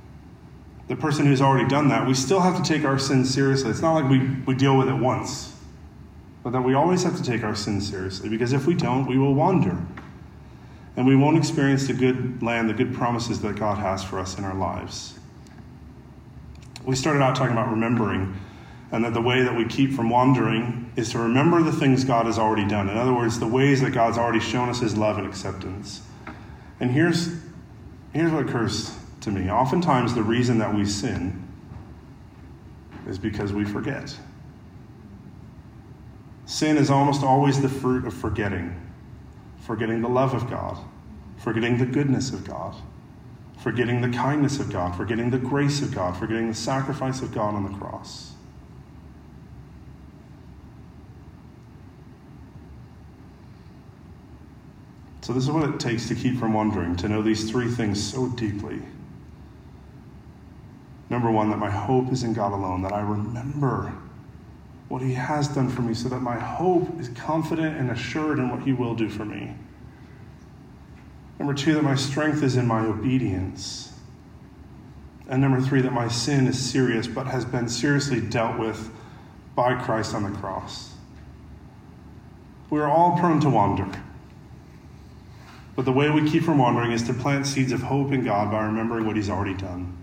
the 0.89 0.97
person 0.97 1.27
who's 1.27 1.41
already 1.41 1.69
done 1.69 1.89
that, 1.89 2.07
we 2.07 2.15
still 2.15 2.41
have 2.41 2.57
to 2.57 2.63
take 2.63 2.85
our 2.85 2.99
sins 2.99 3.33
seriously. 3.33 3.71
It's 3.71 3.81
not 3.81 3.95
like 3.95 4.11
we, 4.11 4.29
we 4.45 4.57
deal 4.57 4.77
with 4.77 4.89
it 4.89 4.95
once, 4.95 5.55
but 6.43 6.51
that 6.51 6.63
we 6.63 6.75
always 6.75 7.05
have 7.05 7.17
to 7.17 7.23
take 7.23 7.45
our 7.45 7.55
sins 7.55 7.89
seriously 7.89 8.29
because 8.29 8.53
if 8.53 8.67
we 8.67 8.75
don't, 8.75 9.07
we 9.07 9.17
will 9.17 9.35
wander. 9.35 9.79
And 10.97 11.07
we 11.07 11.15
won't 11.15 11.39
experience 11.39 11.87
the 11.87 11.93
good 11.93 12.43
land, 12.43 12.69
the 12.69 12.75
good 12.75 12.93
promises 12.93 13.41
that 13.43 13.55
God 13.55 13.79
has 13.79 14.03
for 14.03 14.19
us 14.19 14.37
in 14.37 14.45
our 14.45 14.55
lives. 14.55 15.20
We 16.85 16.97
started 16.97 17.23
out 17.23 17.37
talking 17.37 17.53
about 17.53 17.71
remembering, 17.71 18.39
and 18.93 19.05
that 19.05 19.15
the 19.15 19.21
way 19.21 19.43
that 19.43 19.55
we 19.55 19.65
keep 19.65 19.93
from 19.93 20.11
wandering 20.11 20.93
is 20.97 21.11
to 21.11 21.19
remember 21.19 21.63
the 21.63 21.73
things 21.73 22.05
God 22.05 22.27
has 22.27 22.39
already 22.39 22.67
done. 22.67 22.89
In 22.89 22.97
other 22.97 23.15
words, 23.15 23.39
the 23.39 23.47
ways 23.47 23.81
that 23.83 23.91
God's 23.91 24.19
already 24.19 24.41
shown 24.41 24.69
us 24.69 24.81
his 24.81 24.97
love 24.97 25.19
and 25.19 25.27
acceptance. 25.27 26.03
And 26.81 26.91
here's, 26.91 27.35
here's 28.13 28.33
what 28.33 28.49
occurs 28.49 28.97
to 29.21 29.31
me. 29.31 29.51
Oftentimes, 29.51 30.15
the 30.15 30.23
reason 30.23 30.59
that 30.59 30.75
we 30.75 30.85
sin 30.85 31.47
is 33.07 33.19
because 33.19 33.53
we 33.53 33.65
forget. 33.65 34.17
Sin 36.47 36.77
is 36.77 36.91
almost 36.91 37.23
always 37.23 37.61
the 37.61 37.69
fruit 37.69 38.07
of 38.07 38.15
forgetting 38.15 38.77
forgetting 39.61 40.01
the 40.01 40.09
love 40.09 40.35
of 40.35 40.51
God, 40.51 40.77
forgetting 41.37 41.79
the 41.79 41.87
goodness 41.87 42.33
of 42.33 42.45
God, 42.45 42.75
forgetting 43.61 44.01
the 44.01 44.09
kindness 44.09 44.59
of 44.59 44.73
God, 44.73 44.97
forgetting 44.97 45.31
the 45.31 45.39
grace 45.39 45.83
of 45.83 45.95
God, 45.95 46.17
forgetting 46.17 46.49
the 46.49 46.55
sacrifice 46.55 47.21
of 47.21 47.33
God 47.33 47.55
on 47.55 47.71
the 47.71 47.79
cross. 47.79 48.33
So, 55.21 55.35
this 55.35 55.45
is 55.45 55.51
what 55.51 55.69
it 55.69 55.79
takes 55.79 56.09
to 56.09 56.15
keep 56.15 56.39
from 56.39 56.55
wandering, 56.55 56.97
to 56.97 57.09
know 57.09 57.23
these 57.23 57.51
three 57.51 57.71
things 57.71 58.03
so 58.03 58.29
deeply. 58.29 58.81
Number 61.11 61.31
one, 61.31 61.51
that 61.51 61.59
my 61.59 61.71
hope 61.71 62.11
is 62.11 62.23
in 62.23 62.33
God 62.33 62.53
alone, 62.53 62.83
that 62.83 62.93
I 62.93 63.01
remember 63.01 63.93
what 64.89 65.03
He 65.03 65.13
has 65.13 65.49
done 65.49 65.69
for 65.69 65.83
me 65.83 65.93
so 65.93 66.09
that 66.09 66.21
my 66.21 66.39
hope 66.39 66.99
is 66.99 67.11
confident 67.11 67.77
and 67.77 67.91
assured 67.91 68.39
in 68.39 68.49
what 68.49 68.63
He 68.63 68.73
will 68.73 68.95
do 68.95 69.11
for 69.11 69.25
me. 69.25 69.55
Number 71.41 71.55
two, 71.55 71.73
that 71.73 71.83
my 71.83 71.95
strength 71.95 72.43
is 72.43 72.59
in 72.59 72.67
my 72.67 72.81
obedience. 72.85 73.95
And 75.27 75.41
number 75.41 75.59
three, 75.59 75.81
that 75.81 75.93
my 75.93 76.07
sin 76.07 76.47
is 76.47 76.59
serious 76.59 77.07
but 77.07 77.29
has 77.29 77.47
been 77.47 77.67
seriously 77.67 78.21
dealt 78.21 78.59
with 78.59 78.91
by 79.55 79.83
Christ 79.83 80.15
on 80.15 80.31
the 80.31 80.39
cross. 80.39 80.93
We 82.69 82.79
are 82.79 82.91
all 82.91 83.19
prone 83.19 83.41
to 83.41 83.49
wander. 83.49 83.89
But 85.75 85.87
the 85.87 85.93
way 85.93 86.11
we 86.11 86.31
keep 86.31 86.43
from 86.43 86.59
wandering 86.59 86.93
is 86.93 87.05
to 87.05 87.15
plant 87.15 87.47
seeds 87.47 87.73
of 87.73 87.81
hope 87.81 88.13
in 88.13 88.23
God 88.23 88.51
by 88.51 88.63
remembering 88.63 89.07
what 89.07 89.17
He's 89.17 89.31
already 89.31 89.55
done. 89.55 89.97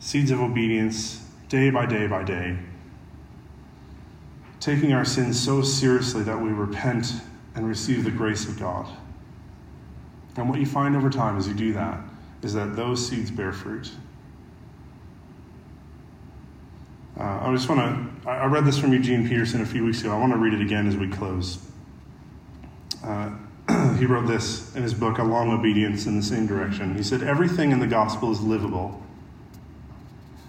Seeds 0.00 0.32
of 0.32 0.40
obedience, 0.40 1.24
day 1.48 1.70
by 1.70 1.86
day 1.86 2.08
by 2.08 2.24
day. 2.24 2.58
Taking 4.58 4.94
our 4.94 5.04
sins 5.04 5.38
so 5.38 5.62
seriously 5.62 6.24
that 6.24 6.40
we 6.40 6.48
repent 6.48 7.12
and 7.54 7.68
receive 7.68 8.02
the 8.02 8.10
grace 8.10 8.48
of 8.48 8.58
God. 8.58 8.88
And 10.36 10.48
what 10.48 10.58
you 10.58 10.66
find 10.66 10.96
over 10.96 11.10
time 11.10 11.36
as 11.36 11.48
you 11.48 11.54
do 11.54 11.72
that 11.72 12.00
is 12.42 12.54
that 12.54 12.76
those 12.76 13.06
seeds 13.06 13.30
bear 13.30 13.52
fruit. 13.52 13.90
Uh, 17.18 17.40
I 17.42 17.52
just 17.52 17.68
want 17.68 17.80
to, 18.24 18.30
I 18.30 18.46
read 18.46 18.64
this 18.64 18.78
from 18.78 18.92
Eugene 18.92 19.28
Peterson 19.28 19.60
a 19.60 19.66
few 19.66 19.84
weeks 19.84 20.00
ago. 20.00 20.12
I 20.12 20.18
want 20.18 20.32
to 20.32 20.38
read 20.38 20.54
it 20.54 20.62
again 20.62 20.86
as 20.86 20.96
we 20.96 21.08
close. 21.08 21.58
Uh, 23.04 23.30
he 23.98 24.06
wrote 24.06 24.26
this 24.26 24.74
in 24.74 24.82
his 24.82 24.94
book, 24.94 25.18
A 25.18 25.22
Long 25.22 25.50
Obedience 25.52 26.06
in 26.06 26.16
the 26.16 26.22
Same 26.22 26.46
Direction. 26.46 26.94
He 26.94 27.02
said, 27.02 27.22
Everything 27.22 27.72
in 27.72 27.80
the 27.80 27.86
gospel 27.86 28.32
is 28.32 28.40
livable. 28.40 29.02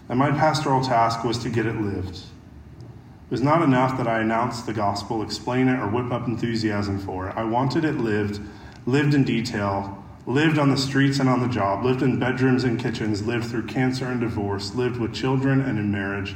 And 0.07 0.17
my 0.17 0.31
pastoral 0.31 0.81
task 0.81 1.23
was 1.23 1.37
to 1.39 1.49
get 1.49 1.65
it 1.65 1.75
lived. 1.75 2.15
It 2.15 3.31
was 3.31 3.41
not 3.41 3.61
enough 3.61 3.97
that 3.97 4.07
I 4.07 4.19
announced 4.19 4.65
the 4.65 4.73
gospel, 4.73 5.23
explain 5.23 5.67
it, 5.67 5.79
or 5.79 5.87
whip 5.87 6.11
up 6.11 6.27
enthusiasm 6.27 6.99
for 6.99 7.29
it. 7.29 7.35
I 7.37 7.43
wanted 7.43 7.85
it 7.85 7.97
lived, 7.97 8.41
lived 8.85 9.13
in 9.13 9.23
detail, 9.23 10.03
lived 10.25 10.57
on 10.57 10.69
the 10.69 10.77
streets 10.77 11.19
and 11.19 11.29
on 11.29 11.39
the 11.39 11.47
job, 11.47 11.83
lived 11.83 12.01
in 12.01 12.19
bedrooms 12.19 12.63
and 12.63 12.79
kitchens, 12.79 13.25
lived 13.25 13.45
through 13.45 13.65
cancer 13.67 14.05
and 14.05 14.21
divorce, 14.21 14.75
lived 14.75 14.97
with 14.97 15.13
children 15.13 15.61
and 15.61 15.79
in 15.79 15.91
marriage. 15.91 16.35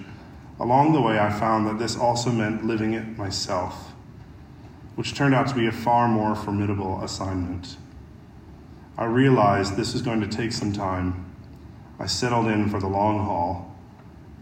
Along 0.60 0.94
the 0.94 1.02
way, 1.02 1.20
I 1.20 1.32
found 1.32 1.68
that 1.68 1.80
this 1.80 1.96
also 1.98 2.32
meant 2.32 2.66
living 2.66 2.94
it 2.94 3.18
myself 3.18 3.94
which 4.96 5.14
turned 5.14 5.36
out 5.36 5.48
to 5.48 5.56
be 5.56 5.68
a 5.68 5.72
far 5.72 6.08
more 6.08 6.36
formidable 6.36 7.02
assignment. 7.04 7.78
I 8.98 9.06
realized 9.06 9.76
this 9.76 9.94
was 9.94 10.02
going 10.02 10.22
to 10.22 10.28
take 10.28 10.54
some 10.54 10.72
time. 10.72 11.26
I 12.00 12.06
settled 12.06 12.48
in 12.48 12.70
for 12.70 12.80
the 12.80 12.88
long 12.88 13.20
haul. 13.20 13.76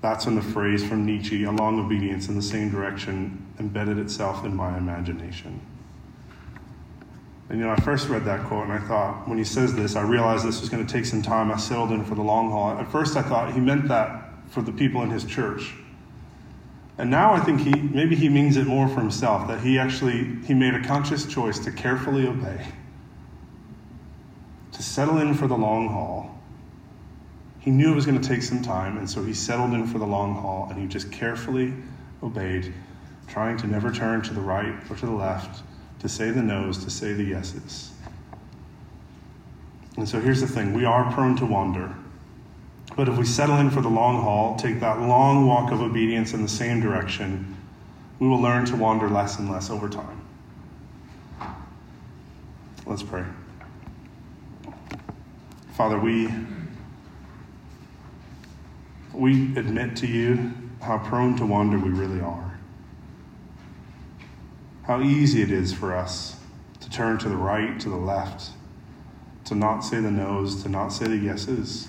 That's 0.01 0.25
when 0.25 0.35
the 0.35 0.41
phrase 0.41 0.85
from 0.85 1.05
Nietzsche, 1.05 1.43
a 1.43 1.51
long 1.51 1.79
obedience 1.79 2.27
in 2.27 2.35
the 2.35 2.41
same 2.41 2.69
direction, 2.69 3.45
embedded 3.59 3.97
itself 3.97 4.45
in 4.45 4.55
my 4.55 4.77
imagination. 4.77 5.59
And 7.49 7.59
you 7.59 7.65
know, 7.65 7.71
I 7.71 7.75
first 7.77 8.07
read 8.07 8.25
that 8.25 8.45
quote 8.45 8.63
and 8.63 8.73
I 8.73 8.79
thought, 8.79 9.27
when 9.27 9.37
he 9.37 9.43
says 9.43 9.75
this, 9.75 9.95
I 9.95 10.01
realized 10.01 10.45
this 10.45 10.61
was 10.61 10.69
going 10.69 10.85
to 10.85 10.91
take 10.91 11.05
some 11.05 11.21
time. 11.21 11.51
I 11.51 11.57
settled 11.57 11.91
in 11.91 12.05
for 12.05 12.15
the 12.15 12.21
long 12.21 12.49
haul. 12.49 12.77
At 12.77 12.91
first, 12.91 13.17
I 13.17 13.21
thought 13.21 13.53
he 13.53 13.59
meant 13.59 13.87
that 13.89 14.29
for 14.49 14.61
the 14.61 14.71
people 14.71 15.01
in 15.03 15.09
his 15.09 15.25
church 15.25 15.73
and 16.97 17.09
now 17.09 17.33
I 17.33 17.39
think 17.39 17.61
he 17.61 17.73
maybe 17.73 18.15
he 18.15 18.29
means 18.29 18.55
it 18.55 18.67
more 18.67 18.87
for 18.87 18.99
himself 18.99 19.47
that 19.47 19.61
he 19.61 19.79
actually 19.79 20.35
he 20.45 20.53
made 20.53 20.75
a 20.75 20.83
conscious 20.83 21.25
choice 21.25 21.59
to 21.59 21.71
carefully 21.71 22.27
obey. 22.27 22.65
To 24.73 24.83
settle 24.83 25.17
in 25.19 25.33
for 25.33 25.47
the 25.47 25.57
long 25.57 25.87
haul. 25.87 26.29
He 27.59 27.71
knew 27.71 27.91
it 27.91 27.95
was 27.95 28.05
going 28.05 28.19
to 28.19 28.27
take 28.27 28.43
some 28.43 28.61
time, 28.61 28.97
and 28.97 29.09
so 29.09 29.23
he 29.23 29.33
settled 29.33 29.73
in 29.73 29.87
for 29.87 29.97
the 29.97 30.05
long 30.05 30.35
haul 30.35 30.67
and 30.69 30.79
he 30.79 30.87
just 30.87 31.11
carefully 31.11 31.73
obeyed, 32.21 32.73
trying 33.27 33.57
to 33.57 33.67
never 33.67 33.91
turn 33.91 34.21
to 34.23 34.33
the 34.33 34.41
right 34.41 34.75
or 34.89 34.95
to 34.97 35.05
the 35.05 35.11
left, 35.11 35.63
to 36.03 36.09
say 36.09 36.29
the 36.29 36.43
no's, 36.43 36.83
to 36.83 36.91
say 36.91 37.13
the 37.13 37.23
yeses. 37.23 37.91
And 39.95 40.07
so 40.07 40.19
here's 40.19 40.41
the 40.41 40.47
thing 40.47 40.73
we 40.73 40.85
are 40.85 41.11
prone 41.13 41.35
to 41.37 41.45
wander. 41.45 41.95
But 42.97 43.07
if 43.07 43.17
we 43.17 43.25
settle 43.25 43.57
in 43.57 43.69
for 43.69 43.81
the 43.81 43.89
long 43.89 44.21
haul, 44.21 44.55
take 44.57 44.81
that 44.81 44.99
long 44.99 45.47
walk 45.47 45.71
of 45.71 45.81
obedience 45.81 46.33
in 46.33 46.43
the 46.43 46.49
same 46.49 46.81
direction, 46.81 47.55
we 48.19 48.27
will 48.27 48.41
learn 48.41 48.65
to 48.65 48.75
wander 48.75 49.09
less 49.09 49.39
and 49.39 49.49
less 49.49 49.69
over 49.69 49.87
time. 49.89 50.21
Let's 52.85 53.01
pray. 53.01 53.23
Father, 55.71 55.97
we, 55.97 56.29
we 59.13 59.57
admit 59.57 59.95
to 59.97 60.07
you 60.07 60.51
how 60.81 60.97
prone 60.97 61.37
to 61.37 61.45
wander 61.45 61.79
we 61.79 61.89
really 61.89 62.19
are. 62.19 62.42
How 64.83 65.01
easy 65.01 65.41
it 65.41 65.51
is 65.51 65.73
for 65.73 65.95
us 65.95 66.37
to 66.81 66.89
turn 66.89 67.17
to 67.19 67.29
the 67.29 67.37
right, 67.37 67.79
to 67.79 67.89
the 67.89 67.95
left, 67.95 68.49
to 69.45 69.55
not 69.55 69.81
say 69.81 69.99
the 69.99 70.11
no's, 70.11 70.61
to 70.63 70.69
not 70.69 70.89
say 70.89 71.07
the 71.07 71.17
yeses 71.17 71.87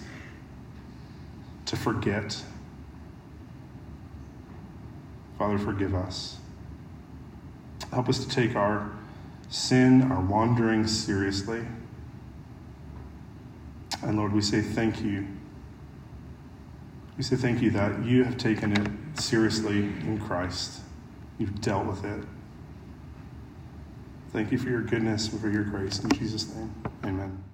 to 1.66 1.76
forget. 1.76 2.42
Father, 5.38 5.58
forgive 5.58 5.94
us. 5.94 6.38
Help 7.92 8.08
us 8.08 8.24
to 8.24 8.28
take 8.28 8.54
our 8.54 8.90
sin, 9.48 10.10
our 10.10 10.20
wandering 10.20 10.86
seriously. 10.86 11.64
And 14.02 14.16
Lord, 14.16 14.32
we 14.32 14.40
say 14.40 14.60
thank 14.60 15.02
you. 15.02 15.26
We 17.16 17.22
say 17.22 17.36
thank 17.36 17.62
you 17.62 17.70
that 17.72 18.04
you 18.04 18.24
have 18.24 18.36
taken 18.36 18.72
it 18.72 19.20
seriously 19.20 19.78
in 19.78 20.20
Christ. 20.20 20.80
You've 21.38 21.60
dealt 21.60 21.86
with 21.86 22.04
it. 22.04 22.24
Thank 24.34 24.50
you 24.50 24.58
for 24.58 24.68
your 24.68 24.80
goodness 24.80 25.30
and 25.30 25.40
for 25.40 25.48
your 25.48 25.62
grace. 25.62 26.00
In 26.00 26.10
Jesus' 26.10 26.52
name, 26.56 26.74
amen. 27.04 27.53